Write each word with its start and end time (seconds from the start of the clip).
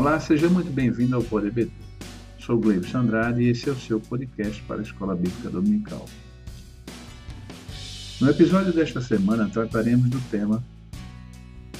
Olá, 0.00 0.18
seja 0.18 0.48
muito 0.48 0.72
bem-vindo 0.72 1.14
ao 1.14 1.22
Poder 1.22 1.52
BT. 1.52 1.70
Sou 2.38 2.58
Gleibson 2.58 3.00
Andrade 3.00 3.42
e 3.42 3.50
esse 3.50 3.68
é 3.68 3.72
o 3.72 3.76
seu 3.76 4.00
podcast 4.00 4.62
para 4.62 4.78
a 4.78 4.82
Escola 4.82 5.14
Bíblica 5.14 5.50
Dominical. 5.50 6.06
No 8.18 8.30
episódio 8.30 8.72
desta 8.72 9.02
semana 9.02 9.50
trataremos 9.50 10.08
do 10.08 10.18
tema 10.30 10.64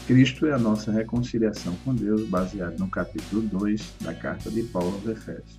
Cristo 0.07 0.45
é 0.45 0.53
a 0.53 0.59
nossa 0.59 0.93
reconciliação 0.93 1.75
com 1.83 1.95
Deus, 1.95 2.29
baseado 2.29 2.79
no 2.79 2.91
capítulo 2.91 3.41
2 3.41 3.95
da 4.03 4.13
carta 4.13 4.51
de 4.51 4.65
Paulo 4.65 4.97
aos 4.97 5.07
Efésios. 5.07 5.59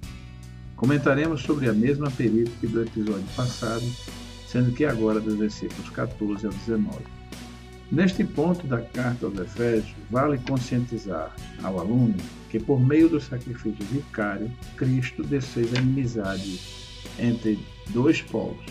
Comentaremos 0.76 1.42
sobre 1.42 1.68
a 1.68 1.74
mesma 1.74 2.12
perícope 2.12 2.68
do 2.68 2.84
episódio 2.84 3.26
passado, 3.36 3.86
sendo 4.48 4.72
que 4.72 4.86
agora 4.86 5.20
dos 5.20 5.34
versículos 5.36 5.90
14 5.90 6.46
ao 6.46 6.54
19. 6.54 7.21
Neste 7.92 8.24
ponto 8.24 8.66
da 8.68 8.80
carta 8.80 9.26
aos 9.26 9.38
Efésios, 9.38 9.94
vale 10.10 10.38
conscientizar 10.48 11.36
ao 11.62 11.78
aluno 11.78 12.16
que, 12.50 12.58
por 12.58 12.80
meio 12.80 13.10
do 13.10 13.20
sacrifício 13.20 13.86
vicário, 13.92 14.50
Cristo 14.78 15.24
desfez 15.24 15.74
a 15.76 15.82
inimizade 15.82 16.62
entre 17.20 17.60
dois 17.90 18.22
povos 18.22 18.66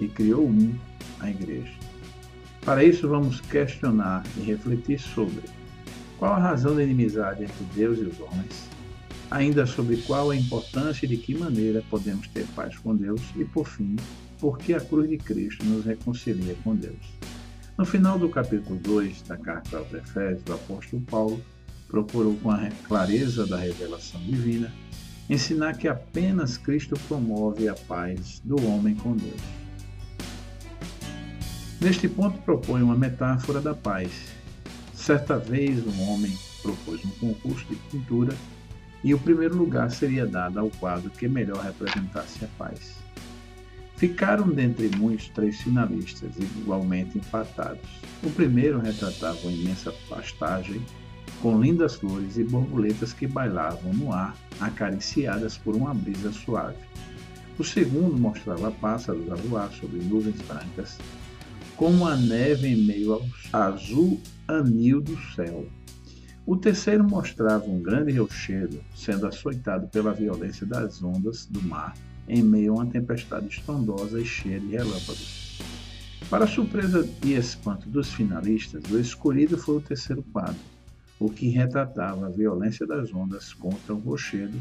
e 0.00 0.06
criou 0.06 0.46
um, 0.46 0.72
a 1.18 1.28
Igreja. 1.28 1.72
Para 2.64 2.84
isso, 2.84 3.08
vamos 3.08 3.40
questionar 3.40 4.22
e 4.36 4.42
refletir 4.42 5.00
sobre 5.00 5.42
qual 6.16 6.34
a 6.34 6.38
razão 6.38 6.76
da 6.76 6.84
inimizade 6.84 7.42
entre 7.42 7.64
Deus 7.74 7.98
e 7.98 8.02
os 8.02 8.20
homens, 8.20 8.68
ainda 9.28 9.66
sobre 9.66 9.96
qual 9.96 10.30
a 10.30 10.36
importância 10.36 11.04
e 11.04 11.08
de 11.08 11.16
que 11.16 11.34
maneira 11.34 11.82
podemos 11.90 12.28
ter 12.28 12.46
paz 12.54 12.78
com 12.78 12.94
Deus 12.94 13.22
e, 13.34 13.44
por 13.44 13.66
fim, 13.66 13.96
por 14.38 14.56
que 14.56 14.72
a 14.72 14.80
cruz 14.80 15.10
de 15.10 15.18
Cristo 15.18 15.64
nos 15.64 15.84
reconcilia 15.84 16.54
com 16.62 16.76
Deus. 16.76 17.10
No 17.82 17.86
final 17.86 18.16
do 18.16 18.28
capítulo 18.28 18.78
2 18.78 19.22
da 19.22 19.36
carta 19.36 19.78
aos 19.78 19.92
Efésios, 19.92 20.44
o 20.48 20.52
apóstolo 20.52 21.02
Paulo 21.02 21.42
procurou, 21.88 22.36
com 22.36 22.48
a 22.48 22.68
clareza 22.86 23.44
da 23.44 23.56
revelação 23.56 24.20
divina, 24.20 24.72
ensinar 25.28 25.76
que 25.76 25.88
apenas 25.88 26.56
Cristo 26.56 26.94
promove 27.08 27.68
a 27.68 27.74
paz 27.74 28.40
do 28.44 28.54
homem 28.68 28.94
com 28.94 29.16
Deus. 29.16 29.40
Neste 31.80 32.08
ponto, 32.08 32.38
propõe 32.42 32.82
uma 32.82 32.94
metáfora 32.94 33.60
da 33.60 33.74
paz. 33.74 34.12
Certa 34.94 35.36
vez, 35.36 35.84
um 35.84 36.08
homem 36.08 36.38
propôs 36.62 37.04
um 37.04 37.10
concurso 37.10 37.66
de 37.66 37.74
pintura 37.90 38.32
e 39.02 39.12
o 39.12 39.18
primeiro 39.18 39.56
lugar 39.56 39.90
seria 39.90 40.24
dado 40.24 40.60
ao 40.60 40.70
quadro 40.70 41.10
que 41.10 41.26
melhor 41.26 41.60
representasse 41.64 42.44
a 42.44 42.48
paz. 42.56 43.01
Ficaram 44.02 44.48
dentre 44.48 44.90
muitos 44.96 45.28
três 45.28 45.60
finalistas, 45.60 46.32
igualmente 46.36 47.18
empatados. 47.18 47.88
O 48.24 48.30
primeiro 48.30 48.80
retratava 48.80 49.38
uma 49.44 49.52
imensa 49.52 49.94
pastagem, 50.08 50.84
com 51.40 51.62
lindas 51.62 51.94
flores 51.94 52.36
e 52.36 52.42
borboletas 52.42 53.12
que 53.12 53.28
bailavam 53.28 53.94
no 53.94 54.12
ar, 54.12 54.36
acariciadas 54.58 55.56
por 55.56 55.76
uma 55.76 55.94
brisa 55.94 56.32
suave. 56.32 56.78
O 57.56 57.62
segundo 57.62 58.18
mostrava 58.18 58.72
pássaros 58.72 59.30
a 59.30 59.36
voar 59.36 59.70
sobre 59.70 60.00
nuvens 60.00 60.42
brancas, 60.48 60.98
como 61.76 62.04
a 62.04 62.16
neve 62.16 62.66
em 62.66 62.84
meio 62.84 63.12
ao 63.12 63.22
azul 63.52 64.20
anil 64.48 65.00
do 65.00 65.16
céu. 65.36 65.64
O 66.44 66.56
terceiro 66.56 67.04
mostrava 67.04 67.66
um 67.66 67.80
grande 67.80 68.18
rochedo 68.18 68.82
sendo 68.96 69.28
açoitado 69.28 69.86
pela 69.86 70.12
violência 70.12 70.66
das 70.66 71.00
ondas 71.04 71.46
do 71.46 71.62
mar 71.62 71.94
em 72.32 72.42
meio 72.42 72.72
a 72.72 72.76
uma 72.76 72.86
tempestade 72.86 73.46
estrondosa 73.46 74.18
e 74.18 74.24
cheia 74.24 74.58
de 74.58 74.68
relâmpagos. 74.68 75.60
Para 76.30 76.46
surpresa 76.46 77.06
e 77.22 77.34
espanto 77.34 77.90
dos 77.90 78.10
finalistas, 78.10 78.82
o 78.90 78.98
escolhido 78.98 79.58
foi 79.58 79.76
o 79.76 79.80
terceiro 79.82 80.22
quadro, 80.32 80.56
o 81.20 81.28
que 81.28 81.50
retratava 81.50 82.26
a 82.26 82.30
violência 82.30 82.86
das 82.86 83.12
ondas 83.12 83.52
contra 83.52 83.92
o 83.92 83.98
rochedo. 83.98 84.58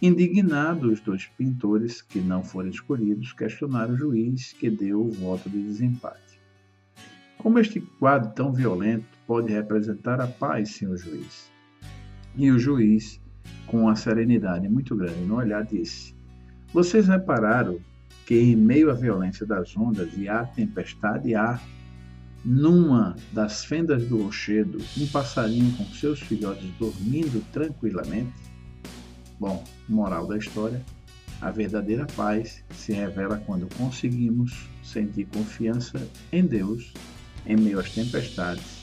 Indignados, 0.00 0.92
os 0.92 1.00
dois 1.00 1.26
pintores 1.36 2.00
que 2.00 2.20
não 2.20 2.44
foram 2.44 2.68
escolhidos 2.68 3.32
questionaram 3.32 3.94
o 3.94 3.96
juiz 3.96 4.52
que 4.52 4.70
deu 4.70 5.00
o 5.00 5.10
voto 5.10 5.50
de 5.50 5.60
desempate. 5.60 6.38
Como 7.38 7.58
este 7.58 7.80
quadro 7.80 8.30
tão 8.34 8.52
violento 8.52 9.18
pode 9.26 9.52
representar 9.52 10.20
a 10.20 10.28
paz, 10.28 10.76
senhor 10.76 10.96
juiz? 10.96 11.50
E 12.36 12.52
o 12.52 12.58
juiz, 12.58 13.20
com 13.66 13.82
uma 13.82 13.96
serenidade 13.96 14.68
muito 14.68 14.94
grande 14.94 15.24
no 15.24 15.36
olhar, 15.36 15.64
disse: 15.64 16.13
vocês 16.74 17.06
repararam 17.06 17.78
que 18.26 18.34
em 18.34 18.56
meio 18.56 18.90
à 18.90 18.94
violência 18.94 19.46
das 19.46 19.76
ondas 19.76 20.10
e 20.16 20.28
à 20.28 20.44
tempestade 20.44 21.32
há, 21.32 21.60
numa 22.44 23.14
das 23.32 23.64
fendas 23.64 24.04
do 24.08 24.24
rochedo, 24.24 24.78
um 24.98 25.06
passarinho 25.06 25.72
com 25.76 25.84
seus 25.94 26.18
filhotes 26.18 26.68
dormindo 26.76 27.44
tranquilamente? 27.52 28.32
Bom, 29.38 29.62
moral 29.88 30.26
da 30.26 30.36
história, 30.36 30.82
a 31.40 31.48
verdadeira 31.48 32.06
paz 32.16 32.64
se 32.72 32.92
revela 32.92 33.40
quando 33.46 33.72
conseguimos 33.76 34.68
sentir 34.82 35.26
confiança 35.26 36.04
em 36.32 36.44
Deus 36.44 36.92
em 37.46 37.56
meio 37.56 37.78
às 37.78 37.92
tempestades. 37.92 38.82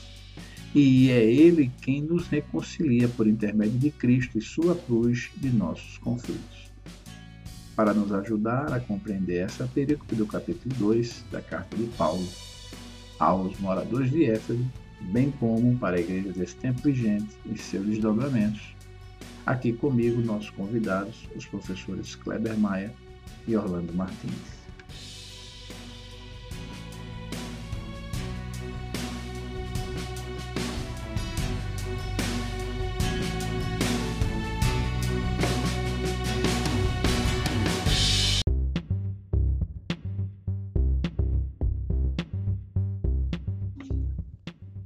E 0.74 1.10
é 1.10 1.22
Ele 1.22 1.70
quem 1.82 2.00
nos 2.00 2.26
reconcilia 2.28 3.06
por 3.06 3.26
intermédio 3.26 3.78
de 3.78 3.90
Cristo 3.90 4.38
e 4.38 4.40
Sua 4.40 4.74
cruz 4.74 5.30
de 5.36 5.50
nossos 5.50 5.98
conflitos 5.98 6.61
para 7.74 7.94
nos 7.94 8.12
ajudar 8.12 8.72
a 8.72 8.80
compreender 8.80 9.44
essa 9.44 9.66
perícope 9.66 10.14
do 10.14 10.26
capítulo 10.26 10.74
2 10.76 11.24
da 11.30 11.40
carta 11.40 11.76
de 11.76 11.84
Paulo 11.96 12.26
aos 13.18 13.58
moradores 13.60 14.10
de 14.10 14.24
Éfeso, 14.24 14.64
bem 15.00 15.30
como 15.32 15.78
para 15.78 15.96
a 15.96 16.00
igreja 16.00 16.32
desse 16.32 16.56
tempo 16.56 16.82
vigente 16.82 17.36
e 17.46 17.56
seus 17.56 17.86
desdobramentos. 17.86 18.74
Aqui 19.46 19.72
comigo, 19.72 20.20
nossos 20.20 20.50
convidados, 20.50 21.28
os 21.34 21.46
professores 21.46 22.14
Kleber 22.14 22.56
Maia 22.58 22.92
e 23.46 23.56
Orlando 23.56 23.92
Martins. 23.92 24.61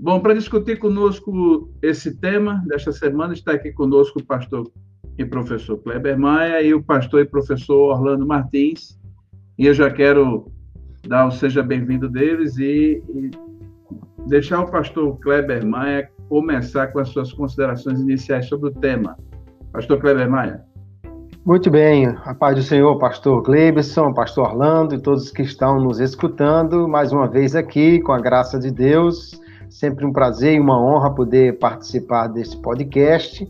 Bom, 0.06 0.20
para 0.20 0.34
discutir 0.34 0.78
conosco 0.78 1.68
esse 1.82 2.14
tema 2.14 2.62
desta 2.68 2.92
semana, 2.92 3.32
está 3.32 3.50
aqui 3.50 3.72
conosco 3.72 4.20
o 4.20 4.24
pastor 4.24 4.70
e 5.18 5.24
professor 5.24 5.78
Kleber 5.78 6.16
Maia 6.16 6.62
e 6.62 6.72
o 6.72 6.80
pastor 6.80 7.22
e 7.22 7.24
professor 7.24 7.90
Orlando 7.90 8.24
Martins. 8.24 8.96
E 9.58 9.66
eu 9.66 9.74
já 9.74 9.90
quero 9.90 10.46
dar 11.08 11.26
o 11.26 11.32
seja 11.32 11.60
bem-vindo 11.60 12.08
deles 12.08 12.56
e, 12.56 13.02
e 13.08 13.30
deixar 14.28 14.60
o 14.60 14.70
pastor 14.70 15.18
Kleber 15.18 15.66
Maia 15.66 16.08
começar 16.28 16.86
com 16.92 17.00
as 17.00 17.08
suas 17.08 17.32
considerações 17.32 17.98
iniciais 17.98 18.46
sobre 18.46 18.68
o 18.68 18.74
tema. 18.74 19.18
Pastor 19.72 19.98
Kleber 19.98 20.30
Maia. 20.30 20.64
Muito 21.44 21.68
bem, 21.68 22.06
a 22.06 22.32
paz 22.32 22.54
do 22.54 22.62
Senhor, 22.62 22.96
pastor 23.00 23.42
Gleibson, 23.42 24.14
pastor 24.14 24.50
Orlando 24.50 24.94
e 24.94 25.02
todos 25.02 25.32
que 25.32 25.42
estão 25.42 25.80
nos 25.80 25.98
escutando, 25.98 26.86
mais 26.86 27.10
uma 27.10 27.26
vez 27.26 27.56
aqui, 27.56 28.00
com 28.02 28.12
a 28.12 28.20
graça 28.20 28.56
de 28.56 28.70
Deus, 28.70 29.44
Sempre 29.76 30.06
um 30.06 30.12
prazer 30.12 30.54
e 30.54 30.58
uma 30.58 30.80
honra 30.80 31.14
poder 31.14 31.58
participar 31.58 32.28
desse 32.28 32.56
podcast. 32.56 33.46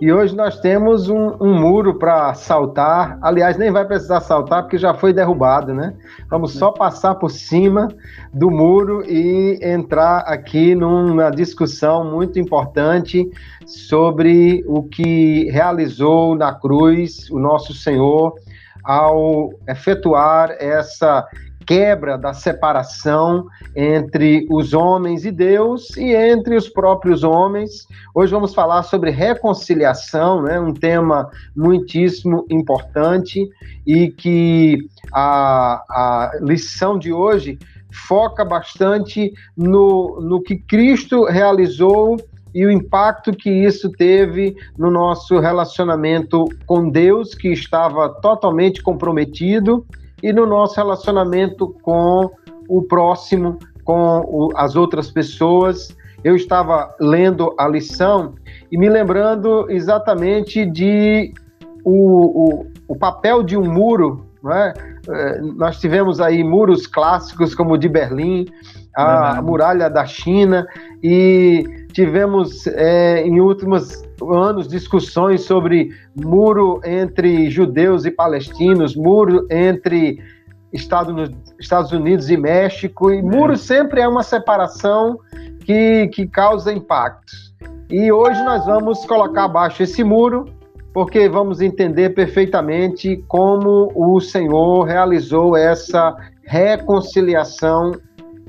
E 0.00 0.10
hoje 0.10 0.34
nós 0.34 0.58
temos 0.58 1.10
um, 1.10 1.36
um 1.38 1.52
muro 1.52 1.98
para 1.98 2.32
saltar. 2.32 3.18
Aliás, 3.20 3.58
nem 3.58 3.70
vai 3.70 3.84
precisar 3.84 4.22
saltar 4.22 4.62
porque 4.62 4.78
já 4.78 4.94
foi 4.94 5.12
derrubado, 5.12 5.74
né? 5.74 5.92
Vamos 6.30 6.54
só 6.54 6.72
passar 6.72 7.16
por 7.16 7.30
cima 7.30 7.88
do 8.32 8.50
muro 8.50 9.04
e 9.06 9.58
entrar 9.62 10.20
aqui 10.20 10.74
numa 10.74 11.28
discussão 11.28 12.10
muito 12.10 12.38
importante 12.38 13.30
sobre 13.66 14.64
o 14.66 14.82
que 14.82 15.50
realizou 15.50 16.34
na 16.34 16.54
cruz 16.54 17.30
o 17.30 17.38
nosso 17.38 17.74
Senhor 17.74 18.32
ao 18.82 19.50
efetuar 19.68 20.56
essa 20.58 21.28
quebra 21.66 22.16
da 22.16 22.32
separação 22.32 23.46
entre 23.74 24.46
os 24.48 24.72
homens 24.72 25.24
e 25.24 25.32
Deus 25.32 25.96
e 25.96 26.14
entre 26.14 26.56
os 26.56 26.68
próprios 26.68 27.24
homens. 27.24 27.88
Hoje 28.14 28.32
vamos 28.32 28.54
falar 28.54 28.84
sobre 28.84 29.10
reconciliação, 29.10 30.42
né? 30.42 30.60
um 30.60 30.72
tema 30.72 31.28
muitíssimo 31.54 32.46
importante 32.48 33.48
e 33.84 34.08
que 34.08 34.78
a, 35.12 35.82
a 35.90 36.38
lição 36.40 36.96
de 36.96 37.12
hoje 37.12 37.58
foca 38.06 38.44
bastante 38.44 39.32
no, 39.56 40.20
no 40.20 40.40
que 40.40 40.56
Cristo 40.56 41.24
realizou 41.24 42.16
e 42.54 42.64
o 42.64 42.70
impacto 42.70 43.32
que 43.32 43.50
isso 43.50 43.90
teve 43.90 44.56
no 44.78 44.90
nosso 44.90 45.38
relacionamento 45.38 46.46
com 46.64 46.88
Deus, 46.88 47.34
que 47.34 47.48
estava 47.48 48.08
totalmente 48.08 48.82
comprometido 48.82 49.84
e 50.22 50.32
no 50.32 50.46
nosso 50.46 50.76
relacionamento 50.76 51.74
com 51.82 52.30
o 52.68 52.82
próximo, 52.82 53.58
com 53.84 54.20
o, 54.26 54.50
as 54.56 54.76
outras 54.76 55.10
pessoas. 55.10 55.96
eu 56.24 56.34
estava 56.34 56.94
lendo 57.00 57.54
a 57.56 57.68
lição 57.68 58.34
e 58.70 58.76
me 58.76 58.88
lembrando 58.88 59.70
exatamente 59.70 60.66
de 60.66 61.32
o, 61.84 62.64
o, 62.64 62.66
o 62.88 62.96
papel 62.96 63.42
de 63.42 63.56
um 63.56 63.64
muro, 63.64 64.26
não 64.42 64.52
é? 64.52 64.74
É, 65.08 65.40
nós 65.40 65.78
tivemos 65.78 66.20
aí 66.20 66.42
muros 66.42 66.86
clássicos 66.86 67.54
como 67.54 67.74
o 67.74 67.78
de 67.78 67.88
Berlim, 67.88 68.46
a, 68.96 69.40
muralha 69.40 69.88
da 69.88 70.04
China 70.04 70.66
e 71.00 71.85
tivemos 71.96 72.66
é, 72.66 73.22
em 73.22 73.40
últimos 73.40 74.04
anos 74.20 74.68
discussões 74.68 75.44
sobre 75.44 75.88
muro 76.14 76.78
entre 76.84 77.48
judeus 77.48 78.04
e 78.04 78.10
palestinos, 78.10 78.94
muro 78.94 79.46
entre 79.50 80.18
Estados 80.70 81.92
Unidos 81.92 82.28
e 82.28 82.36
México, 82.36 83.10
e 83.10 83.22
muro 83.22 83.56
sempre 83.56 84.02
é 84.02 84.06
uma 84.06 84.22
separação 84.22 85.18
que, 85.60 86.08
que 86.08 86.26
causa 86.26 86.70
impactos. 86.70 87.54
E 87.88 88.12
hoje 88.12 88.44
nós 88.44 88.66
vamos 88.66 89.06
colocar 89.06 89.44
abaixo 89.44 89.82
esse 89.82 90.04
muro 90.04 90.44
porque 90.92 91.30
vamos 91.30 91.62
entender 91.62 92.10
perfeitamente 92.10 93.24
como 93.26 93.90
o 93.94 94.20
Senhor 94.20 94.82
realizou 94.82 95.56
essa 95.56 96.14
reconciliação 96.42 97.92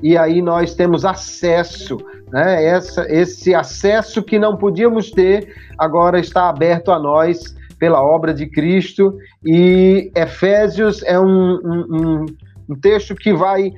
e 0.02 0.16
aí 0.16 0.40
nós 0.40 0.74
temos 0.74 1.04
acesso, 1.04 1.98
né? 2.30 2.64
Essa, 2.64 3.06
esse 3.08 3.54
acesso 3.54 4.22
que 4.22 4.38
não 4.38 4.56
podíamos 4.56 5.10
ter 5.10 5.54
agora 5.76 6.18
está 6.18 6.48
aberto 6.48 6.90
a 6.90 6.98
nós 6.98 7.56
pela 7.78 8.02
obra 8.02 8.34
de 8.34 8.46
Cristo 8.46 9.16
e 9.44 10.10
Efésios 10.14 11.02
é 11.04 11.18
um, 11.18 11.54
um, 11.64 12.26
um 12.68 12.74
texto 12.74 13.14
que 13.14 13.32
vai 13.32 13.72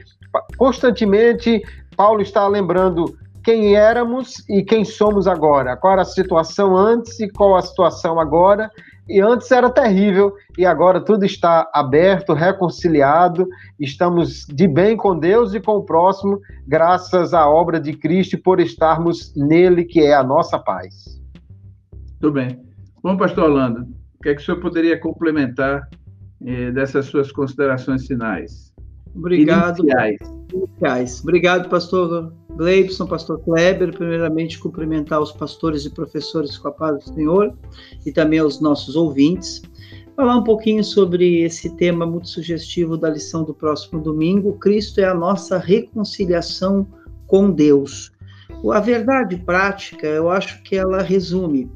constantemente 0.56 1.62
Paulo 1.97 2.23
está 2.23 2.47
lembrando 2.49 3.14
quem 3.43 3.75
éramos 3.75 4.43
e 4.49 4.62
quem 4.62 4.85
somos 4.85 5.26
agora. 5.26 5.76
Qual 5.76 5.99
a 5.99 6.05
situação 6.05 6.76
antes 6.76 7.20
e 7.20 7.29
qual 7.29 7.56
a 7.56 7.62
situação 7.62 8.19
agora. 8.19 8.70
E 9.08 9.20
antes 9.20 9.50
era 9.50 9.69
terrível 9.69 10.32
e 10.56 10.64
agora 10.64 11.00
tudo 11.00 11.25
está 11.25 11.69
aberto, 11.73 12.32
reconciliado. 12.32 13.49
Estamos 13.79 14.47
de 14.47 14.69
bem 14.69 14.97
com 14.97 15.19
Deus 15.19 15.52
e 15.55 15.61
com 15.61 15.76
o 15.76 15.85
próximo, 15.85 16.41
graças 16.67 17.35
à 17.35 17.49
obra 17.49 17.81
de 17.81 17.93
Cristo 17.93 18.35
e 18.35 18.38
por 18.38 18.61
estarmos 18.61 19.35
nele, 19.35 19.85
que 19.85 20.00
é 20.00 20.14
a 20.14 20.23
nossa 20.23 20.58
paz. 20.58 21.20
Tudo 22.20 22.35
bem. 22.35 22.61
Bom, 23.02 23.17
pastor 23.17 23.50
Orlando, 23.50 23.81
o 23.82 24.23
que, 24.23 24.29
é 24.29 24.35
que 24.35 24.43
o 24.43 24.44
senhor 24.44 24.61
poderia 24.61 24.99
complementar 24.99 25.88
eh, 26.44 26.70
dessas 26.70 27.06
suas 27.06 27.32
considerações 27.32 28.06
finais? 28.06 28.73
Obrigado. 29.14 29.81
Iniciais. 29.81 30.19
Iniciais. 30.52 31.20
Obrigado, 31.23 31.69
pastor 31.69 32.32
Gleibson, 32.56 33.06
pastor 33.06 33.41
Kleber, 33.41 33.93
primeiramente 33.93 34.58
cumprimentar 34.58 35.20
os 35.20 35.32
pastores 35.32 35.85
e 35.85 35.91
professores 35.91 36.58
com 36.58 36.69
a 36.69 36.73
paz 36.73 37.05
do 37.05 37.14
Senhor 37.14 37.56
e 38.05 38.12
também 38.12 38.38
aos 38.38 38.61
nossos 38.61 38.97
ouvintes. 38.97 39.62
Falar 40.17 40.37
um 40.37 40.44
pouquinho 40.44 40.85
sobre 40.85 41.43
esse 41.43 41.75
tema 41.76 42.05
muito 42.05 42.29
sugestivo 42.29 42.97
da 42.97 43.08
lição 43.08 43.44
do 43.44 43.55
próximo 43.55 44.02
domingo. 44.02 44.58
Cristo 44.58 45.00
é 45.00 45.05
a 45.05 45.14
nossa 45.14 45.56
reconciliação 45.56 46.87
com 47.26 47.50
Deus. 47.50 48.12
A 48.73 48.81
verdade 48.81 49.37
prática, 49.37 50.06
eu 50.06 50.29
acho 50.29 50.62
que 50.62 50.76
ela 50.76 51.02
resume: 51.02 51.70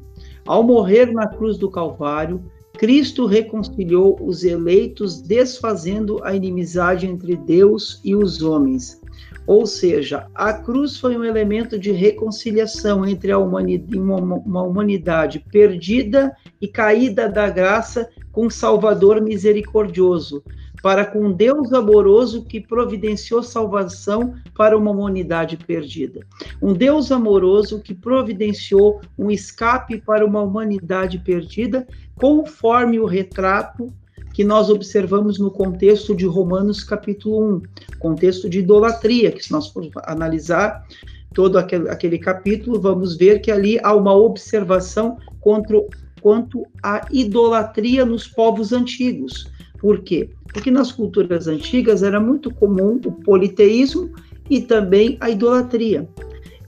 ao 0.45 0.61
morrer 0.61 1.11
na 1.11 1.27
cruz 1.27 1.57
do 1.57 1.71
Calvário, 1.71 2.43
Cristo 2.77 3.25
reconciliou 3.25 4.17
os 4.21 4.43
eleitos, 4.43 5.21
desfazendo 5.21 6.21
a 6.23 6.35
inimizade 6.35 7.07
entre 7.07 7.35
Deus 7.35 8.01
e 8.03 8.15
os 8.15 8.43
homens. 8.43 9.01
Ou 9.47 9.65
seja, 9.67 10.27
a 10.33 10.53
cruz 10.53 10.97
foi 10.97 11.15
um 11.15 11.23
elemento 11.23 11.77
de 11.77 11.91
reconciliação 11.91 13.05
entre 13.05 13.31
a 13.31 13.37
humanidade, 13.37 13.99
uma 13.99 14.63
humanidade 14.63 15.39
perdida 15.51 16.35
e 16.59 16.67
caída 16.67 17.29
da 17.29 17.49
graça 17.49 18.09
com 18.31 18.47
um 18.47 18.49
Salvador 18.49 19.21
misericordioso, 19.21 20.43
para 20.81 21.05
com 21.05 21.31
Deus 21.31 21.73
amoroso 21.73 22.43
que 22.45 22.59
providenciou 22.59 23.41
salvação 23.41 24.35
para 24.55 24.77
uma 24.77 24.91
humanidade 24.91 25.57
perdida. 25.57 26.21
Um 26.61 26.73
Deus 26.73 27.11
amoroso 27.11 27.79
que 27.81 27.93
providenciou 27.93 28.99
um 29.17 29.29
escape 29.29 30.01
para 30.01 30.25
uma 30.25 30.41
humanidade 30.41 31.19
perdida, 31.19 31.87
conforme 32.15 32.99
o 32.99 33.05
retrato 33.05 33.93
que 34.35 34.43
nós 34.43 34.69
observamos 34.69 35.39
no 35.39 35.49
contexto 35.49 36.13
de 36.13 36.25
Romanos 36.25 36.83
capítulo 36.83 37.55
1, 37.55 37.61
contexto 37.99 38.49
de 38.49 38.59
idolatria, 38.59 39.31
que 39.31 39.41
se 39.41 39.49
nós 39.49 39.69
formos 39.69 39.93
analisar 40.03 40.85
todo 41.33 41.57
aquele, 41.57 41.89
aquele 41.89 42.19
capítulo, 42.19 42.77
vamos 42.77 43.15
ver 43.15 43.39
que 43.39 43.49
ali 43.49 43.79
há 43.81 43.95
uma 43.95 44.13
observação 44.13 45.17
contra, 45.39 45.81
quanto 46.19 46.67
à 46.83 47.07
idolatria 47.13 48.03
nos 48.03 48.27
povos 48.27 48.73
antigos. 48.73 49.49
Por 49.79 50.01
quê? 50.01 50.29
Porque 50.51 50.69
nas 50.69 50.91
culturas 50.91 51.47
antigas 51.47 52.03
era 52.03 52.19
muito 52.19 52.53
comum 52.53 52.99
o 53.05 53.13
politeísmo 53.13 54.11
e 54.49 54.59
também 54.59 55.15
a 55.21 55.29
idolatria. 55.29 56.09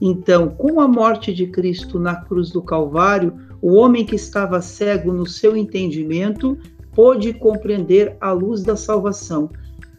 Então, 0.00 0.48
com 0.48 0.80
a 0.80 0.88
morte 0.88 1.34
de 1.34 1.46
Cristo 1.48 2.00
na 2.00 2.16
cruz 2.16 2.48
do 2.48 2.62
Calvário, 2.62 3.34
o 3.60 3.74
homem 3.74 4.06
que 4.06 4.16
estava 4.16 4.62
cego 4.62 5.12
no 5.12 5.26
seu 5.26 5.54
entendimento 5.54 6.56
pôde 6.98 7.32
compreender 7.32 8.16
a 8.20 8.32
luz 8.32 8.64
da 8.64 8.74
salvação, 8.74 9.48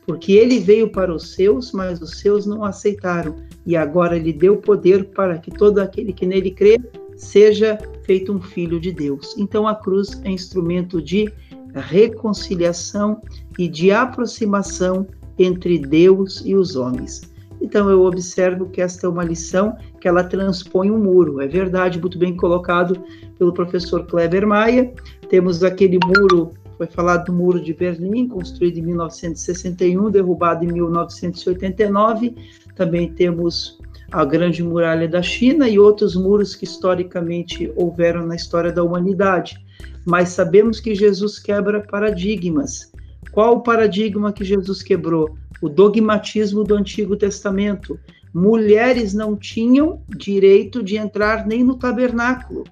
porque 0.05 0.33
ele 0.33 0.59
veio 0.59 0.91
para 0.91 1.15
os 1.15 1.31
seus, 1.31 1.71
mas 1.71 2.01
os 2.01 2.19
seus 2.19 2.45
não 2.45 2.65
aceitaram, 2.65 3.37
e 3.65 3.77
agora 3.77 4.19
lhe 4.19 4.33
deu 4.33 4.57
poder 4.57 5.05
para 5.11 5.37
que 5.37 5.49
todo 5.49 5.79
aquele 5.79 6.11
que 6.11 6.25
nele 6.25 6.51
crê 6.51 6.77
seja 7.15 7.77
feito 8.03 8.33
um 8.33 8.41
filho 8.41 8.81
de 8.81 8.91
Deus. 8.91 9.33
Então 9.37 9.65
a 9.65 9.75
cruz 9.75 10.19
é 10.25 10.29
instrumento 10.29 11.01
de 11.01 11.31
reconciliação 11.73 13.21
e 13.57 13.69
de 13.69 13.93
aproximação 13.93 15.07
entre 15.37 15.79
Deus 15.79 16.41
e 16.43 16.53
os 16.53 16.75
homens. 16.75 17.21
Então 17.61 17.89
eu 17.89 18.03
observo 18.03 18.65
que 18.69 18.81
esta 18.81 19.07
é 19.07 19.09
uma 19.09 19.23
lição 19.23 19.77
que 20.01 20.07
ela 20.07 20.23
transpõe 20.23 20.91
um 20.91 20.99
muro. 21.01 21.39
É 21.39 21.47
verdade, 21.47 21.99
muito 21.99 22.17
bem 22.17 22.35
colocado 22.35 23.01
pelo 23.37 23.53
professor 23.53 24.05
Kleber 24.05 24.45
Maia. 24.45 24.93
Temos 25.29 25.63
aquele 25.63 25.97
muro 26.05 26.53
foi 26.79 26.87
falado 26.87 27.25
do 27.25 27.33
Muro 27.33 27.61
de 27.61 27.73
Berlim, 27.73 28.29
construído 28.29 28.77
em 28.77 28.83
1961, 28.83 30.09
derrubado 30.09 30.63
em 30.63 30.71
1989. 30.71 32.33
Também 32.73 33.11
temos 33.11 33.77
a 34.09 34.23
Grande 34.23 34.63
Muralha 34.63 35.05
da 35.05 35.21
China 35.21 35.67
e 35.67 35.77
outros 35.77 36.15
muros 36.15 36.55
que 36.55 36.63
historicamente 36.63 37.69
houveram 37.75 38.25
na 38.25 38.33
história 38.33 38.71
da 38.71 38.81
humanidade. 38.81 39.61
Mas 40.05 40.29
sabemos 40.29 40.79
que 40.79 40.95
Jesus 40.95 41.37
quebra 41.37 41.81
paradigmas. 41.81 42.93
Qual 43.29 43.57
o 43.57 43.61
paradigma 43.61 44.31
que 44.31 44.45
Jesus 44.45 44.81
quebrou? 44.81 45.35
O 45.61 45.67
dogmatismo 45.67 46.63
do 46.63 46.75
Antigo 46.75 47.17
Testamento. 47.17 47.99
Mulheres 48.33 49.13
não 49.13 49.35
tinham 49.35 50.01
direito 50.07 50.81
de 50.81 50.95
entrar 50.95 51.45
nem 51.45 51.61
no 51.61 51.75
tabernáculo. 51.75 52.63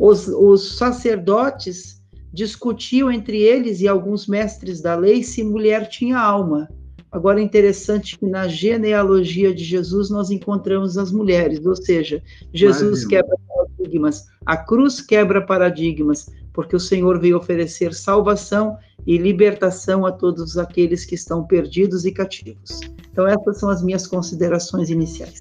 Os, 0.00 0.28
os 0.28 0.78
sacerdotes 0.78 2.01
discutiam 2.32 3.10
entre 3.10 3.40
eles 3.40 3.80
e 3.80 3.88
alguns 3.88 4.26
mestres 4.26 4.80
da 4.80 4.94
lei 4.94 5.22
se 5.22 5.42
mulher 5.42 5.88
tinha 5.88 6.18
alma. 6.18 6.68
Agora 7.12 7.40
é 7.40 7.42
interessante 7.42 8.18
que 8.18 8.24
na 8.24 8.48
genealogia 8.48 9.54
de 9.54 9.62
Jesus 9.62 10.08
nós 10.08 10.30
encontramos 10.30 10.96
as 10.96 11.12
mulheres, 11.12 11.64
ou 11.66 11.76
seja, 11.76 12.22
Jesus 12.54 13.04
quebra 13.04 13.36
paradigmas, 13.46 14.24
a 14.46 14.56
cruz 14.56 15.02
quebra 15.02 15.44
paradigmas, 15.44 16.30
porque 16.54 16.74
o 16.74 16.80
Senhor 16.80 17.20
veio 17.20 17.36
oferecer 17.36 17.92
salvação 17.92 18.78
e 19.06 19.18
libertação 19.18 20.06
a 20.06 20.12
todos 20.12 20.56
aqueles 20.56 21.04
que 21.04 21.14
estão 21.14 21.44
perdidos 21.44 22.06
e 22.06 22.12
cativos. 22.12 22.80
Então 23.10 23.26
essas 23.26 23.60
são 23.60 23.68
as 23.68 23.82
minhas 23.82 24.06
considerações 24.06 24.88
iniciais. 24.88 25.38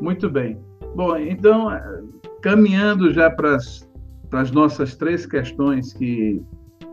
Muito 0.00 0.28
bem. 0.28 0.58
Bom, 0.96 1.16
então 1.16 1.68
caminhando 2.42 3.12
já 3.12 3.30
para 3.30 3.54
as 3.54 3.85
para 4.30 4.40
as 4.40 4.50
nossas 4.50 4.96
três 4.96 5.26
questões 5.26 5.92
que 5.92 6.42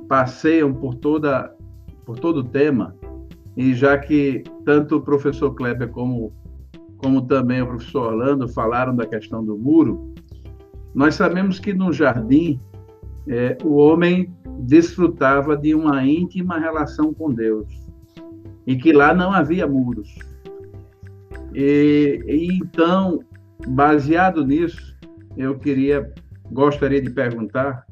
passeiam 0.08 0.74
por 0.74 0.96
toda 0.96 1.54
por 2.06 2.20
todo 2.20 2.38
o 2.38 2.44
tema 2.44 2.96
e 3.56 3.74
já 3.74 3.98
que 3.98 4.44
tanto 4.66 4.98
o 4.98 5.02
professor 5.02 5.54
Kleber 5.54 5.90
como 5.90 6.34
como 6.98 7.22
também 7.22 7.62
o 7.62 7.68
professor 7.68 8.14
Orlando 8.14 8.48
falaram 8.48 8.96
da 8.96 9.06
questão 9.06 9.44
do 9.44 9.58
muro, 9.58 10.14
nós 10.96 11.16
sabemos 11.16 11.60
que 11.60 11.74
no 11.74 11.92
jardim 11.92 12.60
é, 13.28 13.58
o 13.64 13.76
homem 13.76 14.34
desfrutava 14.60 15.58
de 15.58 15.76
uma 15.76 16.06
íntima 16.06 16.58
relação 16.58 17.14
com 17.14 17.34
Deus 17.34 17.68
e 18.66 18.78
que 18.78 18.94
lá 18.94 19.14
não 19.14 19.34
havia 19.34 19.68
muros. 19.68 20.16
E, 21.54 22.24
e 22.26 22.58
então, 22.58 23.20
baseado 23.68 24.46
nisso, 24.46 24.98
eu 25.36 25.58
queria 25.58 26.12
gostaria 26.54 27.02
de 27.02 27.10
perguntar, 27.10 27.86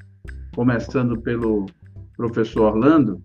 começando 0.56 1.20
pelo 1.20 1.65
professor 2.15 2.74
Orlando, 2.74 3.22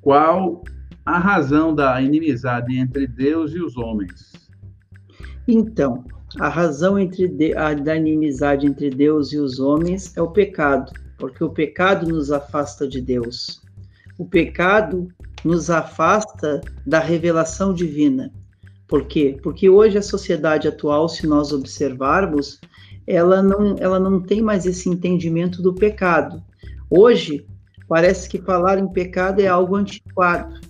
qual 0.00 0.64
a 1.06 1.18
razão 1.18 1.72
da 1.72 2.02
inimizade 2.02 2.76
entre 2.76 3.06
Deus 3.06 3.52
e 3.52 3.60
os 3.60 3.76
homens? 3.76 4.32
Então, 5.46 6.04
a 6.40 6.48
razão 6.48 6.96
de, 7.06 7.56
a, 7.56 7.72
da 7.72 7.96
inimizade 7.96 8.66
entre 8.66 8.90
Deus 8.90 9.32
e 9.32 9.38
os 9.38 9.60
homens 9.60 10.16
é 10.16 10.22
o 10.22 10.30
pecado, 10.30 10.92
porque 11.18 11.44
o 11.44 11.50
pecado 11.50 12.08
nos 12.08 12.32
afasta 12.32 12.86
de 12.88 13.00
Deus. 13.00 13.62
O 14.18 14.26
pecado 14.26 15.08
nos 15.44 15.70
afasta 15.70 16.60
da 16.84 16.98
revelação 16.98 17.72
divina. 17.72 18.32
Por 18.88 19.06
quê? 19.06 19.38
Porque 19.42 19.68
hoje 19.68 19.98
a 19.98 20.02
sociedade 20.02 20.68
atual, 20.68 21.08
se 21.08 21.26
nós 21.26 21.52
observarmos, 21.52 22.60
ela 23.06 23.42
não, 23.42 23.76
ela 23.78 23.98
não 23.98 24.20
tem 24.20 24.40
mais 24.40 24.66
esse 24.66 24.88
entendimento 24.88 25.62
do 25.62 25.74
pecado. 25.74 26.42
Hoje, 26.90 27.46
parece 27.88 28.28
que 28.28 28.38
falar 28.38 28.78
em 28.78 28.88
pecado 28.88 29.40
é 29.40 29.46
algo 29.46 29.76
antiquado. 29.76 30.60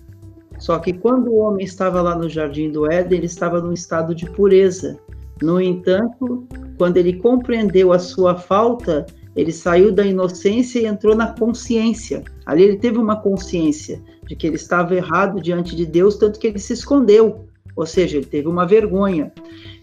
Só 0.59 0.79
que 0.79 0.93
quando 0.93 1.29
o 1.29 1.37
homem 1.37 1.65
estava 1.65 2.01
lá 2.01 2.15
no 2.15 2.29
jardim 2.29 2.71
do 2.71 2.89
Éden, 2.89 3.17
ele 3.17 3.25
estava 3.25 3.61
num 3.61 3.73
estado 3.73 4.15
de 4.15 4.29
pureza. 4.29 4.97
No 5.41 5.59
entanto, 5.59 6.47
quando 6.77 6.97
ele 6.97 7.13
compreendeu 7.13 7.91
a 7.91 7.99
sua 7.99 8.35
falta, 8.35 9.05
ele 9.35 9.51
saiu 9.51 9.91
da 9.91 10.05
inocência 10.05 10.79
e 10.79 10.85
entrou 10.85 11.15
na 11.15 11.27
consciência. 11.27 12.23
Ali 12.45 12.63
ele 12.63 12.77
teve 12.77 12.97
uma 12.97 13.15
consciência 13.15 14.01
de 14.27 14.35
que 14.35 14.47
ele 14.47 14.55
estava 14.55 14.95
errado 14.95 15.41
diante 15.41 15.75
de 15.75 15.85
Deus, 15.85 16.17
tanto 16.17 16.39
que 16.39 16.47
ele 16.47 16.59
se 16.59 16.73
escondeu. 16.73 17.45
Ou 17.75 17.85
seja, 17.85 18.17
ele 18.17 18.25
teve 18.25 18.47
uma 18.47 18.65
vergonha. 18.65 19.33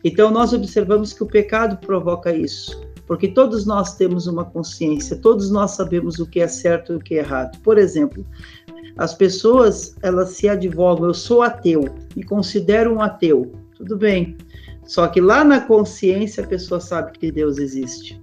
Então 0.05 0.31
nós 0.31 0.53
observamos 0.53 1.13
que 1.13 1.23
o 1.23 1.27
pecado 1.27 1.77
provoca 1.79 2.35
isso, 2.35 2.81
porque 3.07 3.29
todos 3.29 3.67
nós 3.67 3.97
temos 3.97 4.27
uma 4.27 4.45
consciência, 4.45 5.17
todos 5.17 5.51
nós 5.51 5.73
sabemos 5.73 6.19
o 6.19 6.27
que 6.27 6.41
é 6.41 6.49
certo 6.49 6.93
e 6.93 6.97
o 6.97 7.01
que 7.01 7.15
é 7.15 7.19
errado. 7.19 7.59
Por 7.63 7.77
exemplo, 7.77 8.25
as 8.97 9.15
pessoas, 9.15 9.95
elas 10.03 10.31
se 10.31 10.49
advogam, 10.49 11.07
eu 11.07 11.15
sou 11.15 11.43
ateu, 11.43 11.85
me 12.17 12.23
considero 12.23 12.95
um 12.95 13.01
ateu. 13.01 13.53
Tudo 13.77 13.97
bem. 13.97 14.37
Só 14.85 15.07
que 15.07 15.21
lá 15.21 15.45
na 15.45 15.61
consciência 15.61 16.45
a 16.45 16.47
pessoa 16.47 16.81
sabe 16.81 17.13
que 17.13 17.31
Deus 17.33 17.59
existe. 17.59 18.21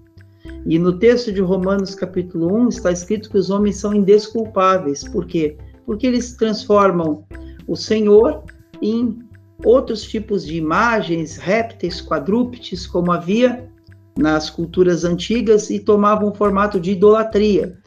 E 0.65 0.77
no 0.77 0.99
texto 0.99 1.31
de 1.31 1.41
Romanos 1.41 1.95
capítulo 1.95 2.53
1 2.53 2.69
está 2.69 2.91
escrito 2.91 3.29
que 3.29 3.37
os 3.37 3.49
homens 3.49 3.77
são 3.77 3.93
indesculpáveis. 3.93 5.07
Por 5.07 5.25
quê? 5.25 5.57
Porque 5.85 6.05
eles 6.05 6.35
transformam 6.35 7.23
o 7.67 7.75
Senhor 7.75 8.43
em 8.81 9.17
outros 9.63 10.03
tipos 10.03 10.45
de 10.45 10.55
imagens, 10.55 11.37
répteis, 11.37 12.01
quadrúpedes, 12.01 12.85
como 12.85 13.11
havia 13.11 13.69
nas 14.17 14.49
culturas 14.49 15.03
antigas, 15.03 15.69
e 15.69 15.79
tomavam 15.79 16.29
o 16.29 16.35
formato 16.35 16.79
de 16.79 16.91
idolatria 16.91 17.77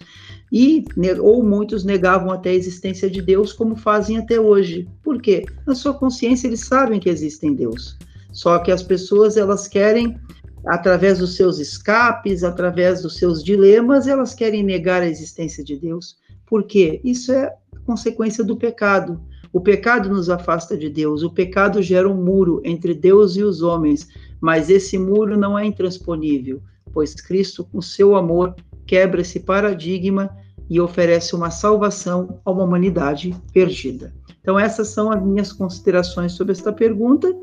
e 0.53 0.85
ou 1.21 1.45
muitos 1.45 1.85
negavam 1.85 2.33
até 2.33 2.51
a 2.51 2.55
existência 2.55 3.09
de 3.09 3.23
Deus, 3.23 3.53
como 3.53 3.77
fazem 3.77 4.19
até 4.19 4.41
hoje. 4.41 4.89
Por 5.03 5.21
quê? 5.23 5.45
Na 5.67 5.75
sua 5.75 5.95
consciência 5.95 6.49
eles 6.49 6.61
sabem 6.61 6.99
que 6.99 7.09
existe 7.09 7.49
Deus. 7.55 7.97
Só 8.33 8.59
que 8.59 8.73
as 8.73 8.83
pessoas 8.83 9.37
elas 9.37 9.69
querem 9.69 10.19
através 10.67 11.19
dos 11.21 11.37
seus 11.37 11.59
escapes, 11.59 12.45
através 12.45 13.03
dos 13.03 13.17
seus 13.17 13.43
dilemas, 13.43 14.07
elas 14.07 14.35
querem 14.35 14.63
negar 14.63 15.03
a 15.03 15.09
existência 15.09 15.65
de 15.65 15.77
Deus. 15.77 16.17
Por 16.47 16.65
quê? 16.65 17.01
Isso 17.05 17.33
é 17.33 17.55
consequência 17.87 18.45
do 18.45 18.57
pecado. 18.57 19.21
O 19.53 19.61
pecado 19.61 20.09
nos 20.09 20.31
afasta 20.31 20.77
de 20.77 20.89
Deus, 20.89 21.23
o 21.23 21.31
pecado 21.31 21.83
gera 21.83 22.09
um 22.09 22.15
muro 22.15 22.61
entre 22.65 22.95
Deus 22.95 23.37
e 23.37 23.43
os 23.43 23.63
homens, 23.63 24.09
mas 24.41 24.71
esse 24.71 24.97
muro 24.97 25.37
não 25.37 25.59
é 25.59 25.67
intransponível, 25.67 26.63
pois 26.93 27.15
Cristo, 27.15 27.65
com 27.65 27.83
seu 27.83 28.15
amor, 28.15 28.55
quebra 28.87 29.21
esse 29.21 29.41
paradigma 29.41 30.31
e 30.69 30.81
oferece 30.81 31.35
uma 31.35 31.51
salvação 31.51 32.41
a 32.45 32.51
uma 32.51 32.63
humanidade 32.63 33.35
perdida. 33.53 34.15
Então, 34.41 34.59
essas 34.59 34.89
são 34.89 35.11
as 35.11 35.21
minhas 35.21 35.53
considerações 35.53 36.33
sobre 36.33 36.53
esta 36.53 36.73
pergunta. 36.73 37.35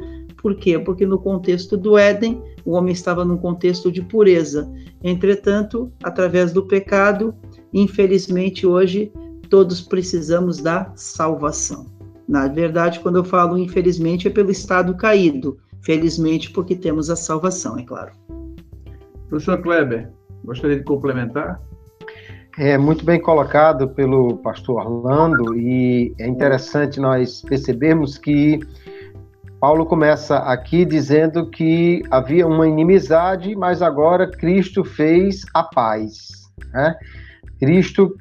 Por 0.42 0.56
quê? 0.56 0.80
Porque 0.80 1.06
no 1.06 1.20
contexto 1.20 1.76
do 1.76 1.98
Éden, 1.98 2.42
o 2.66 2.72
homem 2.72 2.94
estava 2.94 3.26
num 3.26 3.38
contexto 3.38 3.92
de 3.92 4.02
pureza. 4.02 4.72
Entretanto, 5.04 5.92
através 6.02 6.54
do 6.54 6.66
pecado, 6.66 7.36
infelizmente 7.74 8.66
hoje, 8.66 9.12
todos 9.50 9.82
precisamos 9.82 10.58
da 10.58 10.92
salvação. 10.96 11.97
Na 12.28 12.48
verdade, 12.48 13.00
quando 13.00 13.18
eu 13.18 13.24
falo 13.24 13.58
infelizmente, 13.58 14.28
é 14.28 14.32
pelo 14.32 14.52
estado 14.52 14.96
caído. 14.96 15.58
Felizmente, 15.82 16.52
porque 16.52 16.76
temos 16.76 17.10
a 17.10 17.16
salvação, 17.16 17.78
é 17.78 17.84
claro. 17.84 18.12
Professor 19.30 19.62
Kleber, 19.62 20.12
Gostaria 20.48 20.78
de 20.78 20.84
complementar? 20.84 21.60
É 22.58 22.78
muito 22.78 23.04
bem 23.04 23.22
colocado 23.22 23.90
pelo 23.90 24.38
pastor 24.38 24.78
Orlando 24.78 25.56
e 25.56 26.14
é 26.18 26.26
interessante 26.26 27.02
nós 27.02 27.42
percebermos 27.42 28.18
que 28.18 28.60
Paulo 29.60 29.86
começa 29.86 30.38
aqui 30.38 30.86
dizendo 30.86 31.50
que 31.50 32.02
havia 32.10 32.48
uma 32.48 32.66
inimizade, 32.66 33.56
mas 33.58 33.82
agora 33.82 34.32
Cristo 34.32 34.86
fez 34.86 35.42
a 35.54 35.64
paz. 35.64 36.30
Né? 36.74 36.96
Cristo 37.60 38.16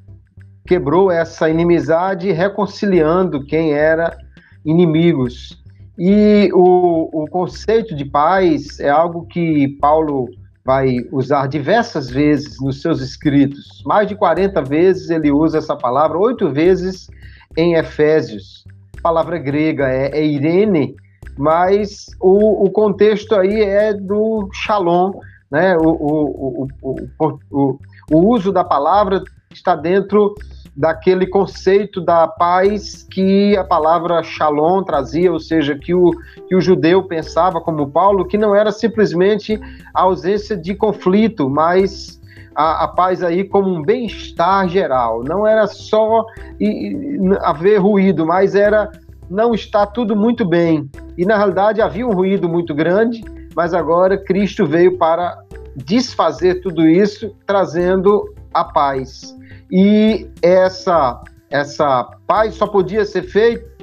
quebrou 0.67 1.11
essa 1.11 1.49
inimizade, 1.49 2.33
reconciliando 2.33 3.45
quem 3.45 3.73
era 3.73 4.17
inimigos. 4.65 5.63
E 5.99 6.51
o, 6.53 7.23
o 7.23 7.27
conceito 7.29 7.95
de 7.95 8.05
paz 8.05 8.79
é 8.81 8.91
algo 8.91 9.27
que 9.27 9.69
Paulo 9.81 10.29
vai 10.65 10.97
usar 11.13 11.47
diversas 11.47 12.11
vezes 12.11 12.61
nos 12.61 12.83
seus 12.83 13.01
escritos. 13.01 13.83
Mais 13.87 14.09
de 14.09 14.17
40 14.17 14.61
vezes 14.63 15.09
ele 15.11 15.31
usa 15.31 15.59
essa 15.59 15.77
palavra, 15.77 16.19
oito 16.19 16.51
vezes 16.51 17.09
em 17.57 17.75
Efésios. 17.75 18.65
A 18.99 19.01
palavra 19.01 19.39
grega 19.39 19.89
é, 19.89 20.11
é 20.19 20.27
Irene, 20.27 20.97
mas 21.39 22.07
o, 22.21 22.65
o, 22.65 22.71
contexto 22.71 23.37
aí 23.37 23.63
é 23.63 23.95
do 23.95 24.49
shalom, 24.53 25.13
né? 25.51 25.77
O, 25.77 25.89
o, 25.89 26.69
o, 26.83 27.79
o 28.11 28.35
uso 28.35 28.51
da 28.51 28.65
palavra 28.65 29.23
está 29.53 29.77
dentro 29.77 30.35
daquele 30.77 31.27
conceito 31.27 32.01
da 32.01 32.29
paz 32.29 33.03
que 33.03 33.57
a 33.57 33.65
palavra 33.65 34.23
shalom 34.23 34.83
trazia, 34.83 35.33
ou 35.33 35.41
seja, 35.41 35.75
que 35.77 35.95
o, 35.95 36.11
que 36.47 36.55
o 36.55 36.61
judeu 36.61 37.03
pensava, 37.03 37.61
como 37.61 37.91
Paulo, 37.91 38.27
que 38.27 38.37
não 38.37 38.55
era 38.55 38.71
simplesmente 38.71 39.59
a 39.95 40.03
ausência 40.03 40.57
de 40.57 40.75
conflito, 40.75 41.49
mas 41.49 42.21
a, 42.55 42.85
a 42.85 42.89
paz 42.89 43.23
aí 43.23 43.45
como 43.45 43.71
um 43.71 43.83
bem-estar 43.83 44.69
geral. 44.69 45.25
Não 45.25 45.47
era 45.47 45.67
só 45.67 46.27
e, 46.61 47.19
haver 47.41 47.79
ruído, 47.79 48.27
mas 48.27 48.55
era 48.55 48.91
não 49.31 49.55
está 49.55 49.87
tudo 49.87 50.15
muito 50.15 50.45
bem. 50.45 50.89
E 51.17 51.25
na 51.25 51.37
realidade 51.37 51.81
havia 51.81 52.07
um 52.07 52.13
ruído 52.13 52.49
muito 52.49 52.75
grande, 52.75 53.25
mas 53.55 53.75
agora 53.75 54.17
Cristo 54.17 54.67
veio 54.67 54.97
para 54.99 55.39
desfazer 55.75 56.61
tudo 56.61 56.87
isso, 56.87 57.35
trazendo 57.47 58.33
a 58.55 58.65
paz. 58.65 59.37
E 59.71 60.29
essa, 60.43 61.23
essa 61.51 62.05
paz 62.27 62.55
só 62.55 62.67
podia 62.67 63.05
ser 63.05 63.23
feita 63.23 63.77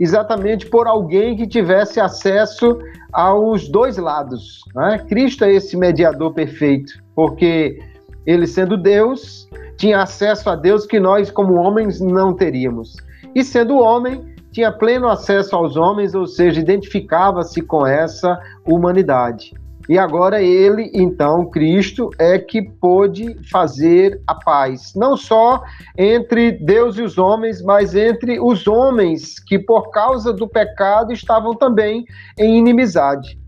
exatamente 0.00 0.66
por 0.66 0.86
alguém 0.86 1.36
que 1.36 1.46
tivesse 1.46 2.00
acesso 2.00 2.78
aos 3.12 3.68
dois 3.68 3.96
lados. 3.96 4.60
Né? 4.74 4.98
Cristo 5.08 5.44
é 5.44 5.52
esse 5.52 5.76
mediador 5.76 6.32
perfeito, 6.32 6.92
porque 7.14 7.78
ele 8.26 8.46
sendo 8.46 8.76
Deus, 8.76 9.48
tinha 9.76 10.02
acesso 10.02 10.50
a 10.50 10.56
Deus 10.56 10.86
que 10.86 11.00
nós, 11.00 11.30
como 11.30 11.54
homens, 11.54 12.00
não 12.00 12.34
teríamos. 12.34 12.96
E 13.34 13.42
sendo 13.42 13.78
homem, 13.78 14.34
tinha 14.52 14.72
pleno 14.72 15.08
acesso 15.08 15.54
aos 15.56 15.76
homens, 15.76 16.14
ou 16.14 16.26
seja, 16.26 16.60
identificava-se 16.60 17.62
com 17.62 17.86
essa 17.86 18.38
humanidade. 18.66 19.54
E 19.88 19.98
agora 19.98 20.42
ele, 20.42 20.90
então, 20.92 21.46
Cristo, 21.46 22.10
é 22.18 22.38
que 22.38 22.60
pôde 22.60 23.34
fazer 23.50 24.20
a 24.26 24.34
paz, 24.34 24.92
não 24.94 25.16
só 25.16 25.62
entre 25.96 26.52
Deus 26.52 26.98
e 26.98 27.02
os 27.02 27.16
homens, 27.16 27.62
mas 27.62 27.94
entre 27.94 28.38
os 28.38 28.66
homens 28.66 29.38
que, 29.38 29.58
por 29.58 29.90
causa 29.90 30.32
do 30.32 30.46
pecado, 30.46 31.12
estavam 31.12 31.54
também 31.54 32.04
em 32.38 32.58
inimizade. 32.58 33.38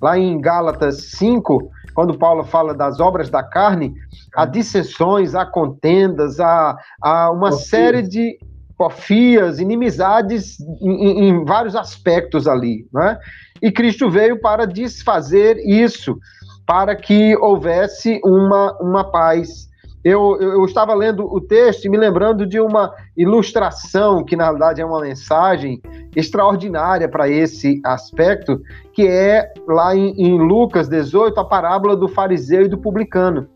Lá 0.00 0.18
em 0.18 0.40
Gálatas 0.40 1.10
5, 1.10 1.70
quando 1.94 2.16
Paulo 2.16 2.42
fala 2.44 2.72
das 2.72 2.98
obras 2.98 3.28
da 3.28 3.42
carne, 3.42 3.94
há 4.34 4.46
dissensões, 4.46 5.34
há 5.34 5.44
contendas, 5.44 6.40
há, 6.40 6.76
há 7.02 7.30
uma 7.30 7.52
série 7.52 8.00
de 8.02 8.38
porfias, 8.78 9.60
inimizades 9.60 10.58
em, 10.80 11.28
em 11.28 11.44
vários 11.44 11.76
aspectos 11.76 12.48
ali, 12.48 12.88
né? 12.92 13.18
E 13.62 13.70
Cristo 13.70 14.10
veio 14.10 14.40
para 14.40 14.66
desfazer 14.66 15.56
isso, 15.58 16.18
para 16.66 16.96
que 16.96 17.36
houvesse 17.36 18.20
uma, 18.24 18.76
uma 18.80 19.04
paz. 19.04 19.70
Eu, 20.04 20.36
eu, 20.40 20.64
estava 20.64 20.92
lendo 20.94 21.24
o 21.24 21.40
texto 21.40 21.84
e 21.84 21.88
me 21.88 21.96
lembrando 21.96 22.44
de 22.44 22.58
uma 22.58 22.92
ilustração, 23.16 24.24
que 24.24 24.34
na 24.34 24.50
verdade 24.50 24.80
é 24.80 24.84
uma 24.84 25.00
mensagem 25.00 25.80
extraordinária 26.16 27.08
para 27.08 27.28
esse 27.28 27.80
aspecto, 27.84 28.60
que 28.92 29.06
é 29.06 29.52
lá 29.68 29.94
em, 29.94 30.10
em 30.20 30.36
Lucas 30.36 30.88
18, 30.88 31.38
a 31.38 31.44
parábola 31.44 31.96
do 31.96 32.08
fariseu 32.08 32.62
e 32.62 32.68
do 32.68 32.78
publicano. 32.78 33.46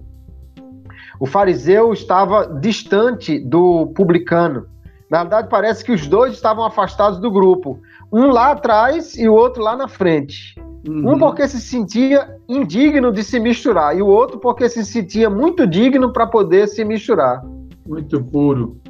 O 1.19 1.27
fariseu 1.27 1.93
estava 1.93 2.47
distante 2.47 3.41
do 3.41 3.89
publicano. 3.89 4.67
Na 5.11 5.21
verdade, 5.21 5.49
parece 5.49 5.85
que 5.85 5.93
os 5.93 6.07
dois 6.07 6.35
estavam 6.35 6.65
afastados 6.65 7.19
do 7.19 7.31
grupo. 7.31 7.81
Um 8.13 8.27
lá 8.27 8.53
atrás 8.53 9.17
e 9.17 9.29
o 9.29 9.35
outro 9.35 9.63
lá 9.63 9.77
na 9.77 9.89
frente. 9.89 10.55
Uhum. 10.89 11.15
Um 11.15 11.19
porque 11.19 11.47
se 11.49 11.61
sentia 11.61 12.37
indigno 12.49 13.11
de 13.13 13.25
se 13.25 13.41
misturar, 13.41 13.97
e 13.97 14.03
o 14.03 14.07
outro 14.07 14.39
porque 14.39 14.69
se 14.69 14.85
sentia 14.85 15.29
muito 15.29 15.67
digno 15.67 16.13
para 16.13 16.27
poder 16.27 16.69
se 16.69 16.85
misturar. 16.85 17.43
Muito 17.87 18.23
puro. 18.23 18.81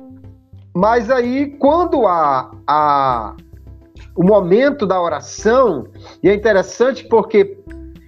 Mas 0.75 1.11
aí, 1.11 1.57
quando 1.59 2.07
a, 2.07 2.51
a, 2.67 3.35
o 4.15 4.23
momento 4.23 4.87
da 4.87 5.01
oração, 5.01 5.87
e 6.23 6.29
é 6.29 6.35
interessante 6.35 7.05
porque 7.05 7.59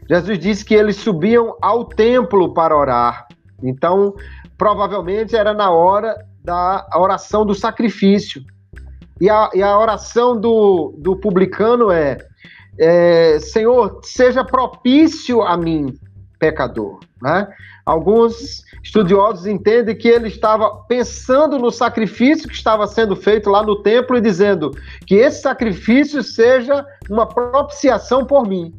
Jesus 0.09 0.38
disse 0.38 0.65
que 0.65 0.75
eles 0.75 0.97
subiam 0.97 1.57
ao 1.62 1.85
templo 1.85 2.53
para 2.53 2.77
orar. 2.77 3.27
Então, 3.62 4.15
provavelmente 4.57 5.35
era 5.35 5.55
na 5.55 5.71
hora 5.71 6.17
da 6.43 6.87
oração 6.95 7.45
do 7.45 7.55
sacrifício. 7.55 8.43
E 9.21 9.29
a, 9.29 9.51
e 9.55 9.63
a 9.63 9.79
oração 9.79 10.39
do, 10.41 10.95
do 10.99 11.17
publicano 11.17 11.91
é, 11.91 12.19
é: 12.79 13.39
Senhor, 13.41 14.01
seja 14.03 14.45
propício 14.45 15.43
a 15.43 15.57
mim, 15.57 15.95
pecador. 16.39 17.01
Né? 17.21 17.49
Alguns 17.85 18.65
estudiosos 18.83 19.47
entendem 19.47 19.97
que 19.97 20.09
ele 20.09 20.29
estava 20.29 20.85
pensando 20.85 21.59
no 21.59 21.71
sacrifício 21.71 22.49
que 22.49 22.55
estava 22.55 22.87
sendo 22.87 23.17
feito 23.17 23.51
lá 23.51 23.63
no 23.63 23.83
templo 23.83 24.17
e 24.17 24.21
dizendo 24.21 24.71
que 25.07 25.15
esse 25.15 25.43
sacrifício 25.43 26.23
seja 26.23 26.85
uma 27.11 27.27
propiciação 27.27 28.25
por 28.25 28.47
mim. 28.47 28.75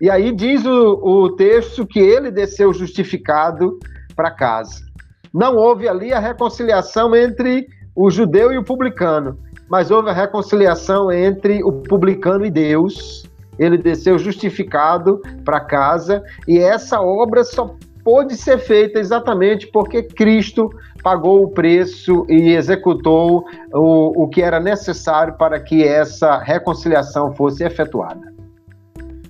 E 0.00 0.08
aí 0.10 0.32
diz 0.32 0.64
o, 0.64 0.94
o 0.94 1.36
texto 1.36 1.86
que 1.86 2.00
ele 2.00 2.30
desceu 2.30 2.72
justificado 2.72 3.78
para 4.16 4.30
casa. 4.30 4.84
Não 5.32 5.56
houve 5.56 5.88
ali 5.88 6.12
a 6.12 6.18
reconciliação 6.18 7.14
entre 7.14 7.66
o 7.94 8.10
judeu 8.10 8.52
e 8.52 8.58
o 8.58 8.64
publicano, 8.64 9.38
mas 9.68 9.90
houve 9.90 10.10
a 10.10 10.12
reconciliação 10.12 11.10
entre 11.10 11.62
o 11.62 11.72
publicano 11.72 12.44
e 12.44 12.50
Deus. 12.50 13.24
Ele 13.58 13.76
desceu 13.76 14.18
justificado 14.18 15.20
para 15.44 15.60
casa 15.60 16.22
e 16.48 16.58
essa 16.58 17.00
obra 17.00 17.44
só 17.44 17.76
pôde 18.02 18.36
ser 18.36 18.58
feita 18.58 18.98
exatamente 18.98 19.66
porque 19.68 20.02
Cristo 20.02 20.70
pagou 21.02 21.44
o 21.44 21.50
preço 21.50 22.24
e 22.28 22.54
executou 22.54 23.44
o, 23.72 24.24
o 24.24 24.28
que 24.28 24.42
era 24.42 24.58
necessário 24.58 25.34
para 25.34 25.60
que 25.60 25.84
essa 25.84 26.38
reconciliação 26.38 27.34
fosse 27.34 27.64
efetuada. 27.64 28.32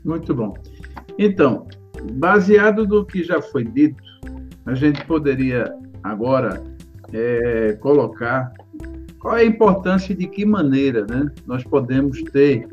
Muito 0.04 0.34
bom. 0.34 0.54
Então, 1.18 1.66
baseado 2.14 2.86
no 2.86 3.04
que 3.04 3.22
já 3.22 3.40
foi 3.40 3.64
dito, 3.64 4.02
a 4.66 4.74
gente 4.74 5.04
poderia 5.06 5.72
agora 6.02 6.62
é, 7.12 7.72
colocar 7.80 8.52
qual 9.18 9.36
é 9.36 9.42
a 9.42 9.44
importância 9.44 10.12
e 10.12 10.16
de 10.16 10.26
que 10.26 10.44
maneira 10.44 11.06
né, 11.06 11.30
nós 11.46 11.62
podemos 11.64 12.22
ter 12.24 12.66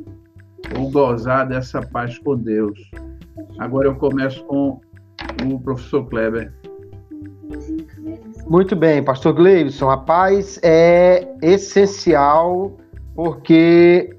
ou 0.77 0.89
gozar 0.89 1.48
dessa 1.48 1.81
paz 1.81 2.17
com 2.19 2.36
Deus. 2.36 2.79
Agora 3.58 3.88
eu 3.88 3.96
começo 3.96 4.43
com 4.46 4.79
o 5.46 5.60
professor 5.60 6.05
Kleber. 6.08 6.51
Muito 8.48 8.75
bem, 8.75 9.03
pastor 9.03 9.34
Gleibson, 9.34 9.89
a 9.89 9.97
paz 9.97 10.60
é 10.63 11.28
essencial 11.41 12.78
porque 13.15 14.15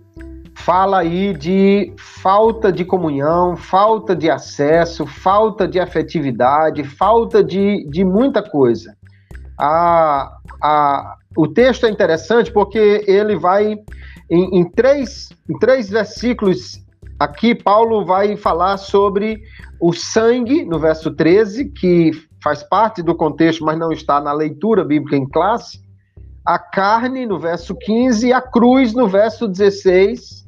fala 0.54 0.98
aí 0.98 1.32
de 1.32 1.92
falta 1.96 2.70
de 2.70 2.84
comunhão, 2.84 3.56
falta 3.56 4.14
de 4.14 4.30
acesso, 4.30 5.06
falta 5.06 5.66
de 5.66 5.80
afetividade, 5.80 6.84
falta 6.84 7.42
de, 7.42 7.86
de 7.88 8.04
muita 8.04 8.42
coisa. 8.42 8.94
A, 9.60 10.38
a, 10.62 11.16
o 11.36 11.46
texto 11.46 11.84
é 11.84 11.90
interessante 11.90 12.50
porque 12.50 13.04
ele 13.06 13.36
vai 13.36 13.76
em, 14.30 14.60
em, 14.60 14.64
três, 14.70 15.28
em 15.48 15.58
três 15.58 15.90
versículos 15.90 16.80
aqui, 17.18 17.54
Paulo 17.54 18.04
vai 18.04 18.36
falar 18.36 18.78
sobre 18.78 19.42
o 19.78 19.92
sangue, 19.92 20.64
no 20.64 20.78
verso 20.78 21.10
13, 21.10 21.66
que 21.66 22.12
faz 22.42 22.62
parte 22.62 23.02
do 23.02 23.14
contexto, 23.14 23.64
mas 23.64 23.78
não 23.78 23.92
está 23.92 24.20
na 24.20 24.32
leitura 24.32 24.82
bíblica 24.84 25.16
em 25.16 25.28
classe, 25.28 25.80
a 26.44 26.58
carne, 26.58 27.26
no 27.26 27.38
verso 27.38 27.74
15, 27.74 28.28
e 28.28 28.32
a 28.32 28.40
cruz, 28.40 28.94
no 28.94 29.06
verso 29.06 29.46
16, 29.46 30.40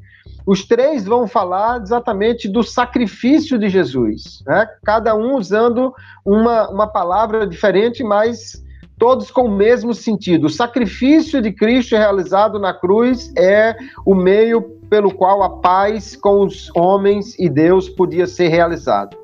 os 0.46 0.64
três 0.64 1.04
vão 1.04 1.28
falar 1.28 1.80
exatamente 1.80 2.48
do 2.48 2.62
sacrifício 2.62 3.58
de 3.58 3.68
Jesus, 3.68 4.42
né? 4.46 4.66
cada 4.84 5.14
um 5.14 5.36
usando 5.36 5.92
uma, 6.24 6.68
uma 6.70 6.86
palavra 6.86 7.46
diferente, 7.46 8.02
mas 8.02 8.62
todos 8.98 9.30
com 9.30 9.42
o 9.42 9.50
mesmo 9.50 9.94
sentido. 9.94 10.46
O 10.46 10.50
sacrifício 10.50 11.40
de 11.42 11.52
Cristo 11.52 11.96
realizado 11.96 12.58
na 12.58 12.72
cruz 12.72 13.32
é 13.36 13.76
o 14.06 14.14
meio 14.14 14.62
pelo 14.88 15.14
qual 15.14 15.42
a 15.42 15.50
paz 15.60 16.14
com 16.14 16.44
os 16.44 16.70
homens 16.76 17.38
e 17.38 17.48
Deus 17.48 17.88
podia 17.88 18.26
ser 18.26 18.48
realizada. 18.48 19.16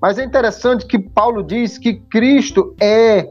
Mas 0.00 0.18
é 0.18 0.24
interessante 0.24 0.86
que 0.86 0.98
Paulo 0.98 1.42
diz 1.42 1.78
que 1.78 1.94
Cristo 1.94 2.74
é 2.80 3.30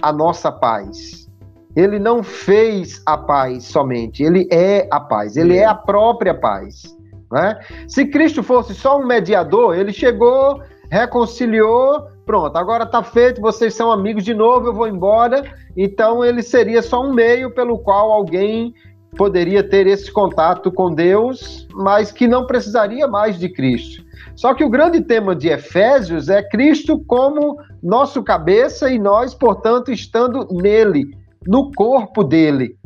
a 0.00 0.12
nossa 0.12 0.50
paz. 0.50 1.30
Ele 1.74 1.98
não 1.98 2.22
fez 2.22 3.00
a 3.06 3.16
paz 3.16 3.64
somente, 3.64 4.22
ele 4.22 4.46
é 4.50 4.86
a 4.90 5.00
paz, 5.00 5.36
ele 5.36 5.56
é 5.56 5.64
a 5.64 5.74
própria 5.74 6.34
paz. 6.34 6.82
Né? 7.30 7.58
Se 7.88 8.04
Cristo 8.06 8.42
fosse 8.42 8.74
só 8.74 8.98
um 8.98 9.06
mediador, 9.06 9.74
ele 9.74 9.92
chegou, 9.92 10.60
reconciliou, 10.92 12.06
pronto, 12.26 12.54
agora 12.54 12.84
está 12.84 13.02
feito, 13.02 13.40
vocês 13.40 13.72
são 13.72 13.90
amigos 13.90 14.24
de 14.24 14.34
novo, 14.34 14.66
eu 14.66 14.74
vou 14.74 14.86
embora. 14.86 15.42
Então 15.74 16.22
ele 16.22 16.42
seria 16.42 16.82
só 16.82 17.02
um 17.02 17.14
meio 17.14 17.50
pelo 17.50 17.78
qual 17.78 18.12
alguém 18.12 18.74
poderia 19.16 19.66
ter 19.66 19.86
esse 19.86 20.12
contato 20.12 20.70
com 20.70 20.94
Deus, 20.94 21.66
mas 21.72 22.12
que 22.12 22.28
não 22.28 22.46
precisaria 22.46 23.08
mais 23.08 23.38
de 23.38 23.48
Cristo. 23.48 24.04
Só 24.36 24.52
que 24.52 24.62
o 24.62 24.68
grande 24.68 25.00
tema 25.00 25.34
de 25.34 25.48
Efésios 25.48 26.28
é 26.28 26.42
Cristo 26.42 27.02
como 27.06 27.56
nosso 27.82 28.22
cabeça 28.22 28.90
e 28.90 28.98
nós, 28.98 29.32
portanto, 29.32 29.90
estando 29.90 30.46
nele 30.50 31.06
no 31.46 31.72
corpo 31.72 32.22
dele. 32.22 32.76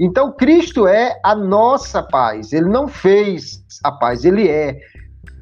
Então, 0.00 0.32
Cristo 0.32 0.88
é 0.88 1.20
a 1.22 1.34
nossa 1.34 2.02
paz. 2.02 2.54
Ele 2.54 2.70
não 2.70 2.88
fez 2.88 3.62
a 3.84 3.92
paz, 3.92 4.24
ele 4.24 4.48
é. 4.48 4.78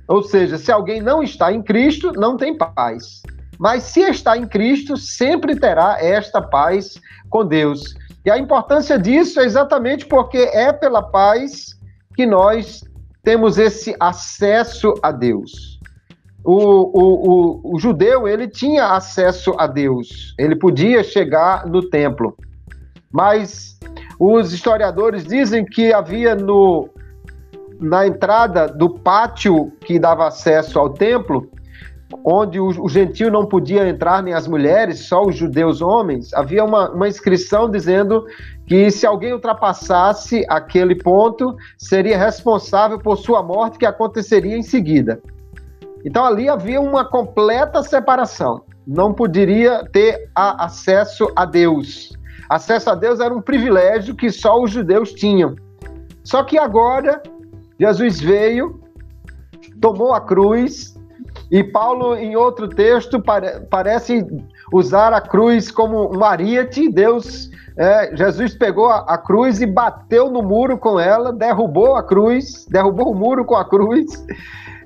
Ou 0.08 0.22
seja, 0.22 0.56
se 0.56 0.72
alguém 0.72 1.02
não 1.02 1.22
está 1.22 1.52
em 1.52 1.62
Cristo, 1.62 2.12
não 2.12 2.36
tem 2.36 2.56
paz. 2.56 3.22
Mas 3.58 3.82
se 3.84 4.00
está 4.00 4.36
em 4.36 4.46
Cristo, 4.46 4.96
sempre 4.96 5.54
terá 5.54 5.98
esta 6.00 6.40
paz 6.40 6.98
com 7.28 7.44
Deus. 7.44 7.94
E 8.24 8.30
a 8.30 8.38
importância 8.38 8.98
disso 8.98 9.38
é 9.38 9.44
exatamente 9.44 10.06
porque 10.06 10.38
é 10.38 10.72
pela 10.72 11.02
paz 11.02 11.78
que 12.16 12.24
nós 12.24 12.82
temos 13.22 13.58
esse 13.58 13.94
acesso 14.00 14.94
a 15.02 15.12
Deus. 15.12 15.78
O, 16.44 16.54
o, 16.54 17.72
o, 17.72 17.74
o 17.74 17.78
judeu 17.78 18.26
ele 18.26 18.48
tinha 18.48 18.92
acesso 18.92 19.54
a 19.58 19.66
Deus, 19.66 20.34
ele 20.38 20.56
podia 20.56 21.04
chegar 21.04 21.66
no 21.66 21.82
templo. 21.90 22.34
Mas 23.12 23.78
os 24.18 24.52
historiadores 24.52 25.24
dizem 25.24 25.64
que 25.64 25.92
havia 25.92 26.34
no, 26.34 26.88
na 27.80 28.06
entrada 28.06 28.66
do 28.66 28.90
pátio 28.90 29.70
que 29.80 29.98
dava 29.98 30.26
acesso 30.26 30.78
ao 30.78 30.90
templo, 30.90 31.48
onde 32.24 32.58
o, 32.58 32.66
o 32.66 32.88
gentio 32.88 33.30
não 33.30 33.46
podia 33.46 33.88
entrar 33.88 34.22
nem 34.22 34.34
as 34.34 34.46
mulheres, 34.46 35.06
só 35.06 35.22
os 35.22 35.36
judeus 35.36 35.80
homens, 35.82 36.32
havia 36.34 36.64
uma, 36.64 36.90
uma 36.90 37.08
inscrição 37.08 37.70
dizendo 37.70 38.24
que 38.66 38.90
se 38.90 39.06
alguém 39.06 39.32
ultrapassasse 39.32 40.44
aquele 40.48 40.94
ponto, 40.94 41.56
seria 41.76 42.18
responsável 42.18 42.98
por 42.98 43.16
sua 43.16 43.42
morte, 43.42 43.78
que 43.78 43.86
aconteceria 43.86 44.56
em 44.56 44.62
seguida. 44.62 45.20
Então 46.04 46.24
ali 46.24 46.48
havia 46.48 46.80
uma 46.80 47.04
completa 47.04 47.82
separação. 47.82 48.62
Não 48.86 49.12
poderia 49.12 49.84
ter 49.92 50.30
a, 50.34 50.64
acesso 50.64 51.30
a 51.36 51.44
Deus. 51.44 52.12
Acesso 52.48 52.90
a 52.90 52.94
Deus 52.94 53.20
era 53.20 53.34
um 53.34 53.42
privilégio 53.42 54.14
que 54.14 54.30
só 54.30 54.62
os 54.62 54.70
judeus 54.70 55.12
tinham. 55.12 55.54
Só 56.24 56.42
que 56.42 56.58
agora 56.58 57.22
Jesus 57.78 58.20
veio, 58.20 58.80
tomou 59.80 60.12
a 60.12 60.20
cruz, 60.20 60.98
e 61.50 61.64
Paulo, 61.64 62.14
em 62.14 62.36
outro 62.36 62.68
texto, 62.68 63.20
pare 63.20 63.60
parece 63.70 64.26
usar 64.72 65.12
a 65.14 65.20
cruz 65.20 65.70
como 65.70 66.14
um 66.14 66.22
ariete. 66.22 66.90
Deus, 66.90 67.50
é, 67.76 68.14
Jesus 68.14 68.54
pegou 68.54 68.86
a, 68.86 68.98
a, 69.00 69.16
cruz 69.16 69.60
e 69.60 69.66
bateu 69.66 70.30
no 70.30 70.42
muro 70.42 70.76
com 70.76 71.00
ela, 71.00 71.32
derrubou 71.32 71.96
a 71.96 72.02
cruz, 72.02 72.66
derrubou 72.68 73.10
o 73.10 73.14
muro 73.14 73.44
com 73.44 73.56
a 73.56 73.64
cruz 73.64 74.26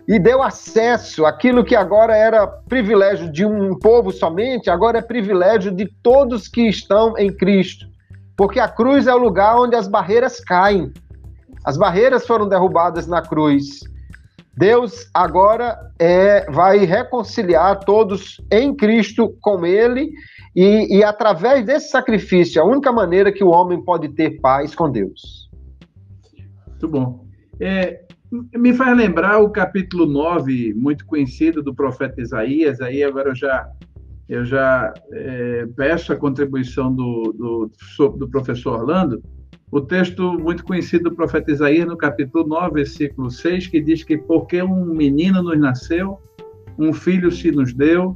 e 0.06 0.18
deu 0.18 0.42
acesso 0.42 1.24
àquilo 1.26 1.64
que 1.64 1.74
agora 1.74 2.16
era 2.16 2.46
privilégio 2.46 3.30
de 3.30 3.44
um 3.44 3.76
povo 3.78 4.12
somente, 4.12 4.70
agora 4.70 4.98
é 4.98 5.02
privilégio 5.02 5.72
de 5.72 5.86
todos 6.02 6.46
que 6.46 6.68
estão 6.68 7.16
em 7.18 7.32
Cristo. 7.32 7.86
Porque 8.36 8.60
a 8.60 8.68
cruz 8.68 9.06
é 9.06 9.14
o 9.14 9.18
lugar 9.18 9.56
onde 9.58 9.74
as 9.74 9.88
barreiras 9.88 10.40
caem. 10.40 10.92
As 11.64 11.76
barreiras 11.76 12.26
foram 12.26 12.48
derrubadas 12.48 13.06
na 13.06 13.22
cruz. 13.22 13.80
Deus 14.56 15.08
agora 15.14 15.78
é, 15.98 16.50
vai 16.50 16.78
reconciliar 16.84 17.80
todos 17.80 18.40
em 18.50 18.74
Cristo 18.74 19.34
com 19.40 19.64
Ele 19.64 20.12
e, 20.54 20.98
e 20.98 21.04
através 21.04 21.64
desse 21.64 21.90
sacrifício, 21.90 22.60
a 22.60 22.64
única 22.64 22.92
maneira 22.92 23.32
que 23.32 23.42
o 23.42 23.48
homem 23.48 23.82
pode 23.82 24.10
ter 24.10 24.40
paz 24.40 24.74
com 24.74 24.90
Deus. 24.90 25.50
Muito 26.68 26.88
bom. 26.88 27.26
É, 27.58 28.02
me 28.54 28.74
faz 28.74 28.96
lembrar 28.96 29.38
o 29.38 29.50
capítulo 29.50 30.04
9, 30.04 30.74
muito 30.74 31.06
conhecido 31.06 31.62
do 31.62 31.74
profeta 31.74 32.20
Isaías, 32.20 32.80
aí 32.80 33.02
agora 33.02 33.30
eu 33.30 33.34
já, 33.34 33.70
eu 34.28 34.44
já 34.44 34.92
é, 35.12 35.66
peço 35.76 36.12
a 36.12 36.16
contribuição 36.16 36.94
do, 36.94 37.32
do, 37.32 38.08
do 38.18 38.28
professor 38.28 38.80
Orlando, 38.80 39.22
o 39.72 39.80
texto 39.80 40.34
muito 40.34 40.64
conhecido 40.64 41.08
do 41.08 41.16
profeta 41.16 41.50
Isaías, 41.50 41.88
no 41.88 41.96
capítulo 41.96 42.46
9, 42.46 42.74
versículo 42.74 43.30
6, 43.30 43.68
que 43.68 43.80
diz 43.80 44.04
que 44.04 44.18
porque 44.18 44.62
um 44.62 44.84
menino 44.84 45.42
nos 45.42 45.58
nasceu, 45.58 46.20
um 46.78 46.92
filho 46.92 47.32
se 47.32 47.50
nos 47.50 47.72
deu, 47.72 48.14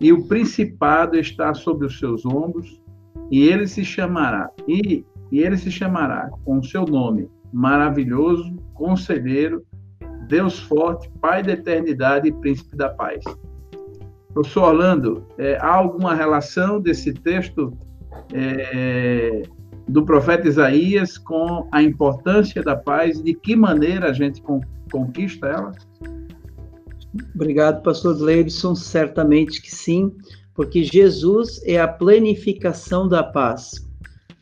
e 0.00 0.12
o 0.12 0.26
principado 0.26 1.16
está 1.16 1.54
sobre 1.54 1.86
os 1.86 1.96
seus 2.00 2.26
ombros, 2.26 2.82
e 3.30 3.46
ele 3.46 3.68
se 3.68 3.84
chamará, 3.84 4.50
e, 4.66 5.04
e 5.30 5.38
ele 5.38 5.56
se 5.56 5.70
chamará 5.70 6.28
com 6.44 6.60
seu 6.60 6.84
nome, 6.84 7.30
maravilhoso, 7.52 8.56
conselheiro, 8.74 9.64
Deus 10.26 10.58
forte, 10.58 11.08
Pai 11.20 11.40
da 11.40 11.52
eternidade 11.52 12.26
e 12.26 12.32
príncipe 12.32 12.76
da 12.76 12.88
paz. 12.88 13.22
Professor 14.34 14.70
Orlando, 14.70 15.24
é, 15.38 15.56
há 15.58 15.72
alguma 15.72 16.16
relação 16.16 16.80
desse 16.80 17.14
texto 17.14 17.72
é, 18.34 19.44
do 19.88 20.04
profeta 20.04 20.48
Isaías 20.48 21.16
com 21.16 21.68
a 21.70 21.82
importância 21.82 22.62
da 22.62 22.76
paz? 22.76 23.22
De 23.22 23.34
que 23.34 23.54
maneira 23.54 24.10
a 24.10 24.12
gente 24.12 24.42
conquista 24.90 25.46
ela? 25.46 25.72
Obrigado, 27.34 27.82
pastor 27.82 28.16
Gleibson. 28.18 28.74
Certamente 28.74 29.62
que 29.62 29.74
sim, 29.74 30.12
porque 30.54 30.82
Jesus 30.82 31.60
é 31.64 31.80
a 31.80 31.88
planificação 31.88 33.08
da 33.08 33.22
paz. 33.22 33.86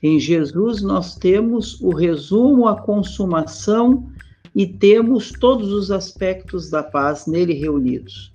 Em 0.03 0.19
Jesus 0.19 0.83
nós 0.83 1.17
temos 1.17 1.81
o 1.81 1.91
resumo, 1.91 2.69
a 2.69 2.81
consumação 2.81 4.07
e 4.55 4.67
temos 4.67 5.33
todos 5.33 5.73
os 5.73 5.91
aspectos 5.91 6.71
da 6.71 6.83
paz 6.83 7.27
nele 7.27 7.55
reunidos. 7.55 8.33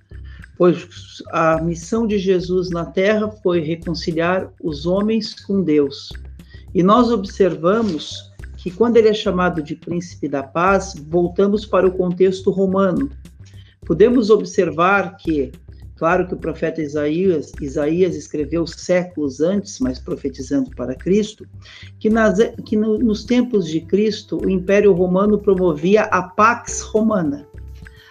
Pois 0.58 1.22
a 1.30 1.62
missão 1.62 2.06
de 2.06 2.18
Jesus 2.18 2.70
na 2.70 2.84
terra 2.84 3.30
foi 3.42 3.60
reconciliar 3.60 4.52
os 4.62 4.84
homens 4.84 5.34
com 5.42 5.62
Deus. 5.62 6.10
E 6.74 6.82
nós 6.82 7.10
observamos 7.10 8.30
que 8.56 8.70
quando 8.70 8.96
ele 8.96 9.08
é 9.08 9.14
chamado 9.14 9.62
de 9.62 9.74
príncipe 9.74 10.28
da 10.28 10.42
paz, 10.42 10.94
voltamos 11.08 11.64
para 11.64 11.86
o 11.86 11.92
contexto 11.92 12.50
romano. 12.50 13.10
Podemos 13.86 14.30
observar 14.30 15.16
que 15.16 15.50
Claro 16.00 16.26
que 16.26 16.32
o 16.32 16.38
profeta 16.38 16.80
Isaías, 16.80 17.52
Isaías 17.60 18.16
escreveu 18.16 18.66
séculos 18.66 19.42
antes, 19.42 19.78
mas 19.80 19.98
profetizando 19.98 20.70
para 20.74 20.94
Cristo, 20.94 21.46
que, 21.98 22.08
nas, 22.08 22.38
que 22.64 22.74
no, 22.74 22.98
nos 22.98 23.22
tempos 23.22 23.68
de 23.68 23.82
Cristo 23.82 24.40
o 24.42 24.48
Império 24.48 24.94
Romano 24.94 25.38
promovia 25.38 26.04
a 26.04 26.22
Pax 26.22 26.80
Romana. 26.80 27.46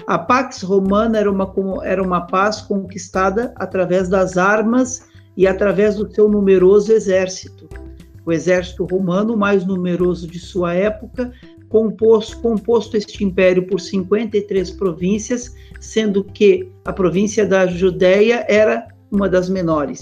A 0.06 0.19
Pax 0.19 0.62
Romana 0.62 1.17
era 1.17 1.32
uma, 1.32 1.52
era 1.84 2.04
uma 2.04 2.22
paz 2.28 2.62
conquistada 2.62 3.52
através 3.56 4.08
das 4.08 4.38
armas 4.38 5.08
e 5.36 5.48
através 5.48 5.95
do 5.95 6.13
seu 6.13 6.30
numeroso 6.30 6.93
exército. 6.93 7.67
O 8.25 8.32
exército 8.32 8.86
romano, 8.86 9.36
mais 9.36 9.65
numeroso 9.65 10.27
de 10.27 10.39
sua 10.39 10.73
época, 10.73 11.32
composto, 11.69 12.39
composto 12.41 12.97
este 12.97 13.23
império 13.23 13.65
por 13.65 13.79
53 13.79 14.71
províncias, 14.71 15.55
sendo 15.79 16.23
que 16.23 16.69
a 16.84 16.91
província 16.91 17.45
da 17.45 17.67
Judéia 17.67 18.45
era 18.49 18.88
uma 19.12 19.29
das 19.29 19.49
menores. 19.49 20.01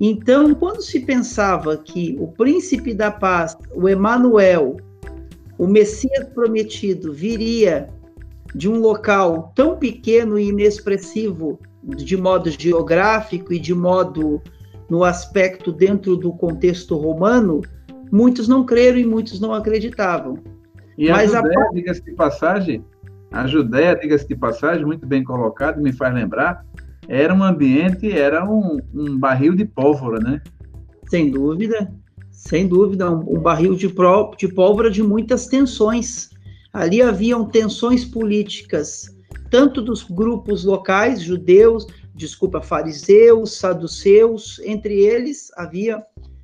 Então, 0.00 0.52
quando 0.54 0.82
se 0.82 1.00
pensava 1.00 1.76
que 1.76 2.16
o 2.18 2.26
príncipe 2.26 2.92
da 2.92 3.10
paz, 3.10 3.56
o 3.74 3.88
Emanuel, 3.88 4.78
o 5.56 5.66
Messias 5.66 6.26
prometido, 6.34 7.12
viria 7.12 7.88
de 8.54 8.68
um 8.68 8.80
local 8.80 9.52
tão 9.54 9.76
pequeno 9.76 10.38
e 10.38 10.48
inexpressivo, 10.48 11.58
de 11.84 12.16
modo 12.16 12.50
geográfico 12.50 13.52
e 13.52 13.58
de 13.58 13.74
modo 13.74 14.42
no 14.92 15.04
aspecto 15.04 15.72
dentro 15.72 16.18
do 16.18 16.34
contexto 16.34 16.98
romano, 16.98 17.62
muitos 18.12 18.46
não 18.46 18.62
creram 18.62 18.98
e 18.98 19.06
muitos 19.06 19.40
não 19.40 19.54
acreditavam. 19.54 20.36
E 20.98 21.08
Mas 21.08 21.34
a 21.34 21.38
Judéia, 21.38 21.66
a... 21.66 21.72
diga-se 21.72 22.04
de 22.04 22.12
passagem, 22.12 22.84
a 23.30 23.46
Judéia, 23.46 23.96
diga-se 23.96 24.28
de 24.28 24.36
passagem, 24.36 24.84
muito 24.84 25.06
bem 25.06 25.24
colocado, 25.24 25.80
me 25.80 25.94
faz 25.94 26.14
lembrar, 26.14 26.66
era 27.08 27.32
um 27.32 27.42
ambiente, 27.42 28.12
era 28.12 28.44
um, 28.44 28.80
um 28.94 29.18
barril 29.18 29.56
de 29.56 29.64
pólvora, 29.64 30.18
né? 30.18 30.42
Sem 31.08 31.30
dúvida, 31.30 31.90
sem 32.30 32.68
dúvida, 32.68 33.10
um, 33.10 33.38
um 33.38 33.40
barril 33.40 33.74
de, 33.74 33.88
pró, 33.88 34.34
de 34.36 34.46
pólvora 34.46 34.90
de 34.90 35.02
muitas 35.02 35.46
tensões. 35.46 36.28
Ali 36.70 37.00
haviam 37.00 37.46
tensões 37.46 38.04
políticas, 38.04 39.06
tanto 39.50 39.80
dos 39.80 40.02
grupos 40.02 40.66
locais, 40.66 41.22
judeus, 41.22 41.86
desculpa, 42.22 42.62
fariseus, 42.62 43.52
saduceus, 43.56 44.60
entre 44.64 44.94
eles 45.00 45.50
havia 45.56 46.02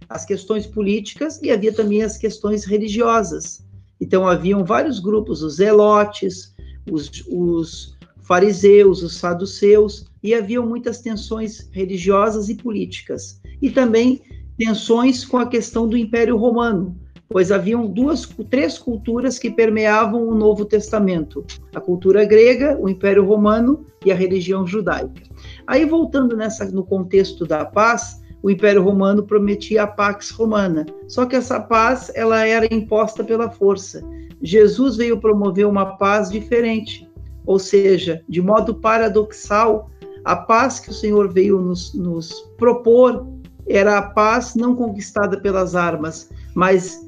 as 0.09 0.25
questões 0.25 0.67
políticas 0.67 1.41
e 1.41 1.51
havia 1.51 1.73
também 1.73 2.03
as 2.03 2.19
questões 2.19 2.65
religiosas. 2.65 3.65
Então, 4.01 4.27
haviam 4.27 4.65
vários 4.65 4.99
grupos, 4.99 5.43
os 5.43 5.57
zelotes, 5.57 6.55
os, 6.91 7.11
os 7.29 7.97
fariseus, 8.23 9.03
os 9.03 9.17
saduceus, 9.17 10.07
e 10.23 10.35
haviam 10.35 10.67
muitas 10.67 11.01
tensões 11.01 11.69
religiosas 11.71 12.49
e 12.49 12.57
políticas. 12.57 13.41
E 13.63 13.71
também 13.71 14.23
tensões 14.57 15.25
com 15.25 15.37
a 15.37 15.47
questão 15.47 15.89
do 15.89 15.97
Império 15.97 16.37
Romano, 16.37 16.99
pois 17.29 17.53
haviam 17.53 17.87
duas, 17.87 18.27
três 18.49 18.79
culturas 18.79 19.39
que 19.39 19.51
permeavam 19.51 20.27
o 20.27 20.35
Novo 20.35 20.65
Testamento: 20.65 21.45
a 21.75 21.81
cultura 21.81 22.25
grega, 22.25 22.77
o 22.81 22.89
Império 22.89 23.25
Romano 23.25 23.87
e 24.05 24.11
a 24.11 24.15
religião 24.15 24.67
judaica. 24.67 25.23
Aí 25.67 25.85
voltando 25.85 26.37
nessa 26.37 26.65
no 26.67 26.85
contexto 26.85 27.45
da 27.45 27.65
paz, 27.65 28.23
o 28.43 28.51
Império 28.51 28.83
Romano 28.83 29.23
prometia 29.23 29.83
a 29.83 29.87
Pax 29.87 30.31
Romana. 30.31 30.87
Só 31.09 31.27
que 31.27 31.37
essa 31.37 31.61
paz 31.61 32.11
ela 32.15 32.47
era 32.47 32.73
imposta 32.73 33.25
pela 33.25 33.51
força. 33.51 34.03
Jesus 34.41 34.97
veio 34.97 35.21
promover 35.21 35.67
uma 35.67 35.97
paz 35.97 36.31
diferente, 36.31 37.09
ou 37.45 37.59
seja, 37.59 38.23
de 38.29 38.41
modo 38.41 38.75
paradoxal, 38.75 39.91
a 40.25 40.37
paz 40.37 40.79
que 40.79 40.91
o 40.91 40.95
Senhor 40.95 41.33
veio 41.33 41.61
nos, 41.61 41.93
nos 41.95 42.33
propor 42.57 43.27
era 43.69 43.99
a 43.99 44.03
paz 44.03 44.55
não 44.55 44.75
conquistada 44.75 45.39
pelas 45.39 45.75
armas, 45.75 46.31
mas 46.55 47.08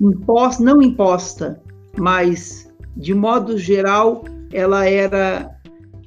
imposta, 0.00 0.62
não 0.62 0.80
imposta, 0.80 1.60
mas 1.98 2.72
de 2.96 3.14
modo 3.14 3.58
geral 3.58 4.24
ela 4.52 4.88
era 4.88 5.50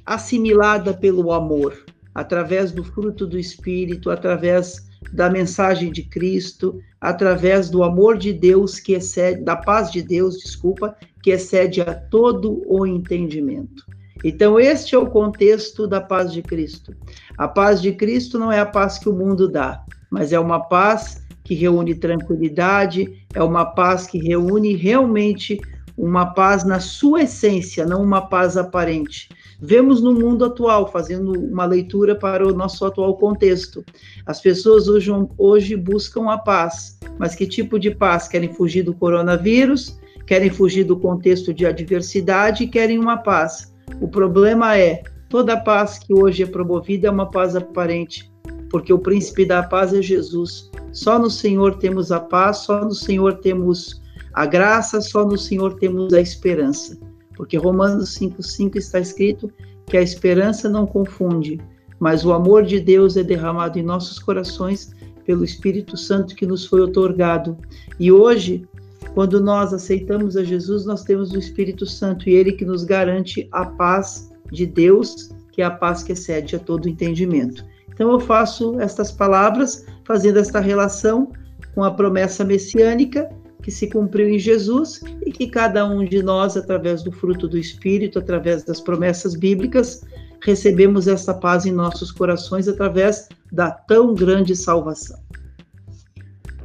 assimilada 0.04 0.92
pelo 0.92 1.32
amor 1.32 1.84
através 2.14 2.70
do 2.70 2.84
fruto 2.84 3.26
do 3.26 3.38
Espírito, 3.38 4.10
através 4.10 4.86
da 5.12 5.28
mensagem 5.28 5.90
de 5.90 6.02
Cristo, 6.02 6.80
através 7.00 7.68
do 7.68 7.82
amor 7.82 8.16
de 8.16 8.32
Deus 8.32 8.78
que 8.78 8.92
excede, 8.92 9.42
da 9.42 9.56
paz 9.56 9.90
de 9.90 10.00
Deus, 10.00 10.38
desculpa, 10.38 10.96
que 11.22 11.30
excede 11.30 11.80
a 11.80 11.94
todo 11.94 12.62
o 12.66 12.86
entendimento. 12.86 13.84
Então, 14.22 14.58
este 14.58 14.94
é 14.94 14.98
o 14.98 15.10
contexto 15.10 15.86
da 15.86 16.00
paz 16.00 16.32
de 16.32 16.40
Cristo. 16.40 16.94
A 17.36 17.46
paz 17.46 17.82
de 17.82 17.92
Cristo 17.92 18.38
não 18.38 18.50
é 18.50 18.58
a 18.58 18.66
paz 18.66 18.98
que 18.98 19.08
o 19.08 19.12
mundo 19.12 19.48
dá, 19.48 19.84
mas 20.10 20.32
é 20.32 20.38
uma 20.38 20.60
paz 20.60 21.23
que 21.44 21.54
reúne 21.54 21.94
tranquilidade, 21.94 23.26
é 23.34 23.42
uma 23.42 23.66
paz 23.66 24.06
que 24.06 24.18
reúne 24.18 24.74
realmente 24.74 25.60
uma 25.96 26.26
paz 26.26 26.64
na 26.64 26.80
sua 26.80 27.22
essência, 27.22 27.86
não 27.86 28.02
uma 28.02 28.22
paz 28.22 28.56
aparente. 28.56 29.28
Vemos 29.60 30.02
no 30.02 30.12
mundo 30.12 30.44
atual, 30.44 30.90
fazendo 30.90 31.32
uma 31.32 31.64
leitura 31.64 32.16
para 32.16 32.46
o 32.46 32.52
nosso 32.52 32.84
atual 32.84 33.16
contexto. 33.16 33.84
As 34.26 34.40
pessoas 34.40 34.88
hoje, 34.88 35.10
hoje 35.38 35.76
buscam 35.76 36.30
a 36.30 36.38
paz, 36.38 36.98
mas 37.18 37.34
que 37.34 37.46
tipo 37.46 37.78
de 37.78 37.92
paz? 37.92 38.26
Querem 38.26 38.52
fugir 38.52 38.82
do 38.82 38.94
coronavírus, 38.94 39.98
querem 40.26 40.50
fugir 40.50 40.84
do 40.84 40.98
contexto 40.98 41.54
de 41.54 41.66
adversidade 41.66 42.66
querem 42.66 42.98
uma 42.98 43.18
paz. 43.18 43.72
O 44.00 44.08
problema 44.08 44.76
é, 44.76 45.02
toda 45.28 45.56
paz 45.56 45.98
que 45.98 46.12
hoje 46.12 46.42
é 46.42 46.46
promovida 46.46 47.08
é 47.08 47.10
uma 47.10 47.30
paz 47.30 47.54
aparente, 47.54 48.30
porque 48.74 48.92
o 48.92 48.98
príncipe 48.98 49.46
da 49.46 49.62
paz 49.62 49.94
é 49.94 50.02
Jesus. 50.02 50.68
Só 50.90 51.16
no 51.16 51.30
Senhor 51.30 51.76
temos 51.76 52.10
a 52.10 52.18
paz, 52.18 52.56
só 52.56 52.84
no 52.84 52.92
Senhor 52.92 53.34
temos 53.34 54.02
a 54.32 54.46
graça, 54.46 55.00
só 55.00 55.24
no 55.24 55.38
Senhor 55.38 55.74
temos 55.74 56.12
a 56.12 56.20
esperança. 56.20 56.98
Porque 57.36 57.56
Romanos 57.56 58.18
5,5 58.18 58.74
está 58.74 58.98
escrito 58.98 59.48
que 59.86 59.96
a 59.96 60.02
esperança 60.02 60.68
não 60.68 60.88
confunde, 60.88 61.60
mas 62.00 62.24
o 62.24 62.32
amor 62.32 62.64
de 62.64 62.80
Deus 62.80 63.16
é 63.16 63.22
derramado 63.22 63.78
em 63.78 63.82
nossos 63.84 64.18
corações 64.18 64.90
pelo 65.24 65.44
Espírito 65.44 65.96
Santo 65.96 66.34
que 66.34 66.44
nos 66.44 66.66
foi 66.66 66.80
otorgado. 66.80 67.56
E 68.00 68.10
hoje, 68.10 68.66
quando 69.14 69.40
nós 69.40 69.72
aceitamos 69.72 70.36
a 70.36 70.42
Jesus, 70.42 70.84
nós 70.84 71.04
temos 71.04 71.30
o 71.30 71.38
Espírito 71.38 71.86
Santo 71.86 72.28
e 72.28 72.34
ele 72.34 72.50
que 72.50 72.64
nos 72.64 72.82
garante 72.82 73.48
a 73.52 73.66
paz 73.66 74.32
de 74.50 74.66
Deus, 74.66 75.30
que 75.52 75.62
é 75.62 75.64
a 75.64 75.70
paz 75.70 76.02
que 76.02 76.10
excede 76.10 76.56
a 76.56 76.58
todo 76.58 76.88
entendimento. 76.88 77.64
Então 77.94 78.10
eu 78.10 78.20
faço 78.20 78.78
estas 78.80 79.10
palavras 79.10 79.86
fazendo 80.04 80.38
esta 80.38 80.60
relação 80.60 81.32
com 81.74 81.82
a 81.82 81.90
promessa 81.90 82.44
messiânica 82.44 83.28
que 83.62 83.70
se 83.70 83.88
cumpriu 83.88 84.28
em 84.28 84.38
Jesus 84.38 85.00
e 85.24 85.32
que 85.32 85.46
cada 85.46 85.86
um 85.88 86.04
de 86.04 86.22
nós, 86.22 86.54
através 86.54 87.02
do 87.02 87.10
fruto 87.10 87.48
do 87.48 87.56
Espírito, 87.56 88.18
através 88.18 88.62
das 88.62 88.78
promessas 88.78 89.34
bíblicas, 89.34 90.04
recebemos 90.42 91.08
essa 91.08 91.32
paz 91.32 91.64
em 91.64 91.72
nossos 91.72 92.12
corações 92.12 92.68
através 92.68 93.26
da 93.50 93.70
tão 93.70 94.12
grande 94.12 94.54
salvação. 94.54 95.18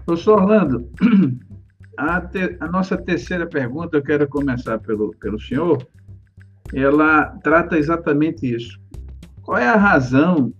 Professor 0.06 0.42
Orlando, 0.42 0.90
a, 1.98 2.20
te, 2.20 2.58
a 2.60 2.68
nossa 2.68 2.98
terceira 2.98 3.48
pergunta, 3.48 3.96
eu 3.96 4.04
quero 4.04 4.28
começar 4.28 4.78
pelo, 4.80 5.16
pelo 5.22 5.40
senhor, 5.40 5.88
ela 6.74 7.28
trata 7.42 7.78
exatamente 7.78 8.54
isso. 8.54 8.78
Qual 9.42 9.58
é 9.58 9.68
a 9.68 9.78
razão 9.78 10.54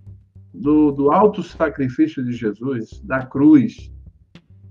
do, 0.52 0.90
do 0.92 1.10
alto 1.10 1.42
sacrifício 1.42 2.24
de 2.24 2.32
Jesus, 2.32 3.00
da 3.04 3.24
cruz, 3.24 3.90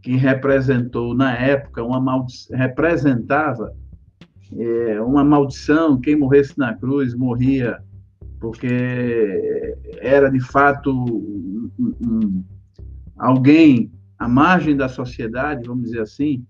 que 0.01 0.15
representou 0.15 1.13
na 1.13 1.35
época 1.35 1.83
uma 1.83 1.99
maldição, 1.99 2.57
representava 2.57 3.73
é, 4.57 5.01
uma 5.01 5.23
maldição, 5.23 5.99
quem 5.99 6.15
morresse 6.15 6.57
na 6.57 6.73
cruz 6.73 7.13
morria 7.13 7.79
porque 8.39 9.75
era 9.99 10.29
de 10.29 10.39
fato 10.39 10.91
um, 10.91 11.69
um, 11.77 12.43
alguém 13.17 13.91
à 14.17 14.27
margem 14.27 14.75
da 14.75 14.87
sociedade, 14.87 15.67
vamos 15.67 15.85
dizer 15.85 16.01
assim, 16.01 16.45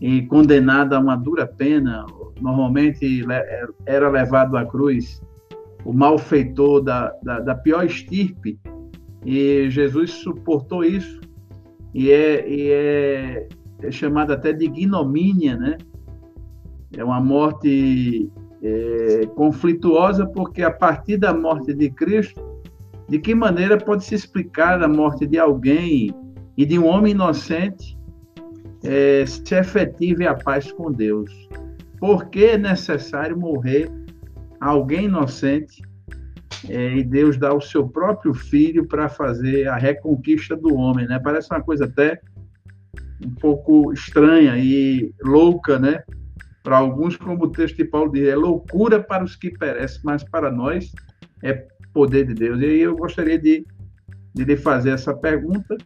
e 0.00 0.22
condenado 0.26 0.94
a 0.94 0.98
uma 0.98 1.16
dura 1.16 1.46
pena, 1.46 2.04
normalmente 2.40 3.24
era 3.86 4.08
levado 4.08 4.56
à 4.56 4.64
cruz 4.64 5.22
o 5.84 5.92
malfeitor 5.92 6.82
da, 6.82 7.12
da, 7.22 7.40
da 7.40 7.54
pior 7.54 7.84
estirpe, 7.84 8.58
e 9.24 9.68
Jesus 9.70 10.12
suportou 10.12 10.84
isso, 10.84 11.20
e 11.94 12.10
é, 12.10 12.48
e 12.48 12.70
é, 12.70 13.48
é 13.82 13.90
chamado 13.90 14.32
até 14.32 14.52
de 14.52 14.64
ignomínia, 14.64 15.56
né? 15.56 15.78
É 16.96 17.04
uma 17.04 17.20
morte 17.20 18.30
é, 18.62 19.26
conflituosa, 19.34 20.26
porque 20.26 20.62
a 20.62 20.70
partir 20.70 21.16
da 21.16 21.34
morte 21.34 21.72
de 21.74 21.90
Cristo, 21.90 22.40
de 23.08 23.18
que 23.18 23.34
maneira 23.34 23.76
pode 23.76 24.04
se 24.04 24.14
explicar 24.14 24.82
a 24.82 24.88
morte 24.88 25.26
de 25.26 25.38
alguém 25.38 26.14
e 26.56 26.64
de 26.64 26.78
um 26.78 26.86
homem 26.86 27.12
inocente 27.12 27.98
é, 28.84 29.24
se 29.26 29.54
efetive 29.54 30.26
a 30.26 30.34
paz 30.34 30.70
com 30.72 30.92
Deus? 30.92 31.30
Por 31.98 32.28
que 32.30 32.44
é 32.44 32.58
necessário 32.58 33.38
morrer 33.38 33.90
alguém 34.60 35.04
inocente 35.06 35.82
é, 36.68 36.96
e 36.96 37.04
Deus 37.04 37.36
dá 37.36 37.54
o 37.54 37.60
seu 37.60 37.88
próprio 37.88 38.34
filho 38.34 38.86
para 38.86 39.08
fazer 39.08 39.68
a 39.68 39.76
reconquista 39.76 40.56
do 40.56 40.74
homem, 40.74 41.06
né? 41.06 41.18
Parece 41.18 41.48
uma 41.50 41.62
coisa 41.62 41.84
até 41.84 42.20
um 43.24 43.34
pouco 43.34 43.92
estranha 43.92 44.56
e 44.58 45.12
louca, 45.22 45.78
né? 45.78 46.02
Para 46.62 46.78
alguns, 46.78 47.16
como 47.16 47.44
o 47.44 47.50
texto 47.50 47.76
de 47.76 47.84
Paulo 47.84 48.12
diz, 48.12 48.28
é 48.28 48.36
loucura 48.36 49.02
para 49.02 49.24
os 49.24 49.36
que 49.36 49.50
perecem, 49.50 50.00
mas 50.04 50.22
para 50.22 50.50
nós 50.50 50.92
é 51.42 51.66
poder 51.92 52.26
de 52.26 52.34
Deus. 52.34 52.60
E 52.60 52.64
aí 52.64 52.80
eu 52.80 52.96
gostaria 52.96 53.38
de, 53.38 53.66
de 54.34 54.44
lhe 54.44 54.56
fazer 54.56 54.90
essa 54.90 55.14
pergunta 55.14 55.76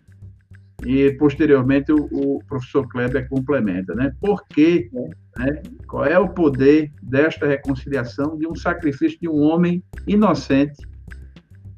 e 0.85 1.13
posteriormente 1.13 1.93
o, 1.93 2.09
o, 2.13 2.39
professor 2.47 2.87
Kleber 2.89 3.29
complementa, 3.29 3.95
né? 3.95 4.13
Por 4.21 4.47
quê? 4.49 4.91
Né? 5.39 5.63
Qual 5.89 6.05
é 6.05 6.19
o 6.19 6.29
poder 6.29 6.93
desta 7.03 7.47
reconciliação 7.47 8.37
de 8.37 8.47
um 8.47 8.55
sacrifício 8.55 9.19
de 9.21 9.29
um 9.29 9.41
homem 9.41 9.83
inocente 10.07 10.87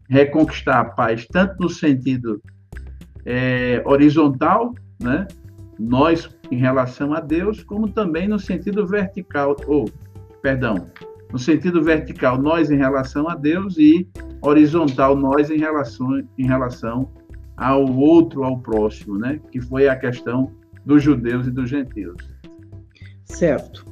reconquistar 0.09 0.81
a 0.81 0.85
paz, 0.85 1.27
tanto 1.27 1.57
no 1.61 1.69
sentido 1.69 2.41
é, 3.25 3.83
horizontal, 3.85 4.75
né? 5.01 5.27
Nós 5.79 6.29
em 6.51 6.57
relação 6.57 7.13
a 7.13 7.21
Deus, 7.21 7.63
como 7.63 7.89
também 7.89 8.27
no 8.27 8.39
sentido 8.39 8.87
vertical, 8.87 9.57
ou, 9.67 9.91
perdão, 10.41 10.89
no 11.33 11.39
sentido 11.39 11.83
vertical, 11.83 12.41
nós 12.41 12.71
em 12.71 12.77
relação 12.77 13.29
a 13.29 13.35
Deus 13.35 13.77
e 13.79 14.09
horizontal, 14.41 15.17
nós 15.17 15.51
em 15.51 15.59
relação, 15.59 16.23
em 16.39 16.47
relação 16.47 17.11
ao 17.57 17.85
outro, 17.97 18.45
ao 18.45 18.59
próximo, 18.59 19.19
né? 19.19 19.41
Que 19.51 19.61
foi 19.61 19.89
a 19.89 19.97
questão 19.97 20.53
dos 20.85 21.03
judeus 21.03 21.47
e 21.47 21.51
dos 21.51 21.69
gentios. 21.71 22.17
Certo. 23.25 23.85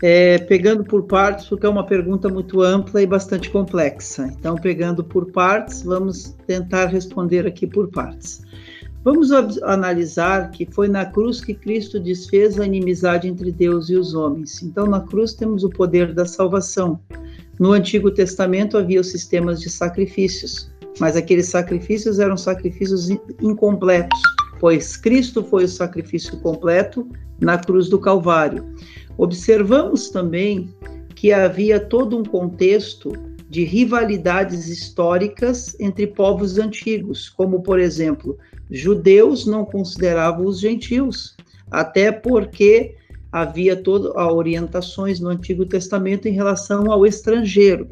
É, 0.00 0.38
pegando 0.38 0.84
por 0.84 1.02
partes, 1.04 1.48
porque 1.48 1.66
é 1.66 1.68
uma 1.68 1.84
pergunta 1.84 2.28
muito 2.28 2.62
ampla 2.62 3.02
e 3.02 3.06
bastante 3.06 3.50
complexa. 3.50 4.32
Então, 4.38 4.54
pegando 4.54 5.02
por 5.02 5.32
partes, 5.32 5.82
vamos 5.82 6.36
tentar 6.46 6.86
responder 6.86 7.46
aqui 7.46 7.66
por 7.66 7.88
partes. 7.88 8.42
Vamos 9.02 9.32
analisar 9.62 10.50
que 10.50 10.66
foi 10.66 10.86
na 10.86 11.06
cruz 11.06 11.40
que 11.40 11.54
Cristo 11.54 11.98
desfez 11.98 12.60
a 12.60 12.66
inimizade 12.66 13.26
entre 13.26 13.50
Deus 13.50 13.88
e 13.90 13.96
os 13.96 14.14
homens. 14.14 14.62
Então, 14.62 14.86
na 14.86 15.00
cruz 15.00 15.32
temos 15.32 15.64
o 15.64 15.70
poder 15.70 16.12
da 16.12 16.26
salvação. 16.26 17.00
No 17.58 17.72
Antigo 17.72 18.10
Testamento 18.10 18.78
havia 18.78 19.00
os 19.00 19.10
sistemas 19.10 19.60
de 19.60 19.68
sacrifícios 19.68 20.70
mas 21.00 21.16
aqueles 21.16 21.46
sacrifícios 21.46 22.18
eram 22.18 22.36
sacrifícios 22.36 23.08
incompletos, 23.40 24.20
pois 24.60 24.96
Cristo 24.96 25.42
foi 25.42 25.64
o 25.64 25.68
sacrifício 25.68 26.38
completo 26.40 27.08
na 27.40 27.58
cruz 27.58 27.88
do 27.88 27.98
Calvário. 27.98 28.64
Observamos 29.16 30.10
também 30.10 30.74
que 31.14 31.32
havia 31.32 31.80
todo 31.80 32.16
um 32.16 32.24
contexto 32.24 33.12
de 33.48 33.64
rivalidades 33.64 34.68
históricas 34.68 35.74
entre 35.80 36.06
povos 36.06 36.58
antigos, 36.58 37.28
como, 37.30 37.62
por 37.62 37.80
exemplo, 37.80 38.38
judeus 38.70 39.46
não 39.46 39.64
consideravam 39.64 40.46
os 40.46 40.60
gentios, 40.60 41.36
até 41.70 42.12
porque 42.12 42.94
havia 43.32 43.74
as 43.74 44.32
orientações 44.32 45.20
no 45.20 45.28
Antigo 45.28 45.64
Testamento 45.66 46.28
em 46.28 46.32
relação 46.32 46.90
ao 46.90 47.06
estrangeiro. 47.06 47.88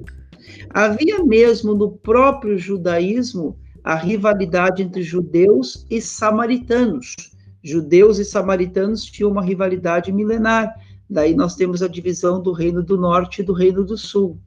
Havia 0.70 1.24
mesmo 1.24 1.74
no 1.74 1.92
próprio 1.92 2.58
judaísmo 2.58 3.58
a 3.82 3.94
rivalidade 3.94 4.82
entre 4.82 5.02
judeus 5.02 5.86
e 5.88 6.00
samaritanos. 6.00 7.14
Judeus 7.62 8.18
e 8.18 8.24
samaritanos 8.24 9.04
tinham 9.04 9.30
uma 9.30 9.44
rivalidade 9.44 10.12
milenar. 10.12 10.74
Daí 11.08 11.34
nós 11.34 11.54
temos 11.54 11.82
a 11.82 11.88
divisão 11.88 12.42
do 12.42 12.52
Reino 12.52 12.82
do 12.82 12.96
Norte 12.96 13.42
e 13.42 13.44
do 13.44 13.52
Reino 13.52 13.84
do 13.84 13.96
Sul. 13.96 14.38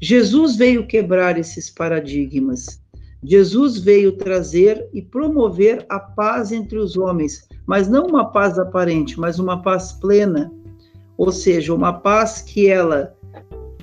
Jesus 0.00 0.56
veio 0.56 0.86
quebrar 0.86 1.38
esses 1.38 1.70
paradigmas. 1.70 2.82
Jesus 3.22 3.78
veio 3.78 4.12
trazer 4.12 4.88
e 4.92 5.00
promover 5.00 5.84
a 5.88 5.98
paz 5.98 6.52
entre 6.52 6.78
os 6.78 6.96
homens, 6.96 7.48
mas 7.66 7.88
não 7.88 8.06
uma 8.06 8.30
paz 8.30 8.58
aparente, 8.58 9.18
mas 9.18 9.38
uma 9.38 9.62
paz 9.62 9.92
plena. 9.92 10.52
Ou 11.16 11.32
seja, 11.32 11.74
uma 11.74 11.94
paz 11.94 12.42
que 12.42 12.68
ela 12.68 13.15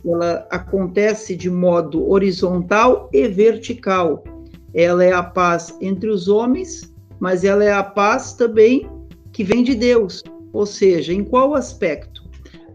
ela 0.05 0.47
acontece 0.49 1.35
de 1.35 1.49
modo 1.49 2.09
horizontal 2.09 3.09
e 3.13 3.27
vertical. 3.27 4.23
Ela 4.73 5.03
é 5.03 5.11
a 5.11 5.23
paz 5.23 5.75
entre 5.79 6.09
os 6.09 6.27
homens, 6.27 6.93
mas 7.19 7.43
ela 7.43 7.63
é 7.63 7.71
a 7.71 7.83
paz 7.83 8.33
também 8.33 8.89
que 9.31 9.43
vem 9.43 9.63
de 9.63 9.75
Deus. 9.75 10.23
Ou 10.51 10.65
seja, 10.65 11.13
em 11.13 11.23
qual 11.23 11.55
aspecto? 11.55 12.23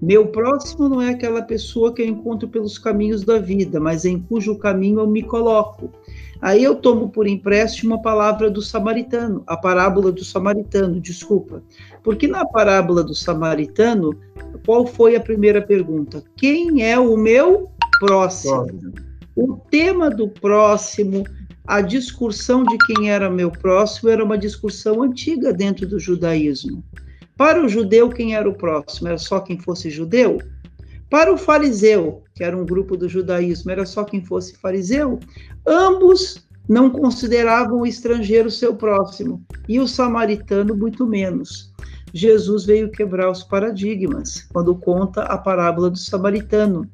Meu 0.01 0.29
próximo 0.29 0.89
não 0.89 1.03
é 1.03 1.11
aquela 1.11 1.43
pessoa 1.43 1.93
que 1.93 2.03
eu 2.03 2.07
encontro 2.07 2.49
pelos 2.49 2.79
caminhos 2.79 3.25
da 3.25 3.39
vida, 3.39 3.81
mas 3.81 4.05
em 4.05 4.21
cujo 4.21 4.57
caminho 4.57 5.01
eu 5.01 5.07
me 5.09 5.23
coloco. 5.23 5.91
Aí 6.41 6.63
eu 6.63 6.77
tomo 6.77 7.09
por 7.09 7.27
empréstimo 7.27 7.95
a 7.95 7.99
palavra 7.99 8.49
do 8.49 8.63
samaritano, 8.63 9.43
a 9.45 9.57
parábola 9.57 10.13
do 10.13 10.25
samaritano, 10.25 11.01
desculpa. 11.01 11.63
Porque 12.03 12.27
na 12.27 12.47
parábola 12.47 13.03
do 13.03 13.15
samaritano, 13.15 14.19
qual 14.65 14.87
foi 14.87 15.17
a 15.17 15.21
primeira 15.21 15.61
pergunta? 15.61 16.23
Quem 16.37 16.83
é 16.83 16.99
o 16.99 17.17
meu 17.17 17.71
próximo? 18.01 18.67
O 19.37 19.57
tema 19.71 20.11
do 20.11 20.29
próximo, 20.29 21.25
a 21.67 21.81
discussão 21.81 22.65
de 22.65 22.77
quem 22.87 23.11
era 23.11 23.31
meu 23.31 23.51
próximo, 23.51 24.09
era 24.09 24.25
uma 24.25 24.39
discussão 24.39 25.03
antiga 25.03 25.53
dentro 25.53 25.87
do 25.87 25.99
judaísmo. 25.99 26.83
Para 27.37 27.65
o 27.65 27.69
judeu, 27.69 28.09
quem 28.09 28.35
era 28.35 28.49
o 28.49 28.55
próximo? 28.55 29.09
Era 29.09 29.19
só 29.19 29.39
quem 29.39 29.59
fosse 29.59 29.91
judeu? 29.91 30.39
Para 31.09 31.33
o 31.33 31.39
fariseu, 31.39 32.23
que 32.35 32.45
era 32.45 32.57
um 32.57 32.67
grupo 32.67 32.97
do 32.97 33.09
judaísmo, 33.09 33.71
era 33.71 33.87
só 33.87 34.05
quem 34.05 34.25
fosse 34.25 34.57
fariseu, 34.59 35.19
ambos 35.67 36.47
não 36.69 36.91
consideravam 36.91 37.81
o 37.81 37.87
estrangeiro 37.87 38.51
seu 38.51 38.75
próximo 38.75 39.43
e 39.67 39.81
o 39.81 39.89
samaritano 39.89 40.77
muito 40.77 41.07
menos. 41.07 41.73
Jesus 42.19 42.67
veio 42.67 42.91
quebrar 42.91 43.31
os 43.31 43.43
paradigmas 43.43 44.47
quando 44.53 44.75
conta 44.75 45.23
a 45.23 45.39
parábola 45.39 45.89
do 45.89 45.99
samaritano. 45.99 46.89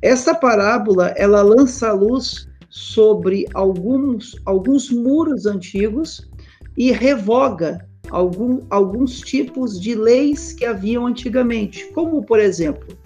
Essa 0.00 0.34
parábola 0.34 1.08
ela 1.16 1.42
lança 1.42 1.88
a 1.88 1.92
luz 1.92 2.48
sobre 2.70 3.46
alguns, 3.52 4.34
alguns 4.46 4.90
muros 4.90 5.44
antigos 5.44 6.28
e 6.76 6.90
revoga 6.90 7.86
algum, 8.10 8.60
alguns 8.70 9.20
tipos 9.20 9.78
de 9.80 9.94
leis 9.94 10.54
que 10.54 10.64
haviam 10.64 11.06
antigamente, 11.06 11.86
como 11.92 12.24
por 12.24 12.40
exemplo 12.40 12.96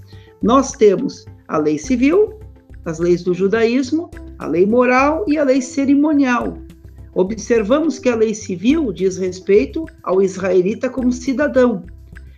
nós 0.43 0.73
temos 0.73 1.27
a 1.49 1.59
lei 1.59 1.79
civil, 1.79 2.39
as 2.85 2.99
leis 2.99 3.25
do 3.25 3.35
judaísmo, 3.35 4.11
a 4.39 4.47
lei 4.47 4.67
moral 4.67 5.25
e 5.27 5.39
a 5.39 5.45
lei 5.45 5.61
cerimonial. 5.61 6.57
Observamos 7.17 7.99
que 7.99 8.11
a 8.11 8.15
lei 8.15 8.35
civil 8.35 8.93
diz 8.93 9.17
respeito 9.17 9.87
ao 10.03 10.21
israelita 10.21 10.91
como 10.91 11.11
cidadão. 11.11 11.83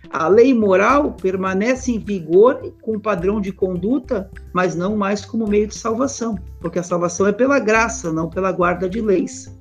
A 0.09 0.29
lei 0.29 0.53
moral 0.53 1.17
permanece 1.21 1.91
em 1.91 1.99
vigor 1.99 2.73
com 2.81 2.97
padrão 2.97 3.41
de 3.41 3.51
conduta, 3.51 4.31
mas 4.53 4.77
não 4.77 4.95
mais 4.95 5.25
como 5.25 5.45
meio 5.45 5.67
de 5.67 5.75
salvação, 5.75 6.39
porque 6.61 6.79
a 6.79 6.83
salvação 6.83 7.27
é 7.27 7.33
pela 7.33 7.59
graça, 7.59 8.09
não 8.13 8.29
pela 8.29 8.53
guarda 8.53 8.87
de 8.87 9.01
leis. 9.01 9.53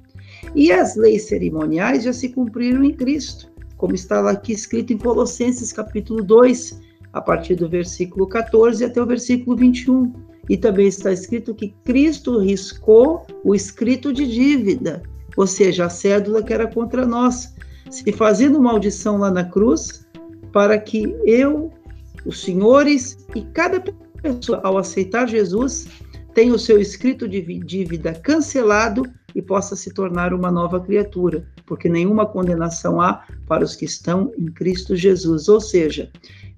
E 0.55 0.71
as 0.71 0.95
leis 0.95 1.25
cerimoniais 1.25 2.05
já 2.05 2.13
se 2.13 2.29
cumpriram 2.29 2.85
em 2.85 2.95
Cristo, 2.95 3.51
como 3.77 3.97
está 3.97 4.21
lá 4.21 4.31
aqui 4.31 4.53
escrito 4.53 4.93
em 4.93 4.99
Colossenses 4.99 5.73
capítulo 5.73 6.23
2, 6.23 6.81
a 7.13 7.21
partir 7.21 7.57
do 7.57 7.69
versículo 7.69 8.29
14 8.29 8.85
até 8.85 9.03
o 9.03 9.07
versículo 9.07 9.57
21. 9.57 10.13
E 10.49 10.57
também 10.57 10.89
está 10.89 11.13
escrito 11.13 11.55
que 11.55 11.75
Cristo 11.85 12.39
riscou 12.39 13.27
o 13.45 13.55
escrito 13.55 14.13
de 14.13 14.27
dívida, 14.27 15.03
ou 15.37 15.47
seja, 15.47 15.87
a 15.87 15.91
cédula 15.91 16.43
que 16.43 16.53
era 16.53 16.67
contra 16.67 17.07
nós, 17.07 17.55
se 17.91 18.11
fazendo 18.13 18.61
maldição 18.61 19.19
lá 19.19 19.31
na 19.31 19.45
cruz, 19.45 20.07
para 20.53 20.79
que 20.79 21.15
eu, 21.25 21.71
os 22.25 22.43
senhores 22.43 23.27
e 23.35 23.43
cada 23.53 23.83
pessoa, 24.23 24.61
ao 24.65 24.79
aceitar 24.79 25.29
Jesus, 25.29 25.87
tenha 26.35 26.55
o 26.55 26.59
seu 26.59 26.81
escrito 26.81 27.29
de 27.29 27.43
dívida 27.61 28.13
cancelado 28.15 29.03
e 29.35 29.43
possa 29.43 29.77
se 29.77 29.93
tornar 29.93 30.33
uma 30.33 30.51
nova 30.51 30.81
criatura, 30.81 31.47
porque 31.67 31.89
nenhuma 31.89 32.27
condenação 32.27 33.01
há 33.01 33.25
para 33.47 33.65
os 33.65 33.77
que 33.77 33.85
estão 33.85 34.33
em 34.37 34.47
Cristo 34.47 34.97
Jesus. 34.97 35.49
Ou 35.49 35.61
seja, 35.61 36.11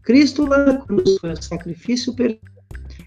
Cristo 0.02 0.46
lá 0.46 0.64
na 0.64 0.76
cruz 0.78 1.18
foi 1.20 1.32
o 1.32 1.42
sacrifício 1.42 2.14
perfeito. 2.14 2.59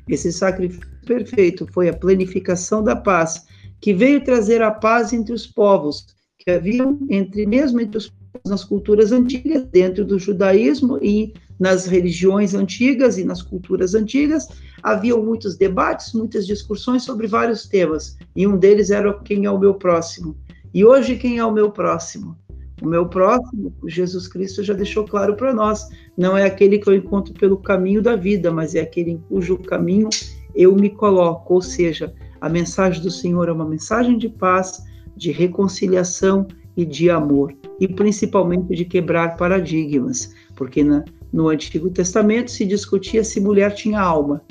Esse 0.07 0.31
sacrifício 0.31 0.87
perfeito 1.05 1.67
foi 1.71 1.89
a 1.89 1.93
planificação 1.93 2.83
da 2.83 2.95
paz, 2.95 3.45
que 3.81 3.93
veio 3.93 4.23
trazer 4.23 4.61
a 4.61 4.71
paz 4.71 5.13
entre 5.13 5.33
os 5.33 5.45
povos, 5.45 6.07
que 6.37 6.51
haviam 6.51 6.99
entre 7.09 7.45
mesmo 7.45 7.79
entre 7.79 7.97
os 7.97 8.11
nas 8.45 8.63
culturas 8.63 9.11
antigas, 9.11 9.63
dentro 9.65 10.03
do 10.03 10.17
judaísmo 10.17 10.97
e 11.01 11.33
nas 11.59 11.85
religiões 11.85 12.53
antigas 12.53 13.17
e 13.17 13.23
nas 13.23 13.41
culturas 13.41 13.93
antigas, 13.93 14.47
haviam 14.81 15.23
muitos 15.23 15.55
debates, 15.55 16.13
muitas 16.13 16.45
discussões 16.45 17.03
sobre 17.03 17.27
vários 17.27 17.67
temas, 17.67 18.17
e 18.35 18.45
um 18.45 18.57
deles 18.57 18.89
era 18.89 19.13
quem 19.19 19.45
é 19.45 19.51
o 19.51 19.59
meu 19.59 19.75
próximo. 19.75 20.35
E 20.73 20.83
hoje, 20.83 21.15
quem 21.15 21.37
é 21.37 21.45
o 21.45 21.51
meu 21.51 21.71
próximo? 21.71 22.35
O 22.83 22.87
meu 22.87 23.07
próximo, 23.07 23.73
Jesus 23.87 24.27
Cristo 24.27 24.61
já 24.61 24.73
deixou 24.73 25.05
claro 25.05 25.37
para 25.37 25.53
nós, 25.53 25.87
não 26.17 26.37
é 26.37 26.43
aquele 26.43 26.77
que 26.77 26.89
eu 26.89 26.93
encontro 26.93 27.33
pelo 27.33 27.55
caminho 27.55 28.01
da 28.01 28.17
vida, 28.17 28.51
mas 28.51 28.75
é 28.75 28.81
aquele 28.81 29.11
em 29.11 29.17
cujo 29.17 29.57
caminho 29.57 30.09
eu 30.53 30.75
me 30.75 30.89
coloco. 30.89 31.53
Ou 31.53 31.61
seja, 31.61 32.13
a 32.41 32.49
mensagem 32.49 33.01
do 33.01 33.09
Senhor 33.09 33.47
é 33.47 33.53
uma 33.53 33.63
mensagem 33.63 34.17
de 34.17 34.27
paz, 34.27 34.83
de 35.15 35.31
reconciliação 35.31 36.45
e 36.75 36.85
de 36.85 37.09
amor, 37.09 37.55
e 37.79 37.87
principalmente 37.87 38.75
de 38.75 38.83
quebrar 38.83 39.37
paradigmas, 39.37 40.33
porque 40.53 40.83
na, 40.83 41.05
no 41.31 41.47
Antigo 41.47 41.89
Testamento 41.89 42.51
se 42.51 42.65
discutia 42.65 43.23
se 43.23 43.39
mulher 43.39 43.73
tinha 43.73 44.01
alma. 44.01 44.41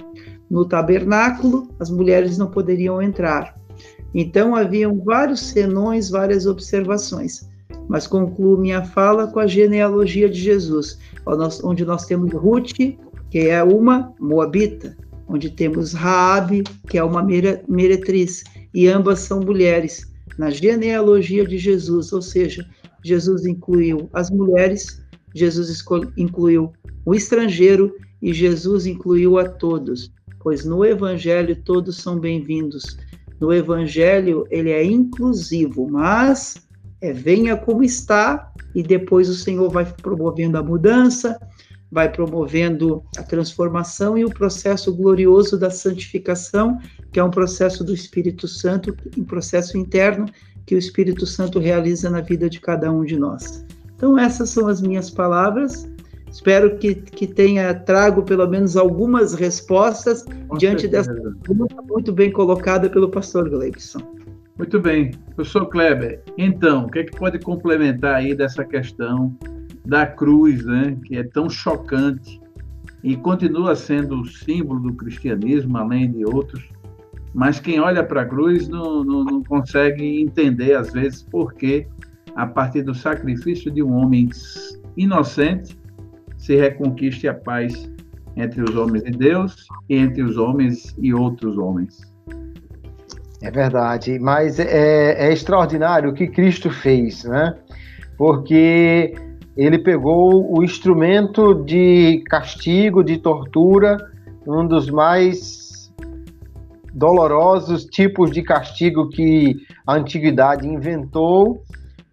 No 0.49 0.65
tabernáculo, 0.65 1.69
as 1.79 1.91
mulheres 1.91 2.39
não 2.39 2.51
poderiam 2.51 3.03
entrar. 3.03 3.61
Então 4.15 4.57
haviam 4.57 4.99
vários 5.05 5.41
senões, 5.41 6.09
várias 6.09 6.47
observações. 6.47 7.52
Mas 7.89 8.07
concluo 8.07 8.59
minha 8.59 8.85
fala 8.85 9.27
com 9.27 9.41
a 9.41 9.47
genealogia 9.47 10.29
de 10.29 10.41
Jesus, 10.41 10.99
onde 11.63 11.85
nós 11.85 12.07
temos 12.07 12.33
Ruth, 12.33 12.73
que 13.31 13.39
é 13.39 13.63
uma 13.63 14.15
moabita, 14.19 14.97
onde 15.29 15.51
temos 15.51 15.93
Raabe, 15.93 16.65
que 16.89 16.99
é 16.99 17.05
uma 17.05 17.23
meretriz, 17.23 18.45
e 18.75 18.89
ambas 18.89 19.21
são 19.21 19.41
mulheres 19.41 20.13
na 20.39 20.51
genealogia 20.51 21.47
de 21.47 21.59
Jesus, 21.59 22.13
ou 22.13 22.23
seja, 22.23 22.67
Jesus 23.05 23.45
incluiu 23.47 24.09
as 24.13 24.31
mulheres, 24.31 25.03
Jesus 25.35 25.83
incluiu 26.17 26.73
o 27.05 27.15
estrangeiro 27.15 27.95
e 28.21 28.33
Jesus 28.33 28.87
incluiu 28.87 29.39
a 29.39 29.49
todos, 29.49 30.13
pois 30.41 30.65
no 30.65 30.85
evangelho 30.85 31.57
todos 31.65 31.97
são 31.97 32.19
bem-vindos. 32.19 32.97
No 33.41 33.53
evangelho 33.53 34.47
ele 34.51 34.71
é 34.71 34.85
inclusivo, 34.85 35.89
mas 35.91 36.57
é 37.03 37.13
venha 37.13 37.57
como 37.57 37.83
está 37.83 38.53
e 38.75 38.83
depois 38.83 39.29
o 39.29 39.35
Senhor 39.35 39.69
vai 39.69 39.85
promovendo 39.85 40.57
a 40.57 40.63
mudança, 40.63 41.37
vai 41.91 42.11
promovendo 42.11 43.03
a 43.19 43.23
transformação 43.23 44.17
e 44.17 44.25
o 44.25 44.31
processo 44.31 44.95
glorioso 44.95 45.59
da 45.59 45.69
santificação, 45.69 46.79
que 47.13 47.19
é 47.19 47.25
um 47.25 47.31
processo 47.31 47.85
do 47.85 47.93
Espírito 47.93 48.47
Santo, 48.47 48.97
um 49.19 49.25
processo 49.25 49.77
interno 49.77 50.27
que 50.65 50.77
o 50.77 50.79
Espírito 50.79 51.27
Santo 51.27 51.59
realiza 51.59 52.09
na 52.09 52.21
vida 52.21 52.49
de 52.49 52.61
cada 52.61 52.91
um 52.91 53.05
de 53.05 53.19
nós. 53.19 53.67
Então, 53.97 54.17
essas 54.17 54.51
são 54.51 54.69
as 54.69 54.81
minhas 54.81 55.11
palavras. 55.11 55.91
Espero 56.31 56.79
que, 56.79 56.95
que 56.95 57.27
tenha 57.27 57.75
trago 57.75 58.23
pelo 58.23 58.49
menos 58.49 58.77
algumas 58.77 59.35
respostas 59.35 60.25
Com 60.49 60.57
diante 60.57 60.83
certeza. 60.83 61.13
dessa 61.13 61.37
pergunta 61.43 61.83
muito 61.83 62.13
bem 62.13 62.31
colocada 62.33 62.89
pelo 62.89 63.11
pastor 63.11 63.51
Gleibson. 63.51 64.22
Muito 64.59 64.79
bem. 64.81 65.11
Professor 65.35 65.67
Kleber, 65.67 66.23
então, 66.37 66.85
o 66.85 66.91
que, 66.91 67.01
é 67.01 67.05
que 67.05 67.19
pode 67.19 67.39
complementar 67.39 68.17
aí 68.17 68.35
dessa 68.35 68.65
questão 68.65 69.37
da 69.85 70.07
cruz, 70.07 70.65
né, 70.65 70.97
que 71.05 71.17
é 71.17 71.25
tão 71.25 71.49
chocante 71.49 72.41
e 73.03 73.17
continua 73.17 73.75
sendo 73.75 74.21
o 74.21 74.27
símbolo 74.27 74.81
do 74.81 74.95
cristianismo, 74.95 75.77
além 75.77 76.13
de 76.13 76.25
outros, 76.25 76.63
mas 77.35 77.59
quem 77.59 77.81
olha 77.81 78.05
para 78.05 78.23
a 78.23 78.27
cruz 78.27 78.69
não, 78.69 79.03
não, 79.03 79.25
não, 79.25 79.43
consegue 79.43 80.21
entender, 80.21 80.75
às 80.75 80.93
vezes, 80.93 81.23
por 81.23 81.55
que, 81.55 81.87
a 82.37 82.47
partir 82.47 82.83
do 82.83 82.95
sacrifício 82.95 83.71
de 83.71 83.83
um 83.83 83.93
homem 83.93 84.29
inocente, 84.97 85.77
se 86.37 86.57
reconquiste 86.57 87.27
a 87.27 87.35
paz 87.35 87.91
entre 88.37 88.63
os 88.63 88.77
homens 88.77 89.03
de 89.05 89.13
Deus 89.13 89.67
e 89.89 89.97
entre 89.97 90.23
os 90.23 90.37
homens 90.37 90.95
e 90.99 91.13
outros 91.13 91.57
homens. 91.57 92.12
É 93.43 93.51
verdade, 93.51 94.21
mas 94.21 94.61
é, 94.61 95.27
é 95.27 95.33
extraordinário 95.33 96.11
o 96.11 96.15
que 96.15 96.29
Cristo 96.29 96.71
fez, 96.71 97.25
né? 97.25 97.57
Porque 98.17 99.15
ele 99.57 99.79
pegou 99.79 100.57
o 100.57 100.63
instrumento 100.63 101.53
de 101.53 102.23
castigo, 102.29 103.03
de 103.03 103.19
tortura, 103.19 103.99
um 104.47 104.65
dos 104.65 104.89
mais 104.89 105.93
dolorosos 106.95 107.85
tipos 107.85 108.31
de 108.31 108.43
castigo 108.43 109.09
que 109.09 109.57
a 109.85 109.95
antiguidade 109.95 110.69
inventou 110.69 111.65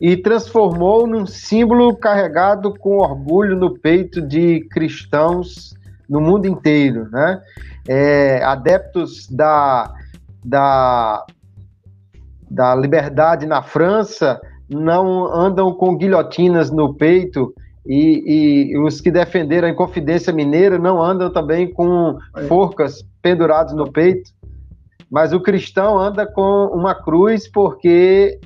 e 0.01 0.17
transformou 0.17 1.05
num 1.05 1.27
símbolo 1.27 1.95
carregado 1.95 2.73
com 2.73 2.97
orgulho 2.97 3.55
no 3.55 3.77
peito 3.77 4.19
de 4.19 4.61
cristãos 4.71 5.75
no 6.09 6.19
mundo 6.19 6.47
inteiro, 6.47 7.07
né? 7.11 7.39
É, 7.87 8.43
adeptos 8.43 9.27
da, 9.29 9.93
da, 10.43 11.25
da 12.49 12.75
liberdade 12.75 13.45
na 13.45 13.61
França 13.61 14.39
não 14.69 15.25
andam 15.33 15.73
com 15.73 15.97
guilhotinas 15.97 16.69
no 16.69 16.93
peito 16.93 17.53
e, 17.85 18.71
e, 18.71 18.77
os 18.77 19.01
que 19.01 19.09
defenderam 19.09 19.67
a 19.67 19.71
Inconfidência 19.71 20.31
Mineira 20.31 20.77
não 20.77 21.01
andam 21.01 21.31
também 21.31 21.73
com 21.73 22.17
forcas 22.47 23.03
penduradas 23.21 23.73
no 23.73 23.91
peito. 23.91 24.31
Mas 25.09 25.33
o 25.33 25.41
cristão 25.41 25.97
anda 25.97 26.27
com 26.27 26.67
uma 26.71 26.93
cruz 26.93 27.49
porque 27.51 28.39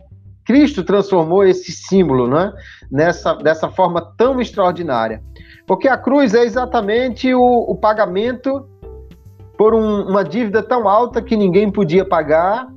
Cristo 0.46 0.84
transformou 0.84 1.44
esse 1.44 1.74
símbolo 1.74 2.28
né, 2.28 2.54
nessa, 2.90 3.34
dessa 3.34 3.70
forma 3.70 4.14
tão 4.18 4.40
extraordinária. 4.40 5.22
Porque 5.68 5.90
a 5.90 5.98
cruz 5.98 6.34
é 6.34 6.44
exatamente 6.44 7.34
o, 7.34 7.42
o 7.42 7.76
pagamento 7.76 8.66
por 9.58 9.74
um, 9.74 10.08
uma 10.10 10.24
dívida 10.24 10.62
tão 10.64 10.88
alta 10.88 11.22
que 11.22 11.36
ninguém 11.36 11.72
podia 11.72 12.04
pagar 12.04 12.68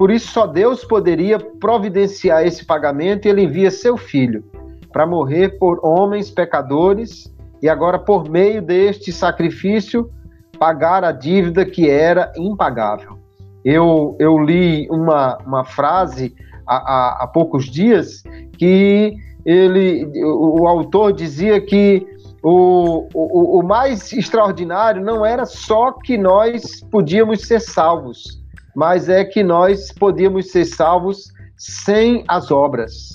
por 0.00 0.10
isso, 0.10 0.32
só 0.32 0.46
Deus 0.46 0.82
poderia 0.82 1.38
providenciar 1.38 2.46
esse 2.46 2.64
pagamento 2.64 3.26
e 3.26 3.28
ele 3.28 3.42
envia 3.42 3.70
seu 3.70 3.98
filho 3.98 4.42
para 4.90 5.06
morrer 5.06 5.58
por 5.58 5.78
homens 5.84 6.30
pecadores 6.30 7.30
e 7.60 7.68
agora, 7.68 7.98
por 7.98 8.26
meio 8.26 8.62
deste 8.62 9.12
sacrifício, 9.12 10.10
pagar 10.58 11.04
a 11.04 11.12
dívida 11.12 11.66
que 11.66 11.86
era 11.86 12.32
impagável. 12.38 13.18
Eu, 13.62 14.16
eu 14.18 14.38
li 14.38 14.88
uma, 14.90 15.36
uma 15.46 15.64
frase 15.64 16.34
há, 16.66 16.76
há, 16.76 17.24
há 17.24 17.26
poucos 17.26 17.66
dias 17.66 18.22
que 18.56 19.14
ele, 19.44 20.10
o, 20.24 20.62
o 20.62 20.66
autor 20.66 21.12
dizia 21.12 21.60
que 21.60 22.06
o, 22.42 23.06
o, 23.12 23.60
o 23.60 23.62
mais 23.62 24.12
extraordinário 24.12 25.02
não 25.02 25.24
era 25.24 25.44
só 25.44 25.92
que 25.92 26.16
nós 26.16 26.80
podíamos 26.90 27.42
ser 27.42 27.60
salvos, 27.60 28.40
mas 28.74 29.08
é 29.08 29.24
que 29.24 29.42
nós 29.42 29.92
podíamos 29.92 30.50
ser 30.50 30.64
salvos 30.64 31.30
sem 31.56 32.24
as 32.26 32.50
obras. 32.50 33.10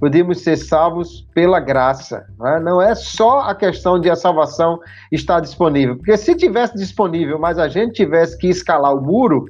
Podíamos 0.00 0.40
ser 0.40 0.56
salvos 0.56 1.28
pela 1.32 1.60
graça. 1.60 2.26
Não 2.36 2.48
é? 2.48 2.60
não 2.60 2.82
é 2.82 2.94
só 2.94 3.40
a 3.40 3.54
questão 3.54 4.00
de 4.00 4.10
a 4.10 4.16
salvação 4.16 4.80
estar 5.12 5.38
disponível. 5.38 5.96
Porque 5.96 6.16
se 6.16 6.34
tivesse 6.34 6.74
disponível, 6.74 7.38
mas 7.38 7.58
a 7.58 7.68
gente 7.68 7.92
tivesse 7.92 8.36
que 8.36 8.48
escalar 8.48 8.96
o 8.96 9.00
muro, 9.00 9.44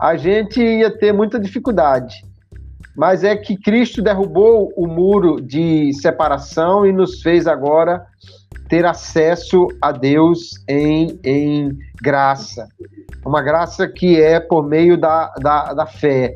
a 0.00 0.16
gente 0.16 0.62
ia 0.62 0.90
ter 0.90 1.12
muita 1.12 1.38
dificuldade. 1.38 2.14
Mas 2.98 3.22
é 3.22 3.36
que 3.36 3.56
Cristo 3.56 4.02
derrubou 4.02 4.72
o 4.76 4.88
muro 4.88 5.40
de 5.40 5.92
separação 5.94 6.84
e 6.84 6.92
nos 6.92 7.22
fez 7.22 7.46
agora 7.46 8.04
ter 8.68 8.84
acesso 8.84 9.68
a 9.80 9.92
Deus 9.92 10.60
em, 10.68 11.16
em 11.22 11.78
graça. 12.02 12.66
Uma 13.24 13.40
graça 13.40 13.86
que 13.86 14.20
é 14.20 14.40
por 14.40 14.66
meio 14.66 14.98
da, 14.98 15.32
da, 15.40 15.74
da 15.74 15.86
fé. 15.86 16.34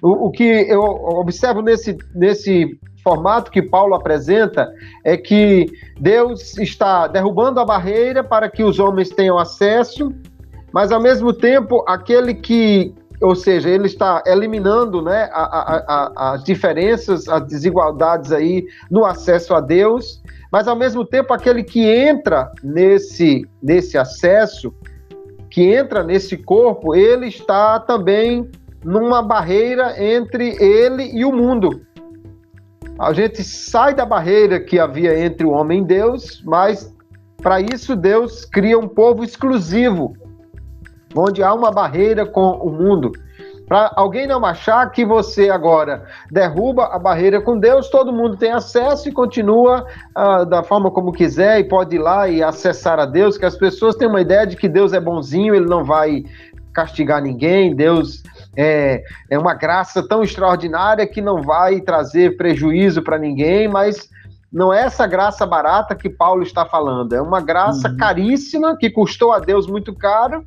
O, 0.00 0.28
o 0.28 0.30
que 0.30 0.44
eu 0.44 0.80
observo 0.80 1.60
nesse, 1.60 1.98
nesse 2.14 2.78
formato 3.02 3.50
que 3.50 3.60
Paulo 3.60 3.96
apresenta 3.96 4.72
é 5.02 5.16
que 5.16 5.66
Deus 5.98 6.56
está 6.58 7.08
derrubando 7.08 7.58
a 7.58 7.64
barreira 7.64 8.22
para 8.22 8.48
que 8.48 8.62
os 8.62 8.78
homens 8.78 9.10
tenham 9.10 9.36
acesso, 9.36 10.12
mas 10.72 10.92
ao 10.92 11.02
mesmo 11.02 11.32
tempo 11.32 11.84
aquele 11.88 12.34
que, 12.34 12.94
ou 13.24 13.34
seja, 13.34 13.70
ele 13.70 13.86
está 13.86 14.22
eliminando 14.26 15.00
né, 15.00 15.30
a, 15.32 15.42
a, 15.42 15.76
a, 15.78 16.32
as 16.34 16.44
diferenças, 16.44 17.26
as 17.26 17.46
desigualdades 17.46 18.30
aí 18.30 18.66
no 18.90 19.04
acesso 19.04 19.54
a 19.54 19.60
Deus, 19.60 20.22
mas 20.52 20.68
ao 20.68 20.76
mesmo 20.76 21.06
tempo 21.06 21.32
aquele 21.32 21.64
que 21.64 21.88
entra 21.88 22.52
nesse, 22.62 23.48
nesse 23.62 23.96
acesso, 23.96 24.74
que 25.48 25.62
entra 25.62 26.02
nesse 26.02 26.36
corpo, 26.36 26.94
ele 26.94 27.28
está 27.28 27.80
também 27.80 28.50
numa 28.84 29.22
barreira 29.22 29.94
entre 29.98 30.62
ele 30.62 31.10
e 31.16 31.24
o 31.24 31.32
mundo. 31.32 31.80
A 32.98 33.12
gente 33.14 33.42
sai 33.42 33.94
da 33.94 34.04
barreira 34.04 34.60
que 34.60 34.78
havia 34.78 35.18
entre 35.18 35.46
o 35.46 35.50
homem 35.50 35.80
e 35.82 35.86
Deus, 35.86 36.42
mas 36.44 36.94
para 37.42 37.60
isso 37.60 37.96
Deus 37.96 38.44
cria 38.44 38.78
um 38.78 38.86
povo 38.86 39.24
exclusivo, 39.24 40.14
onde 41.14 41.42
há 41.42 41.52
uma 41.52 41.70
barreira 41.70 42.26
com 42.26 42.52
o 42.52 42.70
mundo. 42.70 43.12
Para 43.66 43.90
alguém 43.96 44.26
não 44.26 44.44
achar 44.44 44.90
que 44.90 45.06
você 45.06 45.48
agora 45.48 46.04
derruba 46.30 46.84
a 46.86 46.98
barreira 46.98 47.40
com 47.40 47.58
Deus, 47.58 47.88
todo 47.88 48.12
mundo 48.12 48.36
tem 48.36 48.52
acesso 48.52 49.08
e 49.08 49.12
continua 49.12 49.86
ah, 50.14 50.44
da 50.44 50.62
forma 50.62 50.90
como 50.90 51.12
quiser 51.12 51.60
e 51.60 51.64
pode 51.64 51.96
ir 51.96 51.98
lá 51.98 52.28
e 52.28 52.42
acessar 52.42 52.98
a 52.98 53.06
Deus, 53.06 53.38
que 53.38 53.46
as 53.46 53.56
pessoas 53.56 53.96
têm 53.96 54.06
uma 54.06 54.20
ideia 54.20 54.46
de 54.46 54.54
que 54.54 54.68
Deus 54.68 54.92
é 54.92 55.00
bonzinho, 55.00 55.54
ele 55.54 55.66
não 55.66 55.82
vai 55.82 56.24
castigar 56.74 57.22
ninguém, 57.22 57.74
Deus 57.74 58.22
é, 58.56 59.02
é 59.30 59.38
uma 59.38 59.54
graça 59.54 60.06
tão 60.06 60.22
extraordinária 60.22 61.06
que 61.06 61.22
não 61.22 61.40
vai 61.40 61.80
trazer 61.80 62.36
prejuízo 62.36 63.02
para 63.02 63.18
ninguém, 63.18 63.66
mas 63.66 64.10
não 64.52 64.72
é 64.72 64.82
essa 64.82 65.06
graça 65.06 65.46
barata 65.46 65.94
que 65.94 66.10
Paulo 66.10 66.42
está 66.42 66.66
falando, 66.66 67.14
é 67.14 67.22
uma 67.22 67.40
graça 67.40 67.88
uhum. 67.88 67.96
caríssima 67.96 68.76
que 68.76 68.90
custou 68.90 69.32
a 69.32 69.38
Deus 69.38 69.66
muito 69.66 69.94
caro, 69.94 70.44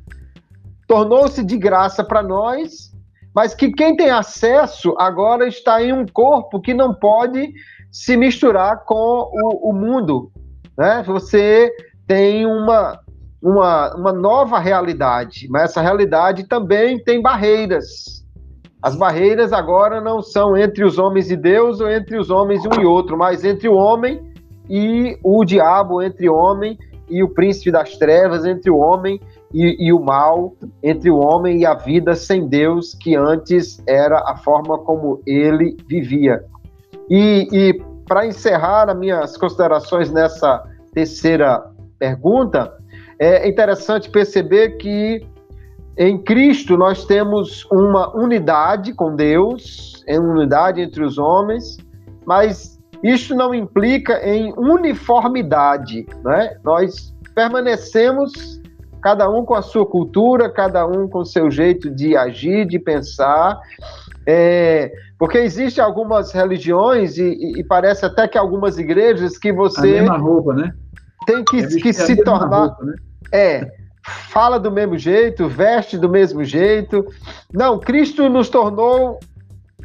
tornou-se 0.88 1.44
de 1.44 1.56
graça 1.58 2.02
para 2.02 2.22
nós, 2.22 2.90
mas 3.34 3.54
que 3.54 3.70
quem 3.70 3.94
tem 3.94 4.10
acesso 4.10 4.94
agora 4.98 5.46
está 5.46 5.82
em 5.82 5.92
um 5.92 6.06
corpo 6.06 6.60
que 6.60 6.72
não 6.72 6.94
pode 6.94 7.52
se 7.92 8.16
misturar 8.16 8.84
com 8.84 8.94
o, 8.94 9.70
o 9.70 9.72
mundo. 9.72 10.32
Né? 10.76 11.04
Você 11.06 11.70
tem 12.06 12.46
uma, 12.46 12.98
uma, 13.40 13.94
uma 13.94 14.12
nova 14.12 14.58
realidade, 14.58 15.46
mas 15.50 15.64
essa 15.64 15.82
realidade 15.82 16.48
também 16.48 16.98
tem 16.98 17.20
barreiras. 17.20 18.24
As 18.82 18.96
barreiras 18.96 19.52
agora 19.52 20.00
não 20.00 20.22
são 20.22 20.56
entre 20.56 20.84
os 20.84 20.98
homens 20.98 21.30
e 21.30 21.36
Deus 21.36 21.80
ou 21.80 21.90
entre 21.90 22.16
os 22.16 22.30
homens 22.30 22.64
um 22.64 22.80
e 22.80 22.86
outro, 22.86 23.18
mas 23.18 23.44
entre 23.44 23.68
o 23.68 23.74
homem 23.74 24.32
e 24.70 25.18
o 25.22 25.44
diabo, 25.44 26.00
entre 26.00 26.28
o 26.28 26.34
homem 26.34 26.78
e 27.10 27.22
o 27.22 27.28
príncipe 27.28 27.70
das 27.70 27.96
trevas, 27.96 28.44
entre 28.44 28.70
o 28.70 28.78
homem 28.78 29.20
e, 29.52 29.92
o 29.92 30.00
mal, 30.00 30.54
entre 30.82 31.10
o 31.10 31.18
homem 31.18 31.60
e 31.60 31.66
a 31.66 31.74
vida 31.74 32.14
sem 32.14 32.46
Deus, 32.46 32.94
que 32.94 33.16
antes 33.16 33.82
era 33.86 34.18
a 34.26 34.36
forma 34.36 34.78
como 34.78 35.22
ele 35.26 35.76
vivia. 35.88 36.44
E, 37.08 37.48
e 37.50 37.82
para 38.06 38.26
encerrar 38.26 38.90
as 38.90 38.98
minhas 38.98 39.36
considerações 39.36 40.10
nessa 40.10 40.62
terceira 40.92 41.64
pergunta, 41.98 42.72
é 43.18 43.48
interessante 43.48 44.10
perceber 44.10 44.76
que 44.76 45.26
em 45.96 46.16
Cristo 46.22 46.76
nós 46.76 47.04
temos 47.04 47.66
uma 47.72 48.14
unidade 48.16 48.92
com 48.92 49.16
Deus, 49.16 50.04
em 50.06 50.18
unidade 50.18 50.80
entre 50.80 51.02
os 51.02 51.18
homens, 51.18 51.76
mas 52.24 52.78
isso 53.02 53.34
não 53.34 53.54
implica 53.54 54.20
em 54.24 54.52
uniformidade, 54.56 56.06
né? 56.22 56.56
Nós 56.62 57.14
permanecemos 57.34 58.58
cada 59.00 59.30
um 59.30 59.44
com 59.44 59.54
a 59.54 59.62
sua 59.62 59.86
cultura, 59.86 60.50
cada 60.50 60.86
um 60.86 61.08
com 61.08 61.20
o 61.20 61.24
seu 61.24 61.50
jeito 61.50 61.90
de 61.90 62.16
agir, 62.16 62.66
de 62.66 62.78
pensar, 62.78 63.58
é, 64.26 64.92
porque 65.18 65.38
existem 65.38 65.82
algumas 65.82 66.32
religiões 66.32 67.16
e, 67.16 67.58
e, 67.58 67.64
parece 67.64 68.04
até 68.04 68.28
que 68.28 68.36
algumas 68.36 68.78
igrejas 68.78 69.38
que 69.38 69.52
você 69.52 69.80
a 69.80 70.02
mesma 70.02 70.18
roupa, 70.18 70.54
né? 70.54 70.72
Tem 71.26 71.44
que, 71.44 71.58
é 71.58 71.66
que 71.66 71.92
se 71.92 72.16
tornar 72.22 72.66
roupa, 72.66 72.84
né? 72.84 72.94
É, 73.32 73.72
fala 74.30 74.58
do 74.58 74.70
mesmo 74.70 74.98
jeito, 74.98 75.48
veste 75.48 75.96
do 75.96 76.08
mesmo 76.08 76.44
jeito. 76.44 77.06
Não, 77.52 77.78
Cristo 77.78 78.28
nos 78.28 78.48
tornou 78.48 79.18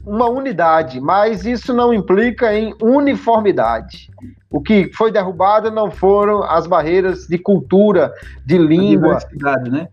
uma 0.05 0.29
unidade, 0.29 0.99
mas 0.99 1.45
isso 1.45 1.73
não 1.73 1.93
implica 1.93 2.53
em 2.53 2.73
uniformidade. 2.81 4.09
O 4.49 4.61
que 4.61 4.91
foi 4.93 5.11
derrubado 5.11 5.71
não 5.71 5.89
foram 5.89 6.43
as 6.43 6.67
barreiras 6.67 7.25
de 7.27 7.37
cultura, 7.37 8.13
de 8.45 8.57
língua. 8.57 9.15
A 9.15 9.19
diversidade, 9.19 9.69
né? 9.71 9.87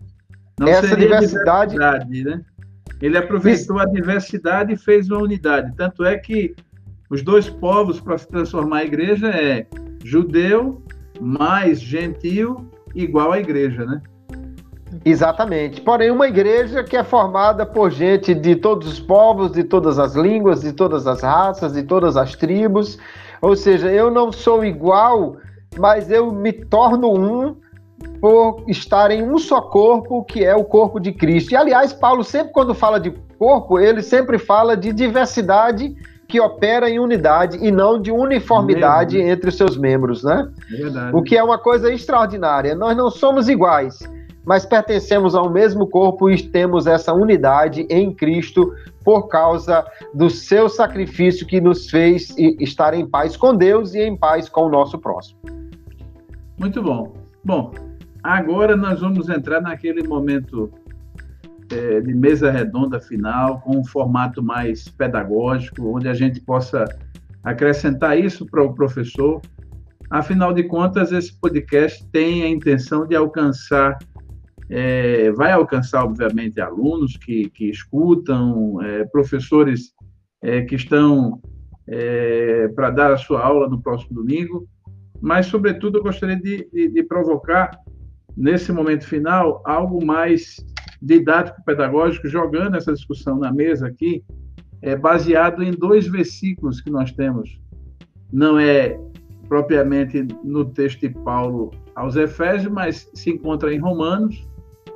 Não 0.58 0.68
Essa 0.68 0.96
diversidade, 0.96 1.72
diversidade 1.72 2.24
né? 2.24 2.44
Ele 3.00 3.16
aproveitou 3.16 3.78
a 3.78 3.86
diversidade 3.86 4.74
e 4.74 4.76
fez 4.76 5.08
uma 5.08 5.22
unidade. 5.22 5.72
Tanto 5.76 6.04
é 6.04 6.18
que 6.18 6.54
os 7.08 7.22
dois 7.22 7.48
povos 7.48 7.98
para 7.98 8.18
se 8.18 8.28
transformar 8.28 8.78
a 8.78 8.84
igreja 8.84 9.28
é 9.28 9.66
judeu 10.04 10.82
mais 11.20 11.80
gentil 11.80 12.70
igual 12.94 13.32
à 13.32 13.40
igreja, 13.40 13.86
né? 13.86 14.02
Exatamente. 15.04 15.80
Porém, 15.80 16.10
uma 16.10 16.28
igreja 16.28 16.82
que 16.82 16.96
é 16.96 17.04
formada 17.04 17.64
por 17.64 17.90
gente 17.90 18.34
de 18.34 18.56
todos 18.56 18.88
os 18.88 19.00
povos, 19.00 19.52
de 19.52 19.64
todas 19.64 19.98
as 19.98 20.14
línguas, 20.14 20.62
de 20.62 20.72
todas 20.72 21.06
as 21.06 21.22
raças, 21.22 21.72
de 21.72 21.82
todas 21.82 22.16
as 22.16 22.34
tribos. 22.34 22.98
Ou 23.40 23.56
seja, 23.56 23.90
eu 23.90 24.10
não 24.10 24.30
sou 24.32 24.64
igual, 24.64 25.36
mas 25.78 26.10
eu 26.10 26.32
me 26.32 26.52
torno 26.52 27.12
um 27.12 27.56
por 28.20 28.64
estar 28.66 29.10
em 29.10 29.22
um 29.22 29.38
só 29.38 29.60
corpo, 29.60 30.24
que 30.24 30.44
é 30.44 30.54
o 30.54 30.64
corpo 30.64 31.00
de 31.00 31.12
Cristo. 31.12 31.52
E, 31.52 31.56
aliás, 31.56 31.92
Paulo 31.92 32.22
sempre, 32.22 32.52
quando 32.52 32.74
fala 32.74 32.98
de 33.00 33.10
corpo, 33.38 33.78
ele 33.78 34.02
sempre 34.02 34.38
fala 34.38 34.76
de 34.76 34.92
diversidade 34.92 35.94
que 36.28 36.40
opera 36.40 36.88
em 36.88 36.98
unidade 36.98 37.58
e 37.60 37.70
não 37.70 38.00
de 38.00 38.12
uniformidade 38.12 39.16
Mesmo. 39.16 39.32
entre 39.32 39.48
os 39.48 39.56
seus 39.56 39.76
membros, 39.76 40.22
né? 40.22 40.48
É 40.72 40.76
verdade. 40.76 41.16
O 41.16 41.22
que 41.22 41.36
é 41.36 41.42
uma 41.42 41.58
coisa 41.58 41.92
extraordinária. 41.92 42.74
Nós 42.74 42.96
não 42.96 43.10
somos 43.10 43.48
iguais, 43.48 43.98
mas 44.50 44.66
pertencemos 44.66 45.36
ao 45.36 45.48
mesmo 45.48 45.86
corpo 45.86 46.28
e 46.28 46.42
temos 46.42 46.88
essa 46.88 47.12
unidade 47.12 47.86
em 47.88 48.12
Cristo 48.12 48.74
por 49.04 49.28
causa 49.28 49.86
do 50.12 50.28
seu 50.28 50.68
sacrifício 50.68 51.46
que 51.46 51.60
nos 51.60 51.88
fez 51.88 52.34
estar 52.58 52.92
em 52.92 53.06
paz 53.06 53.36
com 53.36 53.54
Deus 53.54 53.94
e 53.94 54.00
em 54.00 54.16
paz 54.16 54.48
com 54.48 54.62
o 54.62 54.68
nosso 54.68 54.98
próximo. 54.98 55.38
Muito 56.58 56.82
bom. 56.82 57.14
Bom, 57.44 57.72
agora 58.24 58.76
nós 58.76 59.00
vamos 59.00 59.28
entrar 59.28 59.60
naquele 59.60 60.02
momento 60.02 60.68
é, 61.72 62.00
de 62.00 62.12
mesa 62.12 62.50
redonda 62.50 62.98
final, 62.98 63.60
com 63.60 63.78
um 63.78 63.84
formato 63.84 64.42
mais 64.42 64.88
pedagógico, 64.88 65.96
onde 65.96 66.08
a 66.08 66.14
gente 66.14 66.40
possa 66.40 66.86
acrescentar 67.44 68.18
isso 68.18 68.44
para 68.46 68.64
o 68.64 68.74
professor. 68.74 69.40
Afinal 70.10 70.52
de 70.52 70.64
contas, 70.64 71.12
esse 71.12 71.32
podcast 71.40 72.04
tem 72.08 72.42
a 72.42 72.48
intenção 72.48 73.06
de 73.06 73.14
alcançar, 73.14 73.96
é, 74.70 75.32
vai 75.32 75.50
alcançar, 75.50 76.04
obviamente, 76.04 76.60
alunos 76.60 77.16
que, 77.16 77.50
que 77.50 77.68
escutam, 77.68 78.80
é, 78.80 79.04
professores 79.06 79.92
é, 80.40 80.62
que 80.62 80.76
estão 80.76 81.40
é, 81.88 82.68
para 82.68 82.90
dar 82.90 83.12
a 83.12 83.18
sua 83.18 83.44
aula 83.44 83.68
no 83.68 83.82
próximo 83.82 84.14
domingo, 84.14 84.68
mas, 85.20 85.46
sobretudo, 85.46 85.98
eu 85.98 86.02
gostaria 86.02 86.36
de, 86.36 86.68
de, 86.72 86.88
de 86.88 87.02
provocar, 87.02 87.76
nesse 88.36 88.72
momento 88.72 89.04
final, 89.04 89.60
algo 89.66 90.04
mais 90.04 90.64
didático-pedagógico, 91.02 92.28
jogando 92.28 92.76
essa 92.76 92.92
discussão 92.92 93.38
na 93.38 93.52
mesa 93.52 93.88
aqui, 93.88 94.22
é 94.80 94.96
baseado 94.96 95.62
em 95.62 95.72
dois 95.72 96.06
versículos 96.06 96.80
que 96.80 96.90
nós 96.90 97.10
temos. 97.12 97.60
Não 98.32 98.58
é 98.58 98.98
propriamente 99.48 100.26
no 100.44 100.64
texto 100.64 101.00
de 101.00 101.10
Paulo 101.10 101.72
aos 101.94 102.14
Efésios, 102.14 102.72
mas 102.72 103.10
se 103.12 103.30
encontra 103.30 103.74
em 103.74 103.78
Romanos, 103.78 104.48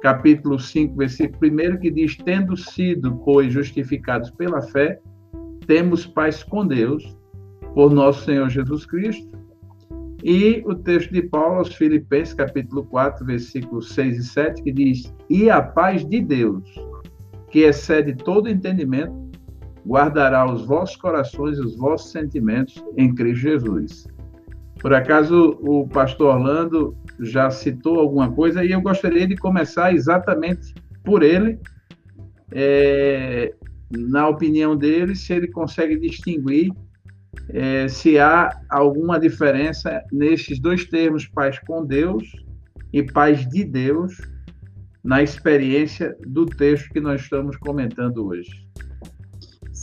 capítulo 0.05 0.59
5, 0.59 0.97
versículo 0.97 1.51
1, 1.51 1.79
que 1.79 1.91
diz: 1.91 2.15
Tendo 2.19 2.55
sido, 2.59 3.17
pois, 3.25 3.51
justificados 3.51 4.31
pela 4.31 4.61
fé, 4.61 5.01
temos 5.67 6.07
paz 6.07 6.43
com 6.43 6.67
Deus, 6.67 7.17
por 7.75 7.91
nosso 7.91 8.27
Senhor 8.27 8.51
Jesus 8.51 8.85
Cristo, 8.85 9.27
e 10.23 10.63
o 10.67 10.75
texto 10.75 11.11
de 11.11 11.23
Paulo 11.23 11.57
aos 11.57 11.75
Filipenses, 11.75 12.35
capítulo 12.35 12.85
4, 12.85 13.25
versículos 13.25 13.95
6 13.95 14.19
e 14.19 14.25
7, 14.25 14.63
que 14.63 14.73
diz: 14.73 15.15
E 15.31 15.49
a 15.49 15.63
paz 15.63 16.07
de 16.07 16.21
Deus, 16.21 16.63
que 17.51 17.61
excede 17.61 18.15
todo 18.15 18.51
entendimento, 18.51 19.15
guardará 19.87 20.45
os 20.45 20.67
vossos 20.67 20.97
corações 20.97 21.57
e 21.57 21.63
os 21.63 21.79
vossos 21.79 22.13
sentimentos 22.13 22.85
em 22.99 23.15
Cristo 23.15 23.41
Jesus. 23.41 24.07
Por 24.85 24.93
acaso 24.93 25.57
o 25.63 25.89
pastor 25.89 26.35
Orlando 26.37 26.95
já 27.19 27.51
citou 27.51 27.99
alguma 27.99 28.31
coisa 28.31 28.63
e 28.63 28.73
eu 28.73 28.83
gostaria 28.83 29.27
de 29.27 29.35
começar 29.35 29.95
exatamente 29.95 30.75
por 31.03 31.23
ele, 31.23 31.59
é, 32.53 33.55
na 33.91 34.29
opinião 34.29 34.77
dele, 34.77 35.17
se 35.17 35.33
ele 35.33 35.49
consegue 35.49 35.99
distinguir 35.99 36.71
é, 37.49 37.89
se 37.89 38.19
há 38.19 38.61
alguma 38.69 39.19
diferença 39.19 40.05
nesses 40.13 40.61
dois 40.61 40.85
termos, 40.85 41.27
paz 41.27 41.59
com 41.61 41.83
Deus 41.83 42.31
e 42.93 43.03
paz 43.03 43.49
de 43.49 43.65
Deus, 43.65 44.15
na 45.03 45.23
experiência 45.23 46.15
do 46.27 46.45
texto 46.45 46.91
que 46.91 47.01
nós 47.01 47.23
estamos 47.23 47.57
comentando 47.57 48.27
hoje. 48.27 48.64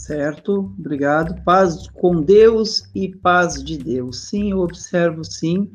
Certo, 0.02 0.74
obrigado. 0.76 1.40
Paz 1.44 1.86
com 1.94 2.22
Deus 2.22 2.90
e 2.92 3.14
paz 3.14 3.62
de 3.62 3.78
Deus. 3.78 4.24
Sim, 4.24 4.50
eu 4.50 4.58
observo 4.58 5.22
sim, 5.22 5.70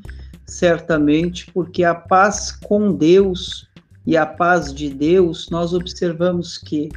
certamente, 0.46 1.50
porque 1.54 1.86
a 1.86 1.96
paz 1.96 2.52
com 2.52 2.92
Deus 2.92 3.70
e 4.06 4.18
a 4.18 4.26
paz 4.26 4.74
de 4.74 4.90
Deus, 4.90 5.50
nós 5.50 5.74
observamos 5.74 6.58
que 6.58 6.90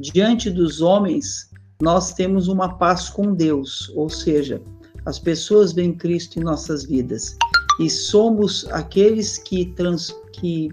diante 0.00 0.50
dos 0.50 0.80
homens 0.80 1.50
nós 1.82 2.14
temos 2.14 2.48
uma 2.48 2.78
paz 2.78 3.10
com 3.10 3.34
Deus, 3.34 3.92
ou 3.94 4.08
seja, 4.08 4.62
as 5.04 5.18
pessoas 5.18 5.74
veem 5.74 5.92
Cristo 5.92 6.40
em 6.40 6.42
nossas 6.42 6.84
vidas 6.84 7.36
e 7.78 7.90
somos 7.90 8.66
aqueles 8.72 9.36
que, 9.36 9.66
trans, 9.74 10.10
que 10.32 10.70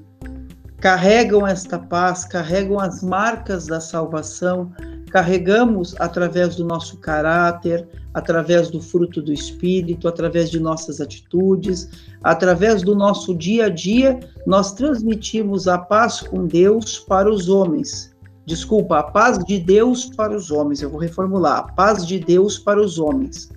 carregam 0.80 1.46
esta 1.46 1.78
paz, 1.78 2.24
carregam 2.24 2.80
as 2.80 3.04
marcas 3.04 3.68
da 3.68 3.82
salvação, 3.82 4.72
carregamos 5.10 5.96
através 6.00 6.56
do 6.56 6.66
nosso 6.66 6.98
caráter, 6.98 7.88
através 8.14 8.70
do 8.70 8.82
fruto 8.82 9.22
do 9.22 9.32
Espírito, 9.32 10.08
através 10.08 10.50
de 10.50 10.60
nossas 10.60 11.00
atitudes, 11.00 11.90
através 12.24 12.82
do 12.82 12.96
nosso 12.96 13.36
dia 13.36 13.66
a 13.66 13.70
dia, 13.70 14.20
nós 14.46 14.74
transmitimos 14.74 15.68
a 15.68 15.78
paz 15.78 16.22
com 16.22 16.46
Deus 16.48 17.00
para 17.00 17.30
os 17.30 17.50
homens. 17.50 18.16
Desculpa, 18.46 19.00
a 19.00 19.04
paz 19.04 19.40
de 19.40 19.60
Deus 19.60 20.06
para 20.06 20.36
os 20.36 20.52
homens. 20.52 20.82
Eu 20.82 20.90
vou 20.90 21.00
reformular: 21.00 21.60
a 21.60 21.64
paz 21.64 22.06
de 22.06 22.20
Deus 22.20 22.60
para 22.60 22.80
os 22.80 23.00
homens. 23.00 23.50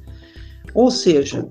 Ou 0.75 0.91
seja, 0.91 1.47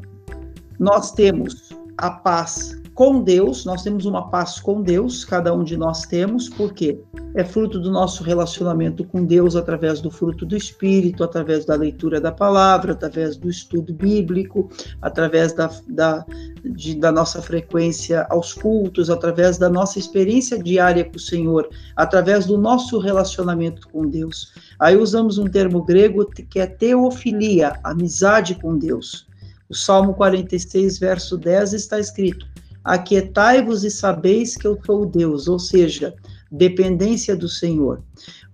nós 0.79 1.11
temos 1.11 1.69
a 1.97 2.09
paz 2.09 2.79
com 2.97 3.21
Deus, 3.21 3.63
nós 3.63 3.83
temos 3.83 4.05
uma 4.05 4.27
paz 4.27 4.59
com 4.59 4.81
Deus, 4.81 5.23
cada 5.23 5.53
um 5.53 5.63
de 5.63 5.77
nós 5.77 6.01
temos, 6.01 6.49
porque 6.49 6.99
é 7.35 7.43
fruto 7.43 7.79
do 7.79 7.91
nosso 7.91 8.23
relacionamento 8.23 9.03
com 9.03 9.23
Deus 9.23 9.55
através 9.55 10.01
do 10.01 10.09
fruto 10.09 10.47
do 10.47 10.57
Espírito, 10.57 11.23
através 11.23 11.63
da 11.63 11.75
leitura 11.75 12.19
da 12.19 12.31
palavra, 12.31 12.93
através 12.93 13.37
do 13.37 13.51
estudo 13.51 13.93
bíblico, 13.93 14.71
através 14.99 15.53
da, 15.53 15.69
da, 15.87 16.25
de, 16.65 16.95
da 16.95 17.11
nossa 17.11 17.39
frequência 17.39 18.25
aos 18.31 18.51
cultos, 18.51 19.11
através 19.11 19.59
da 19.59 19.69
nossa 19.69 19.99
experiência 19.99 20.57
diária 20.57 21.05
com 21.05 21.17
o 21.17 21.19
Senhor, 21.19 21.69
através 21.95 22.47
do 22.47 22.57
nosso 22.57 22.97
relacionamento 22.97 23.87
com 23.89 24.07
Deus. 24.07 24.53
Aí 24.79 24.97
usamos 24.97 25.37
um 25.37 25.45
termo 25.45 25.83
grego 25.83 26.25
que 26.25 26.59
é 26.59 26.65
teofilia, 26.65 27.79
amizade 27.83 28.55
com 28.55 28.75
Deus. 28.75 29.27
O 29.69 29.75
Salmo 29.75 30.15
46, 30.15 30.97
verso 30.97 31.37
10 31.37 31.73
está 31.73 31.99
escrito: 31.99 32.56
Aquietai-vos 32.87 33.83
e 33.83 33.91
sabeis 33.91 34.55
que 34.55 34.65
eu 34.65 34.79
sou 34.85 35.05
Deus, 35.05 35.49
ou 35.49 35.59
seja, 35.59 36.15
dependência 36.49 37.35
do 37.35 37.49
Senhor. 37.49 38.01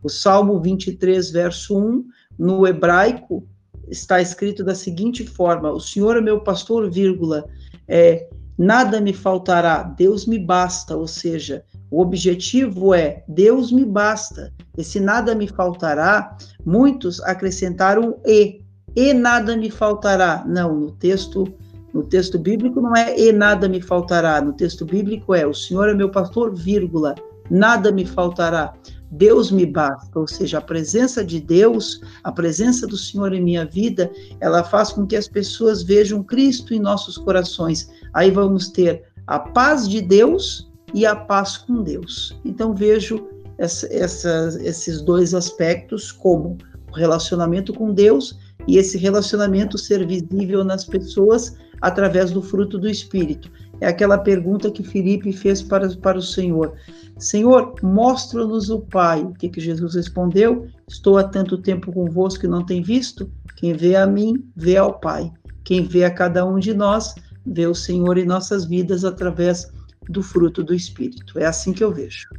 O 0.01 0.09
Salmo 0.09 0.59
23, 0.59 1.29
verso 1.29 1.77
1, 1.77 2.03
no 2.39 2.65
hebraico, 2.65 3.47
está 3.87 4.19
escrito 4.19 4.63
da 4.63 4.73
seguinte 4.73 5.23
forma: 5.23 5.71
O 5.71 5.79
Senhor 5.79 6.17
é 6.17 6.21
meu 6.21 6.41
pastor, 6.41 6.89
vírgula, 6.89 7.45
é, 7.87 8.27
nada 8.57 8.99
me 8.99 9.13
faltará, 9.13 9.83
Deus 9.83 10.25
me 10.25 10.39
basta, 10.39 10.97
ou 10.97 11.07
seja, 11.07 11.63
o 11.91 12.01
objetivo 12.01 12.91
é 12.91 13.23
Deus 13.27 13.71
me 13.71 13.85
basta. 13.85 14.51
Esse 14.75 14.99
nada 14.99 15.35
me 15.35 15.47
faltará, 15.47 16.35
muitos 16.65 17.21
acrescentaram 17.21 18.19
e, 18.25 18.63
e 18.95 19.13
nada 19.13 19.55
me 19.55 19.69
faltará. 19.69 20.43
Não, 20.47 20.75
no 20.75 20.91
texto 20.91 21.53
no 21.93 22.03
texto 22.03 22.39
bíblico 22.39 22.81
não 22.81 22.95
é 22.95 23.19
e 23.19 23.31
nada 23.31 23.69
me 23.69 23.81
faltará. 23.81 24.41
No 24.41 24.53
texto 24.53 24.85
bíblico 24.85 25.35
é 25.35 25.45
o 25.45 25.53
Senhor 25.53 25.89
é 25.89 25.93
meu 25.93 26.09
pastor, 26.09 26.53
vírgula, 26.53 27.13
nada 27.49 27.91
me 27.91 28.05
faltará. 28.05 28.73
Deus 29.11 29.51
me 29.51 29.63
basta, 29.63 30.17
ou 30.17 30.27
seja, 30.27 30.57
a 30.57 30.61
presença 30.61 31.23
de 31.23 31.39
Deus, 31.39 32.01
a 32.23 32.31
presença 32.31 32.87
do 32.87 32.97
Senhor 32.97 33.31
em 33.31 33.43
minha 33.43 33.63
vida, 33.63 34.11
ela 34.39 34.63
faz 34.63 34.91
com 34.91 35.05
que 35.05 35.15
as 35.15 35.27
pessoas 35.27 35.83
vejam 35.83 36.23
Cristo 36.23 36.73
em 36.73 36.79
nossos 36.79 37.15
corações. 37.15 37.87
Aí 38.11 38.31
vamos 38.31 38.69
ter 38.69 39.03
a 39.27 39.37
paz 39.37 39.87
de 39.87 40.01
Deus 40.01 40.71
e 40.95 41.05
a 41.05 41.15
paz 41.15 41.57
com 41.57 41.83
Deus. 41.83 42.35
Então 42.43 42.73
vejo 42.73 43.27
essa, 43.59 43.87
essa, 43.93 44.57
esses 44.63 44.99
dois 44.99 45.35
aspectos 45.35 46.11
como 46.11 46.57
o 46.91 46.95
relacionamento 46.95 47.71
com 47.71 47.93
Deus 47.93 48.39
e 48.67 48.77
esse 48.77 48.97
relacionamento 48.97 49.77
ser 49.77 50.07
visível 50.07 50.63
nas 50.63 50.85
pessoas 50.85 51.55
através 51.83 52.31
do 52.31 52.41
fruto 52.41 52.79
do 52.79 52.89
Espírito. 52.89 53.51
É 53.81 53.87
aquela 53.87 54.17
pergunta 54.17 54.71
que 54.71 54.81
Felipe 54.81 55.33
fez 55.33 55.61
para, 55.61 55.89
para 55.97 56.17
o 56.17 56.21
Senhor. 56.21 56.73
Senhor, 57.17 57.75
mostra-nos 57.83 58.69
o 58.69 58.79
Pai. 58.79 59.21
O 59.21 59.33
que, 59.33 59.49
que 59.49 59.59
Jesus 59.59 59.93
respondeu? 59.93 60.65
Estou 60.87 61.17
há 61.17 61.25
tanto 61.25 61.57
tempo 61.57 61.91
convosco 61.91 62.45
e 62.45 62.49
não 62.49 62.65
tem 62.65 62.81
visto? 62.81 63.29
Quem 63.57 63.73
vê 63.73 63.97
a 63.97 64.07
mim, 64.07 64.45
vê 64.55 64.77
ao 64.77 64.97
Pai. 64.97 65.29
Quem 65.65 65.83
vê 65.83 66.05
a 66.05 66.09
cada 66.09 66.45
um 66.45 66.57
de 66.57 66.73
nós, 66.73 67.15
vê 67.45 67.67
o 67.67 67.75
Senhor 67.75 68.17
em 68.17 68.25
nossas 68.25 68.63
vidas 68.63 69.03
através 69.03 69.69
do 70.09 70.23
fruto 70.23 70.63
do 70.63 70.73
Espírito. 70.73 71.37
É 71.37 71.45
assim 71.45 71.73
que 71.73 71.83
eu 71.83 71.91
vejo. 71.91 72.29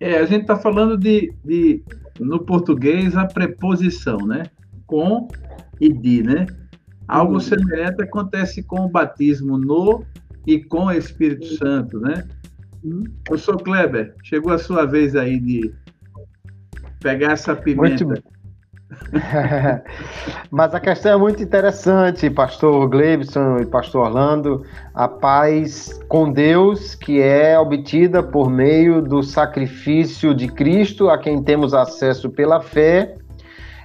É, 0.00 0.18
a 0.18 0.24
gente 0.24 0.42
está 0.42 0.56
falando 0.56 0.98
de, 0.98 1.32
de, 1.44 1.84
no 2.18 2.40
português, 2.40 3.16
a 3.16 3.26
preposição, 3.26 4.18
né? 4.26 4.46
Com 4.84 5.28
e 5.80 5.88
de, 5.88 6.24
né? 6.24 6.46
Algo 7.08 7.34
uhum. 7.34 7.40
semelhante 7.40 8.02
acontece 8.02 8.62
com 8.62 8.84
o 8.84 8.88
batismo 8.88 9.58
no 9.58 10.04
e 10.46 10.62
com 10.62 10.86
o 10.86 10.92
Espírito 10.92 11.46
Santo, 11.56 12.00
né? 12.00 12.24
Uhum. 12.82 13.04
Professor 13.24 13.62
Kleber, 13.62 14.14
chegou 14.22 14.52
a 14.52 14.58
sua 14.58 14.86
vez 14.86 15.14
aí 15.14 15.38
de 15.38 15.72
pegar 17.00 17.32
essa 17.32 17.54
pimenta. 17.54 18.04
Muito... 18.04 18.22
Mas 20.50 20.74
a 20.74 20.80
questão 20.80 21.12
é 21.12 21.16
muito 21.16 21.42
interessante, 21.42 22.28
pastor 22.30 22.88
Gleibson 22.88 23.58
e 23.58 23.66
pastor 23.66 24.06
Orlando. 24.06 24.64
A 24.94 25.08
paz 25.08 26.00
com 26.08 26.30
Deus, 26.30 26.94
que 26.94 27.20
é 27.20 27.58
obtida 27.58 28.22
por 28.22 28.50
meio 28.50 29.00
do 29.00 29.22
sacrifício 29.22 30.34
de 30.34 30.48
Cristo, 30.48 31.08
a 31.08 31.18
quem 31.18 31.42
temos 31.42 31.74
acesso 31.74 32.30
pela 32.30 32.60
fé, 32.60 33.16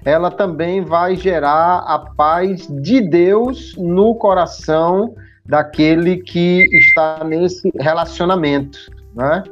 ela 0.07 0.31
também 0.31 0.79
vai 0.79 1.17
gerar 1.17 1.79
a 1.79 1.99
paz 1.99 2.65
de 2.81 3.01
Deus 3.01 3.75
no 3.75 4.15
coração 4.15 5.13
daquele 5.45 6.15
que 6.15 6.63
está 6.77 7.25
nesse 7.25 7.69
relacionamento, 7.77 8.79
né? 9.13 9.43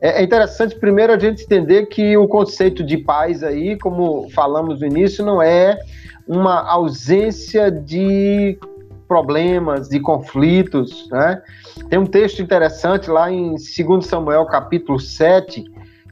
É, 0.00 0.20
é 0.20 0.24
interessante 0.24 0.74
primeiro 0.74 1.12
a 1.12 1.18
gente 1.18 1.44
entender 1.44 1.86
que 1.86 2.16
o 2.16 2.26
conceito 2.26 2.82
de 2.82 2.98
paz 2.98 3.44
aí, 3.44 3.78
como 3.78 4.28
falamos 4.30 4.80
no 4.80 4.86
início, 4.88 5.24
não 5.24 5.40
é 5.40 5.78
uma 6.26 6.60
ausência 6.68 7.70
de 7.70 8.58
problemas, 9.06 9.88
de 9.88 10.00
conflitos, 10.00 11.08
né? 11.08 11.40
Tem 11.88 12.00
um 12.00 12.06
texto 12.06 12.42
interessante 12.42 13.08
lá 13.08 13.30
em 13.30 13.54
2 13.54 14.04
Samuel 14.04 14.44
capítulo 14.46 14.98
7, 14.98 15.64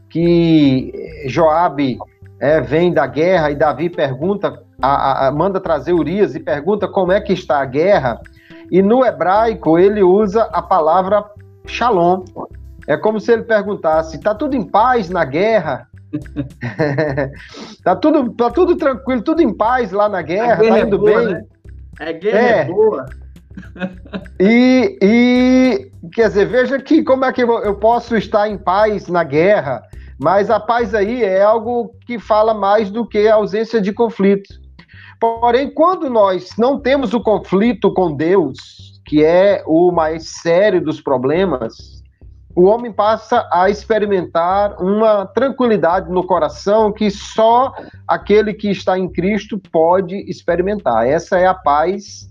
que 0.08 0.92
Joabe 1.26 1.98
é, 2.40 2.60
vem 2.60 2.92
da 2.92 3.06
guerra 3.06 3.50
e 3.50 3.56
Davi 3.56 3.90
pergunta, 3.90 4.62
a, 4.80 5.26
a, 5.26 5.32
manda 5.32 5.60
trazer 5.60 5.92
Urias 5.92 6.34
e 6.34 6.40
pergunta 6.40 6.86
como 6.86 7.12
é 7.12 7.20
que 7.20 7.32
está 7.32 7.60
a 7.60 7.64
guerra. 7.64 8.20
E 8.70 8.82
no 8.82 9.04
hebraico 9.04 9.78
ele 9.78 10.02
usa 10.02 10.44
a 10.44 10.62
palavra 10.62 11.24
shalom. 11.66 12.24
É 12.86 12.96
como 12.96 13.20
se 13.20 13.32
ele 13.32 13.42
perguntasse: 13.42 14.16
está 14.16 14.34
tudo 14.34 14.54
em 14.54 14.62
paz 14.62 15.10
na 15.10 15.24
guerra? 15.24 15.88
tá 17.82 17.96
tudo, 17.96 18.32
tá 18.32 18.50
tudo 18.50 18.76
tranquilo, 18.76 19.22
tudo 19.22 19.42
em 19.42 19.52
paz 19.52 19.92
lá 19.92 20.08
na 20.08 20.22
guerra, 20.22 20.56
guerra 20.56 20.74
tá 20.74 20.78
é 20.78 20.82
indo 20.82 20.96
é 20.96 20.98
boa, 20.98 21.24
bem. 21.24 21.34
Né? 21.34 21.44
A 22.00 22.12
guerra 22.12 22.38
é, 22.38 22.60
é 22.60 22.64
boa. 22.64 23.06
e, 24.38 24.98
e 25.02 25.90
quer 26.12 26.28
dizer, 26.28 26.46
veja 26.46 26.78
que 26.78 27.02
como 27.02 27.24
é 27.24 27.32
que 27.32 27.42
eu 27.42 27.74
posso 27.74 28.16
estar 28.16 28.48
em 28.48 28.56
paz 28.56 29.08
na 29.08 29.24
guerra 29.24 29.82
mas 30.18 30.50
a 30.50 30.58
paz 30.58 30.94
aí 30.94 31.22
é 31.22 31.42
algo 31.42 31.94
que 32.06 32.18
fala 32.18 32.52
mais 32.52 32.90
do 32.90 33.06
que 33.06 33.28
a 33.28 33.34
ausência 33.34 33.80
de 33.80 33.92
conflito. 33.92 34.48
Porém, 35.20 35.72
quando 35.72 36.08
nós 36.10 36.50
não 36.58 36.78
temos 36.78 37.12
o 37.12 37.20
conflito 37.20 37.92
com 37.92 38.14
Deus, 38.14 39.00
que 39.04 39.24
é 39.24 39.62
o 39.66 39.90
mais 39.90 40.28
sério 40.28 40.80
dos 40.80 41.00
problemas, 41.00 41.98
o 42.54 42.64
homem 42.64 42.92
passa 42.92 43.48
a 43.52 43.70
experimentar 43.70 44.82
uma 44.82 45.24
tranquilidade 45.26 46.10
no 46.10 46.24
coração 46.24 46.92
que 46.92 47.10
só 47.10 47.72
aquele 48.06 48.52
que 48.52 48.68
está 48.70 48.98
em 48.98 49.08
Cristo 49.08 49.60
pode 49.70 50.16
experimentar. 50.28 51.06
Essa 51.06 51.38
é 51.38 51.46
a 51.46 51.54
paz 51.54 52.28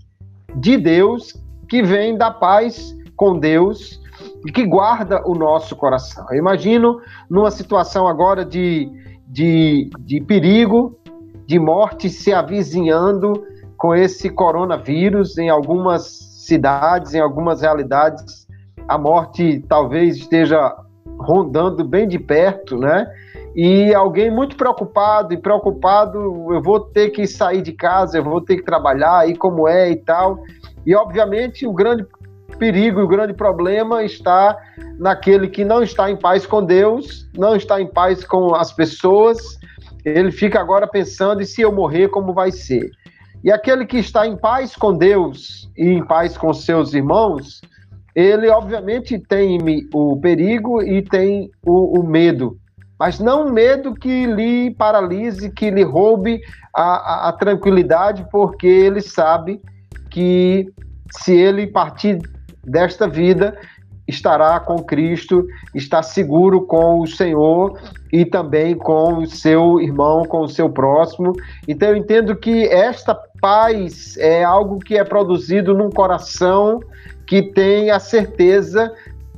de 0.54 0.76
Deus 0.76 1.34
que 1.68 1.82
vem 1.82 2.16
da 2.16 2.30
paz 2.30 2.94
com 3.16 3.38
Deus 3.38 4.00
e 4.46 4.52
que 4.52 4.64
guarda 4.64 5.22
o 5.26 5.34
nosso 5.34 5.74
coração. 5.76 6.26
Eu 6.30 6.38
imagino 6.38 7.00
numa 7.28 7.50
situação 7.50 8.06
agora 8.06 8.44
de, 8.44 8.90
de, 9.26 9.90
de 10.00 10.20
perigo, 10.20 10.98
de 11.46 11.58
morte 11.58 12.08
se 12.08 12.32
avizinhando 12.32 13.32
com 13.76 13.94
esse 13.94 14.28
coronavírus 14.28 15.38
em 15.38 15.48
algumas 15.48 16.02
cidades, 16.46 17.14
em 17.14 17.20
algumas 17.20 17.62
realidades, 17.62 18.46
a 18.88 18.96
morte 18.96 19.62
talvez 19.68 20.16
esteja 20.16 20.74
rondando 21.20 21.84
bem 21.84 22.08
de 22.08 22.18
perto, 22.18 22.78
né? 22.78 23.06
E 23.54 23.92
alguém 23.92 24.30
muito 24.30 24.56
preocupado 24.56 25.34
e 25.34 25.36
preocupado, 25.36 26.18
eu 26.52 26.62
vou 26.62 26.80
ter 26.80 27.10
que 27.10 27.26
sair 27.26 27.60
de 27.60 27.72
casa, 27.72 28.18
eu 28.18 28.24
vou 28.24 28.40
ter 28.40 28.56
que 28.56 28.64
trabalhar, 28.64 29.28
e 29.28 29.36
como 29.36 29.68
é 29.68 29.90
e 29.90 29.96
tal. 29.96 30.38
E 30.86 30.94
obviamente 30.94 31.66
o 31.66 31.72
grande 31.72 32.06
perigo, 32.58 33.00
o 33.00 33.08
grande 33.08 33.32
problema 33.32 34.04
está 34.04 34.56
naquele 34.98 35.48
que 35.48 35.64
não 35.64 35.82
está 35.82 36.10
em 36.10 36.16
paz 36.16 36.44
com 36.44 36.64
Deus, 36.64 37.28
não 37.36 37.56
está 37.56 37.80
em 37.80 37.86
paz 37.86 38.24
com 38.24 38.54
as 38.54 38.72
pessoas. 38.72 39.38
Ele 40.04 40.30
fica 40.30 40.60
agora 40.60 40.86
pensando: 40.86 41.40
e 41.40 41.46
se 41.46 41.62
eu 41.62 41.72
morrer, 41.72 42.08
como 42.08 42.32
vai 42.32 42.50
ser? 42.50 42.90
E 43.42 43.52
aquele 43.52 43.86
que 43.86 43.98
está 43.98 44.26
em 44.26 44.36
paz 44.36 44.74
com 44.74 44.92
Deus 44.92 45.70
e 45.76 45.86
em 45.86 46.04
paz 46.04 46.36
com 46.36 46.52
seus 46.52 46.92
irmãos, 46.92 47.60
ele 48.14 48.48
obviamente 48.48 49.18
tem 49.18 49.58
o 49.94 50.16
perigo 50.20 50.82
e 50.82 51.02
tem 51.02 51.50
o, 51.64 52.00
o 52.00 52.02
medo, 52.02 52.58
mas 52.98 53.20
não 53.20 53.52
medo 53.52 53.94
que 53.94 54.26
lhe 54.26 54.74
paralise, 54.74 55.52
que 55.52 55.70
lhe 55.70 55.84
roube 55.84 56.40
a, 56.74 56.82
a, 56.82 57.28
a 57.28 57.32
tranquilidade, 57.32 58.26
porque 58.32 58.66
ele 58.66 59.00
sabe 59.00 59.60
que 60.10 60.66
se 61.12 61.32
ele 61.32 61.68
partir 61.68 62.18
desta 62.64 63.08
vida, 63.08 63.58
estará 64.08 64.58
com 64.58 64.82
Cristo, 64.82 65.46
está 65.74 66.02
seguro 66.02 66.62
com 66.62 67.00
o 67.00 67.06
Senhor 67.06 67.78
e 68.10 68.24
também 68.24 68.74
com 68.74 69.18
o 69.18 69.26
seu 69.26 69.78
irmão, 69.80 70.24
com 70.24 70.40
o 70.40 70.48
seu 70.48 70.70
próximo. 70.70 71.34
Então 71.68 71.90
eu 71.90 71.96
entendo 71.96 72.34
que 72.34 72.66
esta 72.68 73.14
paz 73.40 74.16
é 74.16 74.42
algo 74.42 74.78
que 74.78 74.96
é 74.96 75.04
produzido 75.04 75.74
num 75.74 75.90
coração 75.90 76.80
que 77.26 77.42
tem 77.42 77.90
a 77.90 78.00
certeza 78.00 78.90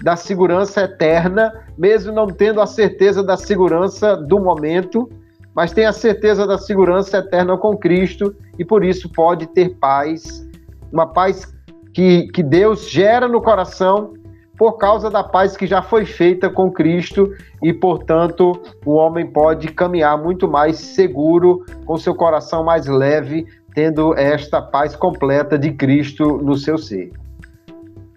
da 0.02 0.14
segurança 0.14 0.82
eterna, 0.82 1.52
mesmo 1.76 2.12
não 2.12 2.28
tendo 2.28 2.60
a 2.60 2.66
certeza 2.66 3.22
da 3.22 3.36
segurança 3.36 4.16
do 4.16 4.38
momento, 4.38 5.10
mas 5.54 5.72
tem 5.72 5.84
a 5.84 5.92
certeza 5.92 6.46
da 6.46 6.56
segurança 6.56 7.18
eterna 7.18 7.58
com 7.58 7.76
Cristo 7.76 8.34
e 8.58 8.64
por 8.64 8.84
isso 8.84 9.10
pode 9.10 9.46
ter 9.48 9.70
paz, 9.80 10.48
uma 10.92 11.06
paz 11.06 11.52
que, 11.93 12.28
que 12.28 12.43
Deus 12.43 12.88
gera 12.91 13.28
no 13.28 13.41
coração 13.41 14.14
por 14.61 14.76
causa 14.76 15.09
da 15.09 15.24
paz 15.24 15.57
que 15.57 15.66
já 15.66 15.80
foi 15.80 16.05
feita 16.05 16.51
com 16.51 16.70
Cristo 16.70 17.34
e, 17.62 17.72
portanto, 17.72 18.61
o 18.84 18.93
homem 18.93 19.26
pode 19.26 19.68
caminhar 19.68 20.22
muito 20.22 20.47
mais 20.47 20.76
seguro, 20.76 21.64
com 21.86 21.97
seu 21.97 22.14
coração 22.14 22.62
mais 22.62 22.86
leve, 22.86 23.47
tendo 23.74 24.14
esta 24.18 24.61
paz 24.61 24.95
completa 24.95 25.59
de 25.59 25.72
Cristo 25.72 26.38
no 26.43 26.57
seu 26.57 26.76
ser. 26.76 27.11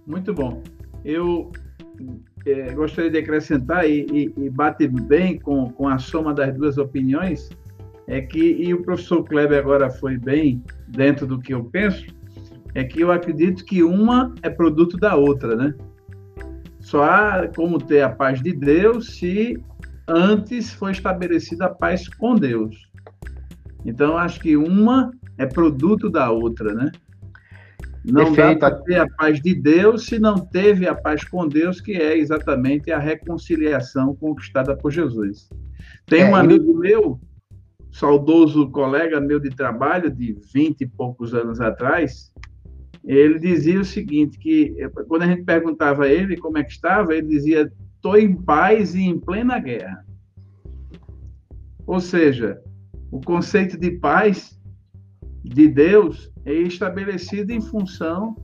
Muito 0.05 0.33
bom. 0.33 0.61
Eu 1.05 1.49
é, 2.45 2.73
gostaria 2.73 3.09
de 3.09 3.19
acrescentar 3.19 3.89
e, 3.89 4.05
e, 4.11 4.33
e, 4.45 4.49
bate 4.49 4.85
bem 4.85 5.39
com, 5.39 5.69
com 5.71 5.87
a 5.87 5.97
soma 5.97 6.33
das 6.33 6.53
duas 6.55 6.77
opiniões, 6.77 7.49
é 8.05 8.19
que, 8.19 8.39
e 8.39 8.73
o 8.73 8.83
professor 8.83 9.23
Kleber 9.23 9.59
agora 9.59 9.89
foi 9.89 10.17
bem 10.17 10.61
dentro 10.89 11.25
do 11.25 11.39
que 11.39 11.53
eu 11.53 11.63
penso, 11.63 12.05
é 12.75 12.83
que 12.83 13.01
eu 13.01 13.11
acredito 13.11 13.65
que 13.65 13.83
uma 13.83 14.33
é 14.41 14.49
produto 14.49 14.97
da 14.97 15.15
outra, 15.15 15.55
né? 15.55 15.73
Só 16.79 17.03
há 17.03 17.47
como 17.55 17.77
ter 17.77 18.01
a 18.01 18.09
paz 18.09 18.41
de 18.41 18.51
Deus 18.51 19.15
se 19.15 19.61
antes 20.07 20.73
foi 20.73 20.91
estabelecida 20.91 21.65
a 21.65 21.69
paz 21.69 22.07
com 22.07 22.35
Deus. 22.35 22.75
Então, 23.85 24.17
acho 24.17 24.39
que 24.39 24.57
uma 24.57 25.11
é 25.37 25.45
produto 25.45 26.09
da 26.09 26.31
outra, 26.31 26.73
né? 26.73 26.91
Não 28.03 28.33
Perfeito. 28.33 28.59
dá 28.59 28.69
para 28.69 28.81
ter 28.83 28.99
a 28.99 29.07
paz 29.07 29.41
de 29.41 29.55
Deus 29.55 30.05
se 30.05 30.19
não 30.19 30.35
teve 30.37 30.87
a 30.87 30.93
paz 30.93 31.23
com 31.23 31.47
Deus, 31.47 31.79
que 31.79 31.93
é 31.93 32.17
exatamente 32.17 32.91
a 32.91 32.99
reconciliação 32.99 34.13
conquistada 34.15 34.75
por 34.75 34.91
Jesus. 34.91 35.49
Tem 36.05 36.23
é, 36.23 36.29
um 36.29 36.35
amigo 36.35 36.77
meu, 36.77 37.19
saudoso 37.91 38.69
colega 38.71 39.21
meu 39.21 39.39
de 39.39 39.49
trabalho, 39.51 40.11
de 40.11 40.37
20 40.53 40.81
e 40.81 40.87
poucos 40.87 41.33
anos 41.33 41.61
atrás, 41.61 42.33
ele 43.03 43.37
dizia 43.37 43.79
o 43.79 43.85
seguinte, 43.85 44.37
que 44.39 44.75
quando 45.07 45.23
a 45.23 45.27
gente 45.27 45.43
perguntava 45.43 46.05
a 46.05 46.07
ele 46.07 46.37
como 46.37 46.57
é 46.57 46.63
que 46.63 46.71
estava, 46.71 47.13
ele 47.13 47.27
dizia, 47.27 47.71
estou 47.95 48.17
em 48.17 48.33
paz 48.33 48.95
e 48.95 49.01
em 49.01 49.19
plena 49.19 49.59
guerra. 49.59 50.05
Ou 51.85 51.99
seja, 51.99 52.61
o 53.11 53.19
conceito 53.19 53.77
de 53.77 53.91
paz 53.91 54.57
de 55.43 55.67
Deus 55.67 56.31
é 56.45 56.53
estabelecido 56.53 57.51
em 57.51 57.59
função 57.59 58.35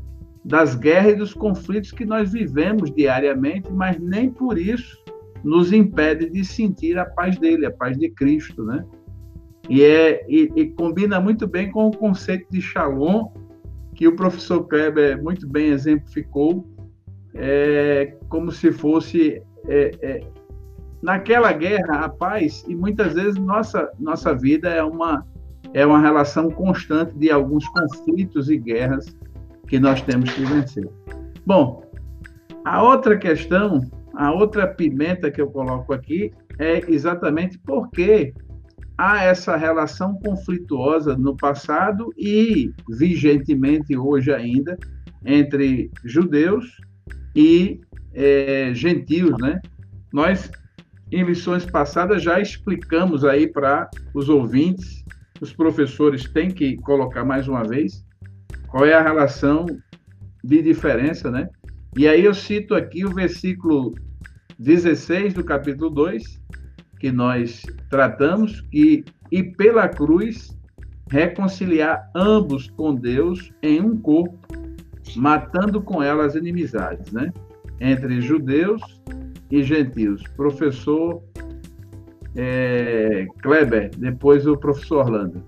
das 0.43 0.75
guerras 0.75 1.13
e 1.13 1.17
dos 1.17 1.33
conflitos 1.33 1.91
que 1.91 2.05
nós 2.05 2.31
vivemos 2.31 2.93
diariamente, 2.93 3.71
mas 3.71 3.99
nem 3.99 4.29
por 4.29 4.57
isso 4.57 4.97
nos 5.43 5.71
impede 5.71 6.29
de 6.29 6.43
sentir 6.43 6.97
a 6.97 7.05
paz 7.05 7.37
dele, 7.37 7.65
a 7.65 7.71
paz 7.71 7.97
de 7.97 8.09
Cristo, 8.09 8.63
né? 8.63 8.85
E, 9.69 9.83
é, 9.83 10.25
e, 10.27 10.51
e 10.55 10.69
combina 10.71 11.19
muito 11.19 11.47
bem 11.47 11.71
com 11.71 11.87
o 11.87 11.95
conceito 11.95 12.47
de 12.51 12.61
Shalom 12.61 13.31
que 13.99 14.07
o 14.07 14.15
professor 14.15 14.65
Kleber 14.65 15.21
muito 15.21 15.45
bem 15.45 15.71
exemplificou, 15.71 16.65
é, 17.35 18.15
como 18.29 18.49
se 18.49 18.71
fosse 18.71 19.43
é, 19.67 19.91
é, 20.01 20.21
naquela 21.01 21.51
guerra 21.51 22.05
a 22.05 22.07
paz 22.07 22.63
e 22.65 22.73
muitas 22.73 23.13
vezes 23.13 23.35
nossa 23.35 23.91
nossa 23.99 24.33
vida 24.33 24.69
é 24.69 24.81
uma 24.81 25.27
é 25.73 25.85
uma 25.85 25.99
relação 25.99 26.49
constante 26.49 27.13
de 27.17 27.29
alguns 27.29 27.67
conflitos 27.67 28.49
e 28.49 28.57
guerras 28.57 29.17
que 29.67 29.77
nós 29.77 30.01
temos 30.01 30.31
que 30.31 30.45
vencer. 30.45 30.87
Bom, 31.45 31.83
a 32.63 32.81
outra 32.81 33.17
questão, 33.17 33.81
a 34.15 34.31
outra 34.31 34.65
pimenta 34.65 35.29
que 35.29 35.41
eu 35.41 35.51
coloco 35.51 35.91
aqui 35.91 36.31
é 36.57 36.89
exatamente 36.89 37.59
por 37.59 37.89
que 37.89 38.33
há 38.99 39.23
essa 39.23 39.55
relação 39.55 40.13
conflituosa 40.15 41.15
no 41.15 41.33
passado 41.37 42.13
e 42.17 42.73
vigentemente 42.89 43.95
hoje 43.95 44.29
ainda 44.33 44.77
entre 45.25 45.89
judeus 46.03 46.65
e 47.33 47.79
é, 48.13 48.73
gentios, 48.73 49.37
né? 49.39 49.61
Nós 50.11 50.51
em 51.09 51.23
lições 51.23 51.65
passadas 51.65 52.21
já 52.21 52.41
explicamos 52.41 53.23
aí 53.23 53.47
para 53.47 53.89
os 54.13 54.27
ouvintes, 54.27 55.05
os 55.39 55.53
professores 55.53 56.25
têm 56.25 56.51
que 56.51 56.75
colocar 56.81 57.23
mais 57.23 57.47
uma 57.47 57.63
vez 57.63 58.05
qual 58.67 58.85
é 58.85 58.93
a 58.93 59.01
relação 59.01 59.65
de 60.43 60.61
diferença, 60.61 61.31
né? 61.31 61.47
E 61.97 62.05
aí 62.05 62.25
eu 62.25 62.33
cito 62.33 62.75
aqui 62.75 63.05
o 63.05 63.13
versículo 63.13 63.95
16 64.59 65.35
do 65.35 65.43
capítulo 65.43 65.89
2, 65.89 66.41
que 66.99 67.11
nós 67.11 67.63
tratamos, 67.89 68.63
e, 68.71 69.03
e 69.31 69.43
pela 69.43 69.87
cruz 69.87 70.57
reconciliar 71.09 72.09
ambos 72.15 72.69
com 72.69 72.93
Deus 72.93 73.51
em 73.63 73.81
um 73.81 73.97
corpo, 73.97 74.37
matando 75.15 75.81
com 75.81 76.03
ela 76.03 76.25
as 76.25 76.35
inimizades, 76.35 77.11
né? 77.11 77.31
Entre 77.79 78.21
judeus 78.21 78.81
e 79.49 79.63
gentios. 79.63 80.21
Professor 80.35 81.23
é, 82.35 83.27
Kleber, 83.41 83.89
depois 83.97 84.45
o 84.45 84.55
professor 84.55 85.05
Orlando. 85.05 85.43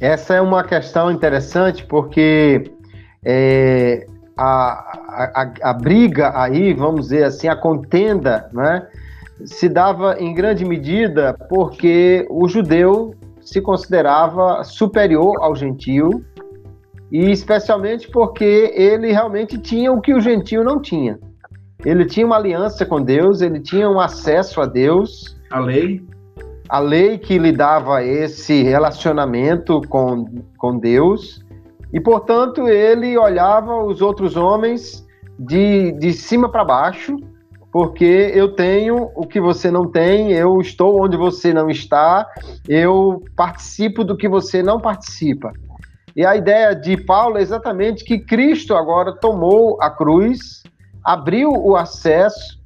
Essa 0.00 0.34
é 0.34 0.40
uma 0.40 0.64
questão 0.64 1.10
interessante 1.10 1.84
porque 1.84 2.72
é, 3.22 4.06
a, 4.36 5.42
a, 5.42 5.52
a, 5.62 5.74
briga 5.74 6.32
aí, 6.40 6.72
vamos 6.72 7.02
dizer 7.02 7.24
assim, 7.24 7.48
a 7.48 7.54
contenda, 7.54 8.48
né, 8.52 8.88
se 9.44 9.68
dava 9.68 10.16
em 10.18 10.34
grande 10.34 10.64
medida 10.64 11.34
porque 11.48 12.26
o 12.30 12.48
judeu 12.48 13.14
se 13.40 13.60
considerava 13.60 14.62
superior 14.64 15.36
ao 15.40 15.54
gentio 15.56 16.24
e 17.10 17.30
especialmente 17.30 18.08
porque 18.08 18.72
ele 18.74 19.10
realmente 19.10 19.58
tinha 19.58 19.92
o 19.92 20.00
que 20.00 20.14
o 20.14 20.20
gentio 20.20 20.62
não 20.62 20.80
tinha. 20.80 21.18
Ele 21.84 22.04
tinha 22.04 22.26
uma 22.26 22.36
aliança 22.36 22.84
com 22.84 23.02
Deus, 23.02 23.40
ele 23.40 23.58
tinha 23.58 23.88
um 23.88 23.98
acesso 23.98 24.60
a 24.60 24.66
Deus. 24.66 25.36
A 25.50 25.58
lei. 25.58 26.02
A 26.68 26.78
lei 26.78 27.18
que 27.18 27.38
lhe 27.38 27.52
dava 27.52 28.04
esse 28.04 28.62
relacionamento 28.62 29.80
com, 29.88 30.26
com 30.56 30.78
Deus. 30.78 31.44
E, 31.92 31.98
portanto, 31.98 32.68
ele 32.68 33.16
olhava 33.18 33.82
os 33.82 34.00
outros 34.00 34.36
homens 34.36 35.04
de, 35.38 35.92
de 35.92 36.12
cima 36.12 36.48
para 36.48 36.64
baixo, 36.64 37.16
porque 37.72 38.32
eu 38.34 38.54
tenho 38.54 39.10
o 39.14 39.26
que 39.26 39.40
você 39.40 39.70
não 39.70 39.86
tem, 39.86 40.32
eu 40.32 40.60
estou 40.60 41.02
onde 41.02 41.16
você 41.16 41.54
não 41.54 41.70
está, 41.70 42.26
eu 42.68 43.22
participo 43.36 44.02
do 44.02 44.16
que 44.16 44.28
você 44.28 44.62
não 44.62 44.80
participa. 44.80 45.52
E 46.16 46.26
a 46.26 46.34
ideia 46.36 46.74
de 46.74 46.96
Paulo 46.96 47.38
é 47.38 47.42
exatamente 47.42 48.04
que 48.04 48.18
Cristo 48.18 48.74
agora 48.74 49.12
tomou 49.12 49.80
a 49.80 49.88
cruz, 49.88 50.64
abriu 51.04 51.50
o 51.50 51.76
acesso 51.76 52.58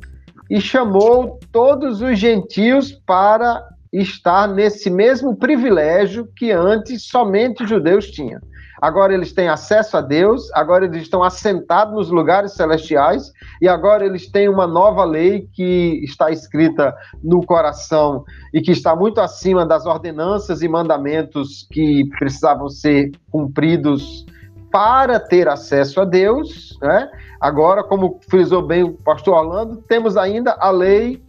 e 0.51 0.61
chamou 0.61 1.39
todos 1.53 2.01
os 2.01 2.19
gentios 2.19 2.93
para 2.93 3.63
estar 3.93 4.49
nesse 4.49 4.91
mesmo 4.91 5.37
privilégio 5.37 6.29
que 6.35 6.51
antes 6.51 7.05
somente 7.05 7.63
os 7.63 7.69
judeus 7.69 8.11
tinham. 8.11 8.41
Agora 8.85 9.14
eles 9.14 9.32
têm 9.32 9.49
acesso 9.49 9.97
a 9.97 10.03
Deus, 10.03 10.53
agora 10.53 10.85
eles 10.85 11.01
estão 11.01 11.22
assentados 11.22 11.95
nos 11.95 12.11
lugares 12.11 12.53
celestiais 12.53 13.32
e 13.59 13.66
agora 13.66 14.05
eles 14.05 14.30
têm 14.30 14.47
uma 14.47 14.66
nova 14.66 15.07
lei 15.07 15.49
que 15.55 16.03
está 16.05 16.30
escrita 16.30 16.95
no 17.22 17.41
coração 17.47 18.24
e 18.53 18.61
que 18.61 18.72
está 18.72 18.95
muito 18.95 19.22
acima 19.22 19.64
das 19.64 19.87
ordenanças 19.87 20.61
e 20.61 20.68
mandamentos 20.68 21.66
que 21.72 22.05
precisavam 22.18 22.68
ser 22.68 23.11
cumpridos 23.30 24.26
para 24.70 25.18
ter 25.18 25.49
acesso 25.49 26.03
a 26.03 26.05
Deus, 26.05 26.78
né? 26.82 27.11
Agora, 27.41 27.82
como 27.82 28.20
frisou 28.28 28.61
bem 28.61 28.82
o 28.82 28.93
pastor 28.93 29.47
Orlando, 29.47 29.78
temos 29.89 30.14
ainda 30.14 30.59
a 30.61 30.68
lei 30.68 31.24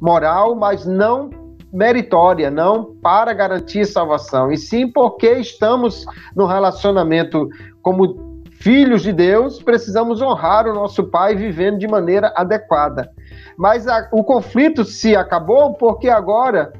moral, 0.00 0.54
mas 0.54 0.86
não 0.86 1.41
meritória, 1.72 2.50
não 2.50 2.94
para 3.02 3.32
garantir 3.32 3.86
salvação, 3.86 4.52
e 4.52 4.58
sim 4.58 4.86
porque 4.90 5.32
estamos 5.34 6.04
no 6.36 6.46
relacionamento 6.46 7.48
como 7.80 8.42
filhos 8.62 9.02
de 9.02 9.12
Deus, 9.12 9.62
precisamos 9.62 10.22
honrar 10.22 10.68
o 10.68 10.74
nosso 10.74 11.04
Pai 11.04 11.34
vivendo 11.34 11.78
de 11.78 11.88
maneira 11.88 12.32
adequada. 12.36 13.10
Mas 13.56 13.88
a, 13.88 14.08
o 14.12 14.22
conflito 14.22 14.84
se 14.84 15.16
acabou 15.16 15.74
porque 15.74 16.08
agora 16.08 16.72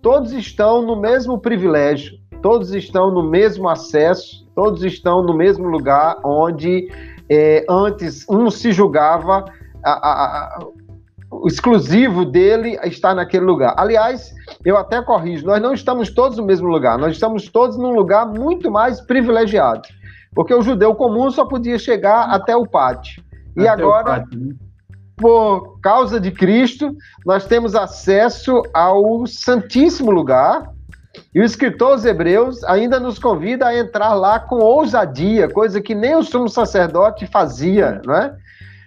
todos 0.00 0.32
estão 0.32 0.82
no 0.82 0.94
mesmo 0.94 1.38
privilégio, 1.38 2.18
todos 2.40 2.72
estão 2.72 3.10
no 3.10 3.28
mesmo 3.28 3.68
acesso, 3.68 4.46
todos 4.54 4.84
estão 4.84 5.22
no 5.22 5.34
mesmo 5.34 5.66
lugar 5.66 6.18
onde 6.24 6.88
é, 7.28 7.64
antes 7.68 8.24
um 8.28 8.50
se 8.50 8.70
julgava 8.70 9.44
a, 9.82 9.92
a, 9.92 10.58
exclusivo 11.48 12.24
dele 12.24 12.78
está 12.84 13.14
naquele 13.14 13.44
lugar. 13.44 13.74
Aliás, 13.76 14.34
eu 14.64 14.76
até 14.76 15.02
corrijo, 15.02 15.46
nós 15.46 15.60
não 15.60 15.74
estamos 15.74 16.10
todos 16.10 16.38
no 16.38 16.44
mesmo 16.44 16.68
lugar, 16.68 16.98
nós 16.98 17.12
estamos 17.12 17.48
todos 17.48 17.76
num 17.76 17.94
lugar 17.94 18.26
muito 18.26 18.70
mais 18.70 19.00
privilegiado. 19.00 19.82
Porque 20.34 20.52
o 20.52 20.62
judeu 20.62 20.94
comum 20.94 21.30
só 21.30 21.44
podia 21.44 21.78
chegar 21.78 22.30
até 22.30 22.56
o 22.56 22.66
pátio. 22.66 23.22
E 23.56 23.68
até 23.68 23.82
agora, 23.82 24.04
pátio, 24.04 24.40
né? 24.40 24.54
por 25.16 25.78
causa 25.80 26.18
de 26.18 26.30
Cristo, 26.30 26.96
nós 27.24 27.46
temos 27.46 27.74
acesso 27.74 28.62
ao 28.72 29.26
Santíssimo 29.26 30.10
Lugar. 30.10 30.70
E 31.32 31.40
o 31.40 31.44
escritor 31.44 31.92
aos 31.92 32.04
Hebreus 32.04 32.64
ainda 32.64 32.98
nos 32.98 33.20
convida 33.20 33.66
a 33.66 33.78
entrar 33.78 34.14
lá 34.14 34.40
com 34.40 34.56
ousadia, 34.56 35.48
coisa 35.48 35.80
que 35.80 35.94
nem 35.94 36.16
o 36.16 36.24
sumo 36.24 36.48
sacerdote 36.48 37.26
fazia, 37.26 38.02
não 38.04 38.14
é? 38.16 38.34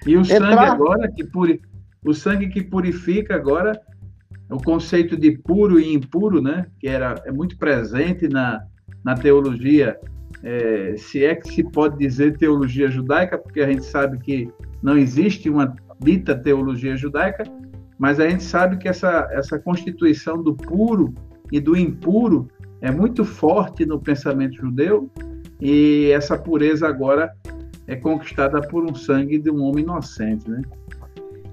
E 0.05 0.17
o 0.17 0.21
entrar... 0.21 0.39
sangue 0.39 0.65
agora 0.65 1.11
que 1.11 1.23
puri 1.23 1.61
o 2.03 2.13
sangue 2.13 2.47
que 2.47 2.63
purifica 2.63 3.35
agora, 3.35 3.79
o 4.49 4.57
conceito 4.57 5.17
de 5.17 5.37
puro 5.37 5.79
e 5.79 5.93
impuro, 5.93 6.41
né, 6.41 6.67
que 6.79 6.87
era 6.87 7.15
é 7.25 7.31
muito 7.31 7.57
presente 7.57 8.27
na, 8.27 8.63
na 9.03 9.15
teologia, 9.15 9.99
é, 10.43 10.95
se 10.97 11.25
é 11.25 11.35
que 11.35 11.53
se 11.53 11.63
pode 11.63 11.97
dizer 11.97 12.37
teologia 12.37 12.89
judaica, 12.89 13.37
porque 13.37 13.61
a 13.61 13.67
gente 13.67 13.83
sabe 13.83 14.17
que 14.19 14.49
não 14.81 14.97
existe 14.97 15.49
uma 15.49 15.75
dita 15.99 16.35
teologia 16.35 16.95
judaica, 16.95 17.43
mas 17.97 18.19
a 18.19 18.29
gente 18.29 18.43
sabe 18.43 18.77
que 18.77 18.87
essa, 18.87 19.27
essa 19.31 19.57
constituição 19.57 20.41
do 20.41 20.55
puro 20.55 21.13
e 21.51 21.59
do 21.59 21.75
impuro 21.75 22.47
é 22.79 22.91
muito 22.91 23.25
forte 23.25 23.85
no 23.85 23.99
pensamento 23.99 24.57
judeu, 24.57 25.09
e 25.59 26.11
essa 26.11 26.37
pureza 26.37 26.87
agora 26.87 27.33
é 27.87 27.95
conquistada 27.95 28.61
por 28.61 28.83
um 28.83 28.93
sangue 28.93 29.39
de 29.39 29.49
um 29.49 29.63
homem 29.63 29.83
inocente, 29.83 30.49
né? 30.49 30.61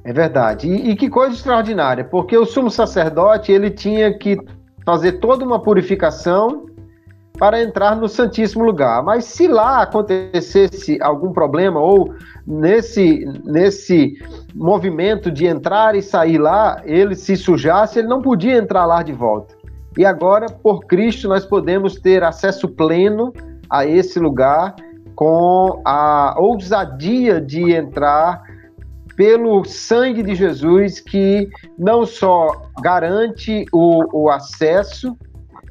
É 0.05 0.13
verdade. 0.13 0.69
E, 0.69 0.91
e, 0.91 0.97
que 0.97 1.09
coisa 1.09 1.35
extraordinária, 1.35 2.05
porque 2.05 2.37
o 2.37 2.45
sumo 2.45 2.71
sacerdote 2.71 3.51
ele 3.51 3.71
tinha 3.71 4.17
que 4.17 4.39
fazer 4.85 5.13
toda 5.13 5.45
uma 5.45 5.61
purificação 5.61 6.67
para 7.39 7.61
entrar 7.61 7.97
no 7.97 8.07
Santíssimo 8.07 8.65
Lugar. 8.65 9.03
Mas 9.03 9.25
se 9.25 9.49
lá 9.49 9.83
acontecesse 9.83 10.99
algum 11.01 11.33
problema 11.33 11.81
ou 11.81 12.15
nesse 12.47 13.25
nesse 13.45 14.13
movimento 14.55 15.31
de 15.31 15.47
entrar 15.47 15.97
e 15.97 16.03
sair 16.03 16.39
lá, 16.39 16.81
ele 16.85 17.15
se 17.15 17.35
sujasse, 17.37 17.99
ele 17.99 18.09
não 18.09 18.21
podia 18.21 18.57
entrar 18.57 18.85
lá 18.85 19.03
de 19.03 19.13
volta. 19.13 19.55
E 19.97 20.05
agora, 20.05 20.47
por 20.47 20.81
Cristo, 20.87 21.29
nós 21.29 21.47
podemos 21.47 21.95
ter 21.97 22.23
acesso 22.23 22.69
pleno 22.69 23.33
a 23.71 23.87
esse 23.87 24.19
lugar 24.19 24.75
com 25.15 25.81
a 25.85 26.35
ousadia 26.37 27.41
de 27.41 27.73
entrar 27.73 28.43
pelo 29.17 29.65
sangue 29.65 30.23
de 30.23 30.35
Jesus 30.35 31.01
que 31.01 31.49
não 31.79 32.05
só 32.05 32.71
garante 32.83 33.65
o, 33.73 34.25
o 34.25 34.31
acesso, 34.31 35.17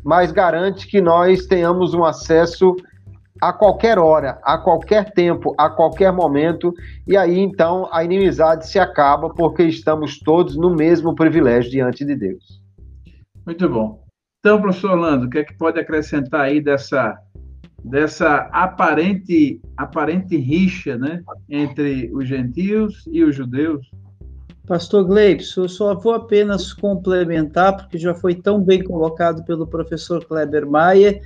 mas 0.03 0.31
garante 0.31 0.87
que 0.87 1.01
nós 1.01 1.45
tenhamos 1.45 1.93
um 1.93 2.03
acesso 2.03 2.75
a 3.41 3.51
qualquer 3.51 3.99
hora, 3.99 4.39
a 4.43 4.57
qualquer 4.57 5.11
tempo, 5.11 5.53
a 5.57 5.69
qualquer 5.69 6.13
momento, 6.13 6.73
e 7.05 7.17
aí 7.17 7.39
então 7.39 7.89
a 7.91 8.03
inimizade 8.03 8.67
se 8.67 8.79
acaba 8.79 9.29
porque 9.29 9.63
estamos 9.63 10.19
todos 10.19 10.55
no 10.55 10.73
mesmo 10.73 11.13
privilégio 11.13 11.71
diante 11.71 12.05
de 12.05 12.15
Deus. 12.15 12.61
Muito 13.45 13.67
bom. 13.67 14.01
Então, 14.39 14.61
professor 14.61 14.91
Orlando, 14.91 15.25
o 15.25 15.29
que 15.29 15.39
é 15.39 15.43
que 15.43 15.57
pode 15.57 15.79
acrescentar 15.79 16.41
aí 16.41 16.61
dessa 16.61 17.17
dessa 17.83 18.49
aparente 18.51 19.59
aparente 19.75 20.37
rixa, 20.37 20.97
né, 20.97 21.21
entre 21.49 22.09
os 22.13 22.27
gentios 22.27 23.03
e 23.11 23.23
os 23.23 23.35
judeus? 23.35 23.91
Pastor 24.65 25.03
Gleibson, 25.03 25.63
eu 25.63 25.69
só 25.69 25.93
vou 25.93 26.13
apenas 26.13 26.71
complementar, 26.71 27.75
porque 27.75 27.97
já 27.97 28.15
foi 28.15 28.33
tão 28.33 28.61
bem 28.61 28.81
colocado 28.81 29.43
pelo 29.43 29.67
professor 29.67 30.23
Kleber 30.23 30.65
Maia, 30.65 31.19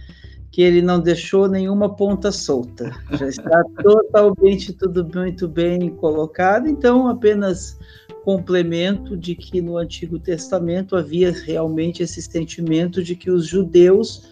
que 0.50 0.64
ele 0.64 0.82
não 0.82 1.00
deixou 1.00 1.48
nenhuma 1.48 1.96
ponta 1.96 2.32
solta. 2.32 2.92
Já 3.12 3.28
está 3.28 3.64
totalmente 3.84 4.74
tudo 4.74 5.08
muito 5.14 5.48
bem 5.48 5.90
colocado, 5.92 6.68
então 6.68 7.08
apenas 7.08 7.78
complemento 8.24 9.16
de 9.16 9.36
que 9.36 9.62
no 9.62 9.78
Antigo 9.78 10.18
Testamento 10.18 10.96
havia 10.96 11.32
realmente 11.32 12.02
esse 12.02 12.22
sentimento 12.22 13.04
de 13.04 13.16
que 13.16 13.30
os 13.30 13.46
judeus 13.46 14.28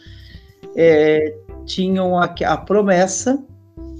é, 0.76 1.38
tinham 1.66 2.18
a, 2.18 2.26
a 2.26 2.58
promessa, 2.58 3.44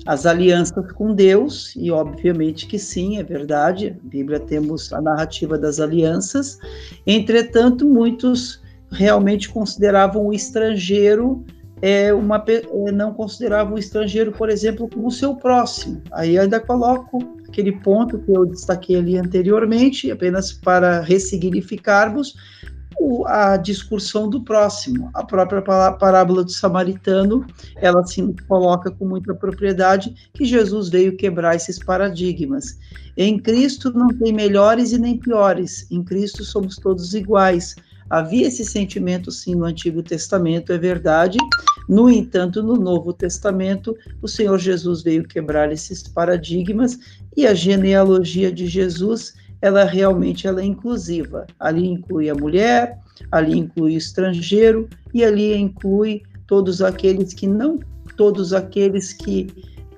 as 0.06 0.26
alianças 0.26 0.92
com 0.94 1.14
Deus, 1.14 1.74
e 1.76 1.90
obviamente 1.92 2.68
que 2.68 2.78
sim, 2.78 3.18
é 3.18 3.24
verdade, 3.24 3.98
a 4.00 4.08
Bíblia 4.08 4.40
temos 4.40 4.94
a 4.94 5.02
narrativa 5.02 5.58
das 5.58 5.80
alianças, 5.80 6.60
entretanto, 7.08 7.88
muitos 7.88 8.62
realmente 8.92 9.50
consideravam 9.50 10.28
o 10.28 10.34
estrangeiro 10.34 11.44
é 11.82 12.14
uma 12.14 12.44
é, 12.48 12.92
não 12.92 13.14
consideravam 13.14 13.76
o 13.76 13.80
estrangeiro, 13.80 14.32
por 14.32 14.50
exemplo, 14.50 14.90
como 14.90 15.12
seu 15.12 15.36
próximo. 15.36 16.02
Aí 16.12 16.38
ainda 16.38 16.60
coloco 16.60 17.20
aquele 17.48 17.74
ponto 17.74 18.18
que 18.20 18.32
eu 18.32 18.46
destaquei 18.46 18.96
ali 18.96 19.18
anteriormente, 19.18 20.10
apenas 20.10 20.52
para 20.52 21.02
ressignificarmos, 21.02 22.36
a 23.28 23.58
discursão 23.58 24.30
do 24.30 24.42
próximo. 24.42 25.10
A 25.14 25.24
própria 25.24 25.62
parábola 25.62 26.44
do 26.44 26.52
samaritano, 26.52 27.46
ela 27.76 28.06
se 28.06 28.22
coloca 28.48 28.92
com 28.92 29.06
muita 29.06 29.34
propriedade 29.34 30.30
que 30.34 30.46
Jesus 30.46 30.90
veio 30.90 31.18
quebrar 31.18 31.56
esses 31.56 31.80
paradigmas. 31.80 32.78
Em 33.18 33.40
Cristo 33.40 33.92
não 33.94 34.10
tem 34.10 34.34
melhores 34.34 34.92
e 34.92 34.98
nem 34.98 35.18
piores. 35.18 35.88
Em 35.90 36.04
Cristo 36.04 36.44
somos 36.44 36.78
todos 36.78 37.14
iguais. 37.14 37.76
Havia 38.10 38.48
esse 38.48 38.64
sentimento, 38.64 39.32
sim, 39.32 39.56
no 39.56 39.66
Antigo 39.66 40.04
Testamento, 40.04 40.72
é 40.72 40.78
verdade. 40.78 41.38
No 41.90 42.10
entanto, 42.10 42.62
no 42.62 42.76
Novo 42.76 43.12
Testamento, 43.12 43.96
o 44.22 44.28
Senhor 44.28 44.58
Jesus 44.60 45.02
veio 45.02 45.28
quebrar 45.28 45.72
esses 45.72 46.04
paradigmas 46.04 47.00
e 47.36 47.48
a 47.48 47.54
genealogia 47.54 48.52
de 48.52 48.68
Jesus 48.68 49.34
ela 49.66 49.84
realmente 49.84 50.48
ela 50.48 50.62
é 50.62 50.66
inclusiva. 50.66 51.48
Ali 51.60 51.88
inclui 51.88 52.30
a 52.30 52.36
mulher, 52.36 53.00
ali 53.32 53.58
inclui 53.58 53.96
o 53.96 53.98
estrangeiro 53.98 54.88
e 55.14 55.24
ali 55.24 55.56
inclui 55.56 56.22
todos 56.46 56.82
aqueles 56.82 57.34
que 57.34 57.48
não 57.48 57.80
todos 58.16 58.54
aqueles 58.54 59.12
que 59.12 59.48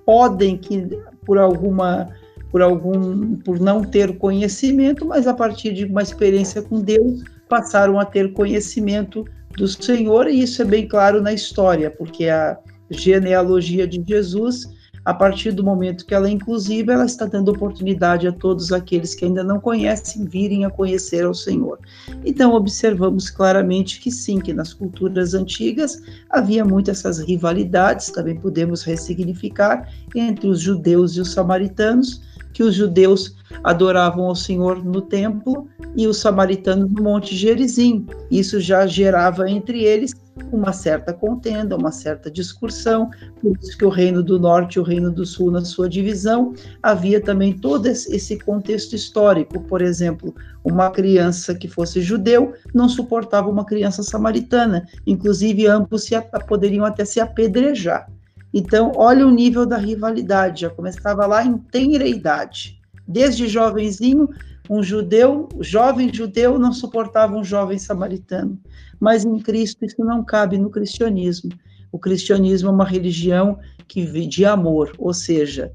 podem 0.05 0.57
que 0.57 0.87
por 1.25 1.37
alguma 1.37 2.09
por 2.49 2.61
algum 2.61 3.35
por 3.35 3.59
não 3.59 3.83
ter 3.83 4.17
conhecimento, 4.17 5.05
mas 5.05 5.27
a 5.27 5.33
partir 5.33 5.73
de 5.73 5.83
uma 5.83 6.01
experiência 6.01 6.61
com 6.61 6.79
Deus 6.79 7.23
passaram 7.49 7.99
a 7.99 8.05
ter 8.05 8.31
conhecimento 8.31 9.25
do 9.57 9.67
Senhor 9.67 10.27
e 10.27 10.41
isso 10.41 10.61
é 10.61 10.65
bem 10.65 10.87
claro 10.87 11.21
na 11.21 11.33
história, 11.33 11.91
porque 11.91 12.29
a 12.29 12.57
genealogia 12.89 13.85
de 13.85 14.01
Jesus 14.07 14.76
a 15.07 15.13
partir 15.13 15.53
do 15.53 15.63
momento 15.63 16.05
que 16.05 16.13
ela 16.13 16.27
é 16.27 16.31
inclusiva, 16.31 16.91
ela 16.91 17.05
está 17.05 17.25
dando 17.25 17.47
oportunidade 17.47 18.27
a 18.27 18.31
todos 18.33 18.73
aqueles 18.73 19.15
que 19.15 19.23
ainda 19.23 19.41
não 19.41 19.57
conhecem 19.57 20.25
virem 20.25 20.65
a 20.65 20.69
conhecer 20.69 21.23
ao 21.23 21.33
Senhor. 21.33 21.79
Então, 22.25 22.51
observamos 22.51 23.29
claramente 23.29 24.01
que 24.01 24.11
sim, 24.11 24.37
que 24.37 24.51
nas 24.51 24.73
culturas 24.73 25.33
antigas 25.33 26.01
havia 26.29 26.65
muito 26.65 26.91
essas 26.91 27.19
rivalidades, 27.19 28.11
também 28.11 28.35
podemos 28.35 28.83
ressignificar, 28.83 29.89
entre 30.13 30.49
os 30.49 30.59
judeus 30.59 31.15
e 31.15 31.21
os 31.21 31.31
samaritanos, 31.31 32.21
que 32.51 32.61
os 32.61 32.75
judeus 32.75 33.36
adoravam 33.63 34.25
ao 34.25 34.35
Senhor 34.35 34.83
no 34.83 35.01
templo 35.01 35.67
e 35.95 36.07
os 36.07 36.17
samaritanos 36.17 36.91
no 36.91 37.03
Monte 37.03 37.35
Gerizim. 37.35 38.05
Isso 38.29 38.59
já 38.59 38.85
gerava 38.85 39.49
entre 39.49 39.83
eles 39.83 40.13
uma 40.51 40.71
certa 40.71 41.13
contenda, 41.13 41.75
uma 41.75 41.91
certa 41.91 42.29
discussão, 42.29 43.09
por 43.41 43.57
isso 43.57 43.77
que 43.77 43.85
o 43.85 43.89
Reino 43.89 44.21
do 44.21 44.39
Norte 44.39 44.75
e 44.75 44.79
o 44.79 44.83
Reino 44.83 45.11
do 45.11 45.25
Sul, 45.25 45.51
na 45.51 45.65
sua 45.65 45.89
divisão, 45.89 46.53
havia 46.81 47.19
também 47.21 47.53
todo 47.57 47.87
esse 47.87 48.37
contexto 48.39 48.95
histórico. 48.95 49.59
Por 49.61 49.81
exemplo, 49.81 50.33
uma 50.63 50.89
criança 50.91 51.55
que 51.55 51.67
fosse 51.67 52.01
judeu 52.01 52.53
não 52.73 52.87
suportava 52.87 53.49
uma 53.49 53.65
criança 53.65 54.03
samaritana, 54.03 54.87
inclusive 55.05 55.67
ambos 55.67 56.03
se, 56.03 56.19
poderiam 56.47 56.85
até 56.85 57.03
se 57.03 57.19
apedrejar. 57.19 58.07
Então, 58.53 58.91
olha 58.95 59.27
o 59.27 59.31
nível 59.31 59.65
da 59.65 59.77
rivalidade, 59.77 60.61
já 60.61 60.69
começava 60.69 61.25
lá 61.25 61.43
em 61.43 61.57
tenra 61.57 62.07
idade. 62.07 62.76
Desde 63.07 63.47
jovenzinho, 63.47 64.29
um 64.69 64.83
judeu, 64.83 65.47
jovem 65.61 66.13
judeu 66.13 66.59
não 66.59 66.73
suportava 66.73 67.35
um 67.35 67.43
jovem 67.43 67.79
samaritano. 67.79 68.59
Mas 68.99 69.23
em 69.23 69.39
Cristo 69.39 69.85
isso 69.85 70.03
não 70.03 70.23
cabe 70.23 70.57
no 70.57 70.69
cristianismo. 70.69 71.51
O 71.91 71.99
cristianismo 71.99 72.69
é 72.69 72.71
uma 72.71 72.85
religião 72.85 73.59
que 73.87 74.05
de 74.27 74.43
amor, 74.43 74.93
ou 74.97 75.13
seja, 75.13 75.71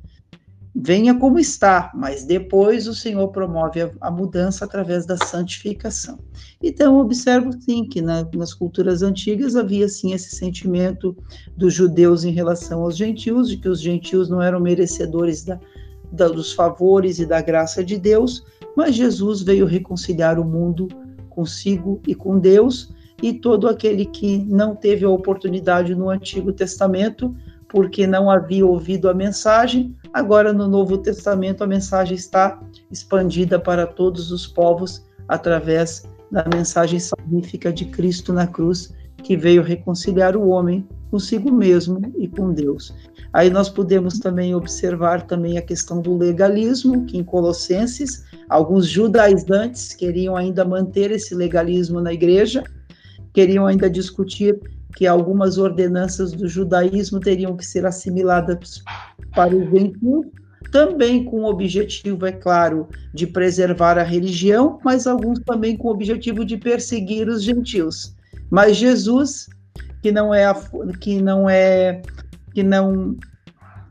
venha 0.74 1.18
como 1.18 1.38
está, 1.38 1.90
mas 1.94 2.24
depois 2.24 2.86
o 2.86 2.94
Senhor 2.94 3.28
promove 3.28 3.82
a, 3.82 3.90
a 4.00 4.10
mudança 4.10 4.64
através 4.64 5.04
da 5.04 5.16
santificação. 5.16 6.18
Então, 6.62 6.98
observo 6.98 7.52
sim 7.60 7.84
que 7.84 8.00
na, 8.00 8.26
nas 8.34 8.54
culturas 8.54 9.02
antigas 9.02 9.54
havia 9.54 9.88
sim 9.88 10.12
esse 10.12 10.34
sentimento 10.34 11.16
dos 11.56 11.74
judeus 11.74 12.24
em 12.24 12.32
relação 12.32 12.82
aos 12.82 12.96
gentios, 12.96 13.48
de 13.48 13.58
que 13.58 13.68
os 13.68 13.80
gentios 13.80 14.28
não 14.28 14.40
eram 14.40 14.60
merecedores 14.60 15.44
da, 15.44 15.56
da, 15.56 15.60
dos 16.12 16.52
favores 16.52 17.18
e 17.18 17.26
da 17.26 17.40
graça 17.40 17.82
de 17.82 17.98
Deus, 17.98 18.44
mas 18.76 18.94
Jesus 18.94 19.42
veio 19.42 19.66
reconciliar 19.66 20.38
o 20.38 20.44
mundo 20.44 20.88
consigo 21.28 22.00
e 22.06 22.14
com 22.14 22.38
Deus, 22.38 22.92
e 23.22 23.32
todo 23.32 23.68
aquele 23.68 24.04
que 24.04 24.38
não 24.44 24.74
teve 24.74 25.04
a 25.04 25.08
oportunidade 25.08 25.94
no 25.94 26.10
Antigo 26.10 26.52
Testamento 26.52 27.34
porque 27.72 28.06
não 28.06 28.30
havia 28.30 28.66
ouvido 28.66 29.08
a 29.08 29.14
mensagem. 29.14 29.96
Agora, 30.12 30.52
no 30.52 30.68
Novo 30.68 30.98
Testamento, 30.98 31.64
a 31.64 31.66
mensagem 31.66 32.14
está 32.14 32.60
expandida 32.90 33.58
para 33.58 33.86
todos 33.86 34.30
os 34.30 34.46
povos 34.46 35.02
através 35.26 36.06
da 36.30 36.44
mensagem 36.54 36.98
salvífica 36.98 37.72
de 37.72 37.86
Cristo 37.86 38.30
na 38.30 38.46
cruz, 38.46 38.92
que 39.22 39.38
veio 39.38 39.62
reconciliar 39.62 40.36
o 40.36 40.48
homem 40.48 40.86
consigo 41.12 41.52
mesmo 41.52 42.00
e 42.16 42.26
com 42.26 42.54
Deus. 42.54 42.94
Aí 43.34 43.50
nós 43.50 43.68
podemos 43.68 44.18
também 44.18 44.54
observar 44.54 45.26
também 45.26 45.58
a 45.58 45.62
questão 45.62 46.00
do 46.00 46.16
legalismo, 46.16 47.04
que 47.04 47.18
em 47.18 47.22
Colossenses, 47.22 48.24
alguns 48.48 48.86
judaizantes 48.86 49.92
queriam 49.92 50.34
ainda 50.34 50.64
manter 50.64 51.10
esse 51.10 51.34
legalismo 51.34 52.00
na 52.00 52.14
igreja, 52.14 52.64
queriam 53.34 53.66
ainda 53.66 53.90
discutir 53.90 54.58
que 54.96 55.06
algumas 55.06 55.58
ordenanças 55.58 56.32
do 56.32 56.48
judaísmo 56.48 57.20
teriam 57.20 57.54
que 57.58 57.66
ser 57.66 57.84
assimiladas 57.84 58.82
para 59.34 59.54
o 59.54 59.70
gentios, 59.70 60.26
também 60.70 61.24
com 61.24 61.42
o 61.42 61.50
objetivo, 61.50 62.24
é 62.24 62.32
claro, 62.32 62.88
de 63.12 63.26
preservar 63.26 63.98
a 63.98 64.02
religião, 64.02 64.78
mas 64.82 65.06
alguns 65.06 65.38
também 65.40 65.76
com 65.76 65.88
o 65.88 65.90
objetivo 65.90 66.42
de 66.42 66.56
perseguir 66.56 67.28
os 67.28 67.42
gentios. 67.42 68.16
Mas 68.50 68.78
Jesus, 68.78 69.48
que 70.02 70.10
não 70.10 70.34
é 70.34 70.44
a, 70.44 70.54
que 71.00 71.22
não 71.22 71.48
é 71.48 72.02
que 72.52 72.62
não 72.62 73.16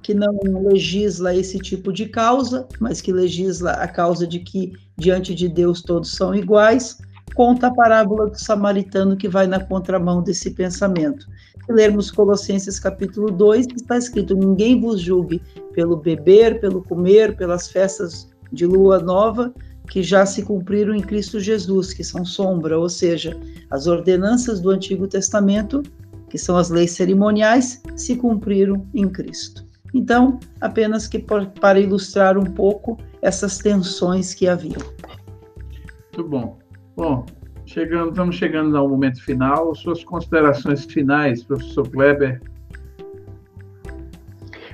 que 0.03 0.14
não 0.16 0.36
legisla 0.68 1.36
esse 1.36 1.59
tipo 1.59 1.93
de 1.93 2.07
causa, 2.07 2.68
mas 2.80 2.99
que 2.99 3.14
legisla 3.14 3.74
a 3.74 3.88
causa 3.88 4.26
de 4.26 4.39
que 4.39 4.74
diante 4.97 5.36
de 5.36 5.47
Deus 5.47 5.84
todos 5.84 6.16
são 6.16 6.34
iguais, 6.34 6.97
conta 7.36 7.68
a 7.68 7.74
parábola 7.74 8.28
do 8.28 8.39
samaritano 8.39 9.16
que 9.16 9.30
vai 9.30 9.45
na 9.45 9.59
contramão 9.59 10.24
desse 10.24 10.51
pensamento. 10.51 11.28
Se 11.66 11.72
lermos 11.72 12.09
Colossenses 12.09 12.80
capítulo 12.80 13.30
2, 13.32 13.68
está 13.76 13.97
escrito: 13.97 14.36
Ninguém 14.36 14.82
vos 14.82 14.99
julgue 14.99 15.41
pelo 15.74 15.95
beber, 15.95 16.59
pelo 16.59 16.82
comer, 16.84 17.38
pelas 17.38 17.68
festas 17.68 18.28
de 18.51 18.66
lua 18.66 18.99
nova, 18.99 19.53
que 19.88 20.01
já 20.01 20.26
se 20.26 20.41
cumpriram 20.43 20.95
em 20.95 21.01
Cristo 21.01 21.39
Jesus, 21.39 21.93
que 21.93 22.03
são 22.03 22.26
sombra, 22.26 22.80
ou 22.80 22.89
seja, 22.89 23.38
as 23.70 23.88
ordenanças 23.88 24.59
do 24.59 24.70
Antigo 24.70 25.07
Testamento, 25.07 25.84
que 26.32 26.38
são 26.38 26.55
as 26.55 26.69
leis 26.69 26.91
cerimoniais, 26.91 27.84
se 27.97 28.15
cumpriram 28.15 28.88
em 28.95 29.07
Cristo. 29.09 29.65
Então, 29.93 30.39
apenas 30.61 31.05
que 31.05 31.19
para 31.19 31.77
ilustrar 31.77 32.38
um 32.38 32.45
pouco 32.45 32.97
essas 33.21 33.57
tensões 33.57 34.34
que 34.34 34.47
haviam. 34.47 34.79
Muito 36.17 36.29
bom. 36.29 36.57
Bom, 36.95 37.25
chegando, 37.65 38.11
estamos 38.11 38.38
chegando 38.38 38.77
ao 38.77 38.88
momento 38.88 39.21
final. 39.21 39.75
Suas 39.75 40.05
considerações 40.05 40.86
finais, 40.86 41.43
professor 41.43 41.88
Kleber. 41.89 42.41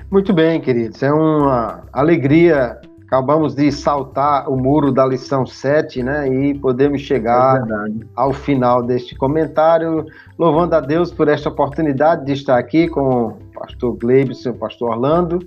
Muito 0.08 0.32
bem, 0.32 0.60
queridos. 0.60 1.02
É 1.02 1.12
uma 1.12 1.84
alegria. 1.92 2.80
Acabamos 3.08 3.54
de 3.54 3.72
saltar 3.72 4.50
o 4.50 4.54
muro 4.54 4.92
da 4.92 5.06
lição 5.06 5.46
7, 5.46 6.02
né? 6.02 6.28
E 6.28 6.52
podemos 6.58 7.00
chegar 7.00 7.56
é 7.56 8.04
ao 8.14 8.34
final 8.34 8.82
deste 8.82 9.16
comentário, 9.16 10.04
louvando 10.38 10.74
a 10.74 10.80
Deus 10.80 11.10
por 11.10 11.26
esta 11.26 11.48
oportunidade 11.48 12.26
de 12.26 12.34
estar 12.34 12.58
aqui 12.58 12.86
com 12.86 13.28
o 13.28 13.32
pastor 13.54 13.96
Gleibson 13.96 14.50
e 14.50 14.52
o 14.52 14.56
pastor 14.56 14.90
Orlando. 14.90 15.38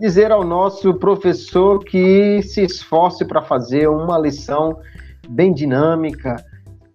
Dizer 0.00 0.32
ao 0.32 0.42
nosso 0.42 0.94
professor 0.94 1.84
que 1.84 2.40
se 2.40 2.62
esforce 2.62 3.22
para 3.26 3.42
fazer 3.42 3.86
uma 3.86 4.18
lição 4.18 4.78
bem 5.28 5.52
dinâmica. 5.52 6.42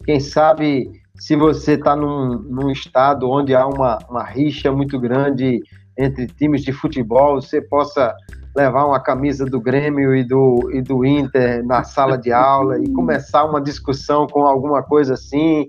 Quem 0.06 0.20
sabe, 0.20 0.90
se 1.20 1.36
você 1.36 1.74
está 1.74 1.96
num, 1.96 2.40
num, 2.40 2.72
estado 2.72 3.30
onde 3.30 3.54
há 3.54 3.68
uma, 3.68 4.00
uma 4.10 4.24
rixa 4.24 4.72
muito 4.72 5.00
grande 5.00 5.62
entre 5.96 6.26
times 6.26 6.64
de 6.64 6.72
futebol, 6.72 7.40
você 7.40 7.62
possa 7.62 8.12
levar 8.56 8.86
uma 8.86 9.00
camisa 9.00 9.46
do 9.46 9.60
Grêmio 9.60 10.16
e 10.16 10.24
do, 10.24 10.72
e 10.74 10.82
do 10.82 11.06
Inter 11.06 11.66
na 11.66 11.84
sala 11.84 12.18
de 12.18 12.32
aula 12.32 12.80
e 12.80 12.90
começar 12.90 13.44
uma 13.44 13.62
discussão 13.62 14.26
com 14.28 14.46
alguma 14.46 14.82
coisa 14.82 15.16
assim, 15.16 15.68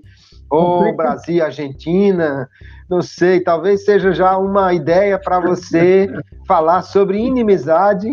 ou 0.49 0.95
Brasil 0.95 1.35
e 1.35 1.41
Argentina, 1.41 2.49
não 2.89 3.01
sei, 3.01 3.41
talvez 3.41 3.83
seja 3.83 4.13
já 4.13 4.37
uma 4.37 4.73
ideia 4.73 5.19
para 5.19 5.39
você 5.41 6.09
falar 6.47 6.81
sobre 6.83 7.19
inimizade 7.19 8.07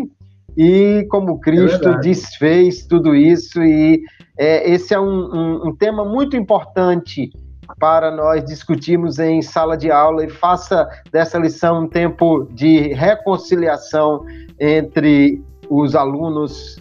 e 0.57 1.05
como 1.09 1.39
Cristo 1.39 1.89
é 1.89 1.99
desfez 1.99 2.85
tudo 2.85 3.15
isso 3.15 3.63
e 3.63 4.01
é, 4.37 4.69
esse 4.69 4.93
é 4.93 4.99
um, 4.99 5.05
um, 5.05 5.67
um, 5.67 5.75
tema 5.75 6.03
muito 6.03 6.35
importante 6.35 7.29
para 7.79 8.11
nós 8.11 8.43
discutirmos 8.45 9.19
em 9.19 9.41
sala 9.41 9.75
de 9.75 9.91
aula 9.91 10.25
e 10.25 10.29
faça 10.29 10.87
dessa 11.11 11.37
lição 11.37 11.83
um 11.83 11.87
tempo 11.87 12.47
de 12.51 12.93
reconciliação 12.93 14.25
entre 14.59 15.41
os 15.69 15.95
alunos, 15.95 16.79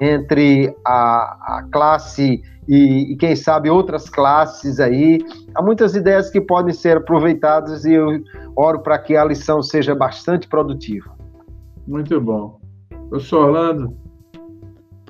entre 0.00 0.74
a, 0.84 1.58
a 1.58 1.68
classe 1.70 2.42
e, 2.68 3.12
e, 3.12 3.16
quem 3.16 3.36
sabe 3.36 3.70
outras 3.70 4.08
classes 4.08 4.80
aí. 4.80 5.20
Há 5.54 5.62
muitas 5.62 5.94
ideias 5.94 6.30
que 6.30 6.40
podem 6.40 6.74
ser 6.74 6.96
aproveitadas 6.96 7.84
e 7.84 7.92
eu 7.92 8.20
oro 8.56 8.80
para 8.80 8.98
que 8.98 9.16
a 9.16 9.24
lição 9.24 9.62
seja 9.62 9.94
bastante 9.94 10.48
produtiva. 10.48 11.14
Muito 11.86 12.20
bom. 12.20 12.58
Professor 13.08 13.46
Orlando, 13.46 13.96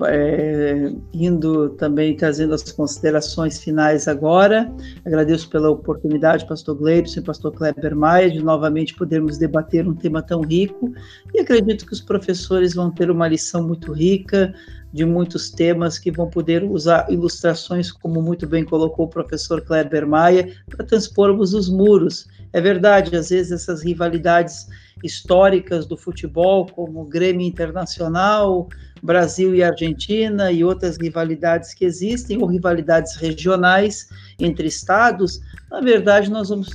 é, 0.05 0.91
indo 1.13 1.69
também 1.69 2.15
trazendo 2.15 2.53
as 2.53 2.71
considerações 2.71 3.59
finais 3.59 4.07
agora. 4.07 4.71
Agradeço 5.05 5.49
pela 5.49 5.69
oportunidade, 5.69 6.47
pastor 6.47 6.75
Gleibson 6.75 7.19
e 7.19 7.23
pastor 7.23 7.53
Kleber 7.53 7.95
Maia, 7.95 8.29
de 8.29 8.43
novamente 8.43 8.95
podermos 8.95 9.37
debater 9.37 9.87
um 9.87 9.95
tema 9.95 10.21
tão 10.21 10.41
rico. 10.41 10.93
E 11.33 11.39
acredito 11.39 11.85
que 11.85 11.93
os 11.93 12.01
professores 12.01 12.75
vão 12.75 12.91
ter 12.91 13.09
uma 13.09 13.27
lição 13.27 13.65
muito 13.67 13.91
rica 13.91 14.53
de 14.93 15.05
muitos 15.05 15.49
temas 15.49 15.99
que 15.99 16.11
vão 16.11 16.29
poder 16.29 16.63
usar 16.63 17.11
ilustrações, 17.11 17.91
como 17.91 18.21
muito 18.21 18.47
bem 18.47 18.63
colocou 18.63 19.05
o 19.05 19.09
professor 19.09 19.61
Kleber 19.61 20.07
Maia, 20.07 20.53
para 20.69 20.85
transpormos 20.85 21.53
os 21.53 21.69
muros. 21.69 22.27
É 22.57 22.61
verdade, 22.61 23.15
às 23.15 23.29
vezes 23.29 23.51
essas 23.51 23.83
rivalidades 23.83 24.67
históricas 25.03 25.85
do 25.85 25.95
futebol, 25.95 26.65
como 26.65 27.05
Grêmio 27.05 27.45
Internacional, 27.45 28.67
Brasil 28.99 29.53
e 29.53 29.61
Argentina 29.61 30.51
e 30.51 30.63
outras 30.63 30.97
rivalidades 30.97 31.75
que 31.75 31.85
existem, 31.85 32.41
ou 32.41 32.47
rivalidades 32.47 33.15
regionais 33.15 34.09
entre 34.39 34.67
estados, 34.67 35.39
na 35.69 35.81
verdade, 35.81 36.31
nós 36.31 36.49
vamos, 36.49 36.69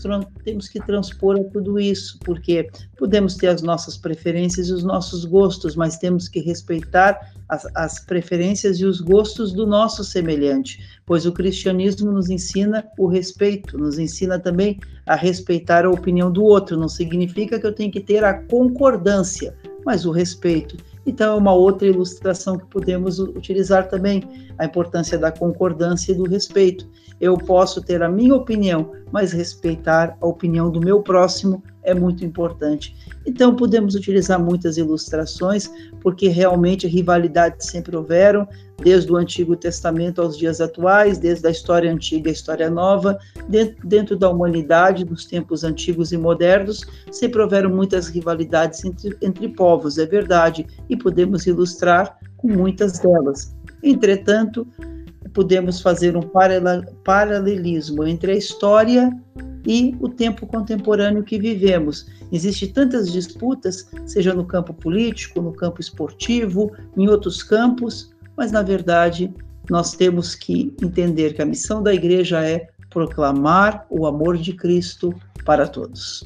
temos 0.45 0.68
que 0.68 0.78
transpor 0.78 1.41
a 1.41 1.45
tudo 1.45 1.80
isso, 1.80 2.18
porque 2.24 2.70
podemos 2.97 3.35
ter 3.35 3.49
as 3.49 3.61
nossas 3.61 3.97
preferências 3.97 4.68
e 4.68 4.72
os 4.72 4.85
nossos 4.85 5.24
gostos, 5.24 5.74
mas 5.74 5.97
temos 5.97 6.28
que 6.28 6.39
respeitar 6.41 7.18
as, 7.49 7.66
as 7.74 7.99
preferências 7.99 8.78
e 8.78 8.85
os 8.85 9.01
gostos 9.01 9.53
do 9.53 9.66
nosso 9.66 10.05
semelhante, 10.05 10.78
pois 11.05 11.26
o 11.26 11.32
cristianismo 11.32 12.12
nos 12.12 12.30
ensina 12.30 12.84
o 12.98 13.07
respeito, 13.07 13.76
nos 13.78 13.98
ensina 13.98 14.38
também 14.38 14.78
a 15.07 15.14
respeitar 15.14 15.84
a 15.84 15.90
opinião 15.90 16.30
do 16.30 16.44
outro. 16.44 16.76
Não 16.76 16.88
significa 16.88 17.59
que 17.59 17.66
eu 17.66 17.74
tenho 17.74 17.90
que 17.90 18.00
ter 18.00 18.24
a 18.24 18.34
concordância, 18.34 19.57
mas 19.84 20.07
o 20.07 20.11
respeito. 20.11 20.76
Então, 21.05 21.34
é 21.34 21.38
uma 21.38 21.53
outra 21.53 21.88
ilustração 21.88 22.57
que 22.57 22.66
podemos 22.66 23.18
utilizar 23.18 23.88
também, 23.88 24.22
a 24.57 24.64
importância 24.64 25.18
da 25.18 25.32
concordância 25.32 26.12
e 26.12 26.14
do 26.14 26.24
respeito. 26.24 26.88
Eu 27.23 27.39
posso 27.39 27.81
ter 27.81 28.03
a 28.03 28.09
minha 28.09 28.35
opinião, 28.35 28.91
mas 29.12 29.31
respeitar 29.31 30.18
a 30.20 30.27
opinião 30.27 30.73
do 30.73 30.81
meu 30.81 31.01
próximo 31.01 31.62
é 31.85 31.95
muito 31.95 32.25
importante. 32.25 32.97
Então, 33.25 33.55
podemos 33.55 33.95
utilizar 33.95 34.43
muitas 34.43 34.77
ilustrações, 34.77 35.70
porque 36.01 36.27
realmente 36.27 36.89
rivalidades 36.89 37.68
sempre 37.68 37.97
houveram, 37.97 38.45
desde 38.83 39.12
o 39.12 39.16
Antigo 39.16 39.55
Testamento 39.55 40.20
aos 40.20 40.37
dias 40.37 40.61
atuais, 40.61 41.16
desde 41.16 41.47
a 41.47 41.51
história 41.53 41.93
antiga 41.93 42.29
à 42.29 42.33
história 42.33 42.68
nova, 42.68 43.16
dentro, 43.49 43.87
dentro 43.87 44.16
da 44.16 44.29
humanidade, 44.29 45.05
dos 45.05 45.25
tempos 45.25 45.62
antigos 45.62 46.11
e 46.11 46.16
modernos, 46.16 46.85
sempre 47.12 47.41
houveram 47.41 47.70
muitas 47.70 48.09
rivalidades 48.09 48.85
entre, 48.85 49.16
entre 49.23 49.49
povos, 49.49 49.97
é 49.97 50.07
verdade, 50.07 50.66
e 50.91 50.97
podemos 50.97 51.47
ilustrar 51.47 52.18
com 52.37 52.49
muitas 52.49 52.99
delas. 52.99 53.55
Entretanto, 53.81 54.66
podemos 55.33 55.80
fazer 55.80 56.16
um 56.16 56.22
paralelismo 57.05 58.05
entre 58.07 58.33
a 58.33 58.37
história 58.37 59.11
e 59.66 59.97
o 60.01 60.09
tempo 60.09 60.47
contemporâneo 60.47 61.22
que 61.22 61.39
vivemos. 61.39 62.07
Existem 62.30 62.70
tantas 62.70 63.12
disputas, 63.12 63.91
seja 64.07 64.35
no 64.35 64.45
campo 64.45 64.74
político, 64.74 65.41
no 65.41 65.53
campo 65.53 65.80
esportivo, 65.80 66.72
em 66.97 67.09
outros 67.09 67.43
campos, 67.43 68.12
mas 68.37 68.51
na 68.51 68.62
verdade 68.62 69.33
nós 69.70 69.93
temos 69.93 70.35
que 70.35 70.74
entender 70.83 71.35
que 71.35 71.43
a 71.43 71.47
missão 71.47 71.83
da 71.83 71.95
igreja 71.95 72.45
é 72.45 72.68
proclamar 72.91 73.87
o 73.89 74.07
amor 74.07 74.37
de 74.37 74.53
Cristo 74.53 75.14
para 75.45 75.66
todos. 75.66 76.24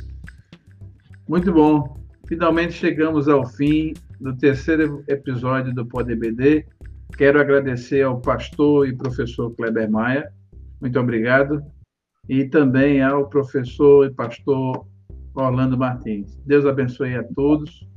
Muito 1.29 1.53
bom. 1.53 1.97
Finalmente 2.27 2.73
chegamos 2.73 3.29
ao 3.29 3.47
fim 3.47 3.95
do 4.21 4.35
terceiro 4.37 5.05
episódio 5.07 5.75
do 5.75 5.85
PodBD. 5.87 6.67
Quero 7.17 7.41
agradecer 7.41 8.03
ao 8.03 8.21
pastor 8.21 8.87
e 8.87 8.95
professor 8.95 9.51
Kleber 9.57 9.91
Maia. 9.91 10.31
Muito 10.79 11.01
obrigado 11.01 11.65
e 12.29 12.45
também 12.45 13.03
ao 13.03 13.27
professor 13.31 14.07
e 14.07 14.13
pastor 14.13 14.87
Orlando 15.35 15.79
Martins. 15.79 16.37
Deus 16.45 16.67
abençoe 16.67 17.15
a 17.15 17.25
todos 17.25 17.89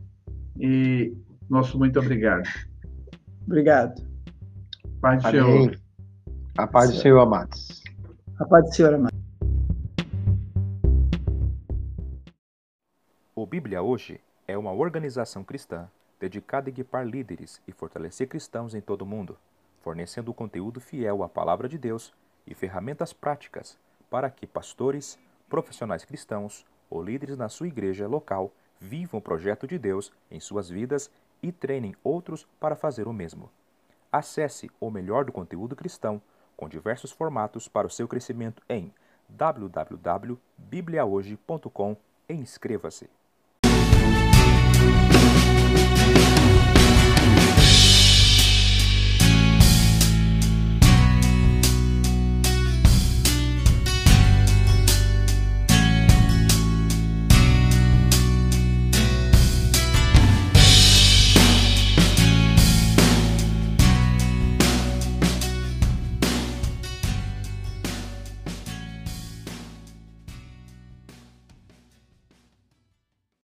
e 0.57 1.13
nosso 1.49 1.77
muito 1.77 1.99
obrigado. 1.99 2.47
Obrigado. 3.45 4.01
Paz 5.01 5.21
do 5.21 5.31
Senhor. 5.31 5.79
A 6.57 6.67
paz 6.67 6.91
do 6.91 6.97
Senhor, 6.97 7.19
amados. 7.19 7.83
A 8.39 8.45
paz 8.45 8.69
do 8.69 8.73
Senhor, 8.73 8.93
amados. 8.93 9.19
O 13.35 13.45
Bíblia 13.45 13.81
Hoje 13.81 14.21
é 14.47 14.57
uma 14.57 14.71
organização 14.71 15.43
cristã 15.43 15.89
dedicada 16.19 16.69
a 16.69 16.71
equipar 16.71 17.05
líderes 17.05 17.61
e 17.67 17.71
fortalecer 17.71 18.27
cristãos 18.27 18.75
em 18.75 18.81
todo 18.81 19.03
o 19.03 19.05
mundo, 19.05 19.37
fornecendo 19.81 20.33
conteúdo 20.33 20.81
fiel 20.81 21.23
à 21.23 21.29
palavra 21.29 21.69
de 21.69 21.77
Deus 21.77 22.13
e 22.45 22.53
ferramentas 22.53 23.13
práticas 23.13 23.77
para 24.09 24.29
que 24.29 24.45
pastores, 24.45 25.17
profissionais 25.47 26.03
cristãos 26.03 26.65
ou 26.89 27.01
líderes 27.01 27.37
na 27.37 27.47
sua 27.47 27.67
igreja 27.67 28.05
local 28.07 28.51
vivam 28.79 29.19
o 29.19 29.23
projeto 29.23 29.67
de 29.67 29.77
Deus 29.77 30.11
em 30.31 30.39
suas 30.39 30.69
vidas 30.69 31.11
e 31.41 31.51
treinem 31.51 31.95
outros 32.03 32.47
para 32.59 32.75
fazer 32.75 33.07
o 33.07 33.13
mesmo. 33.13 33.49
Acesse 34.11 34.71
o 34.79 34.89
melhor 34.89 35.25
do 35.25 35.31
conteúdo 35.31 35.75
cristão 35.75 36.19
com 36.57 36.67
diversos 36.67 37.11
formatos 37.11 37.67
para 37.67 37.85
o 37.87 37.89
seu 37.89 38.07
crescimento 38.07 38.63
em 38.67 38.91
www.bibliahoje.com 39.29 41.95
e 42.27 42.33
inscreva-se. 42.33 43.07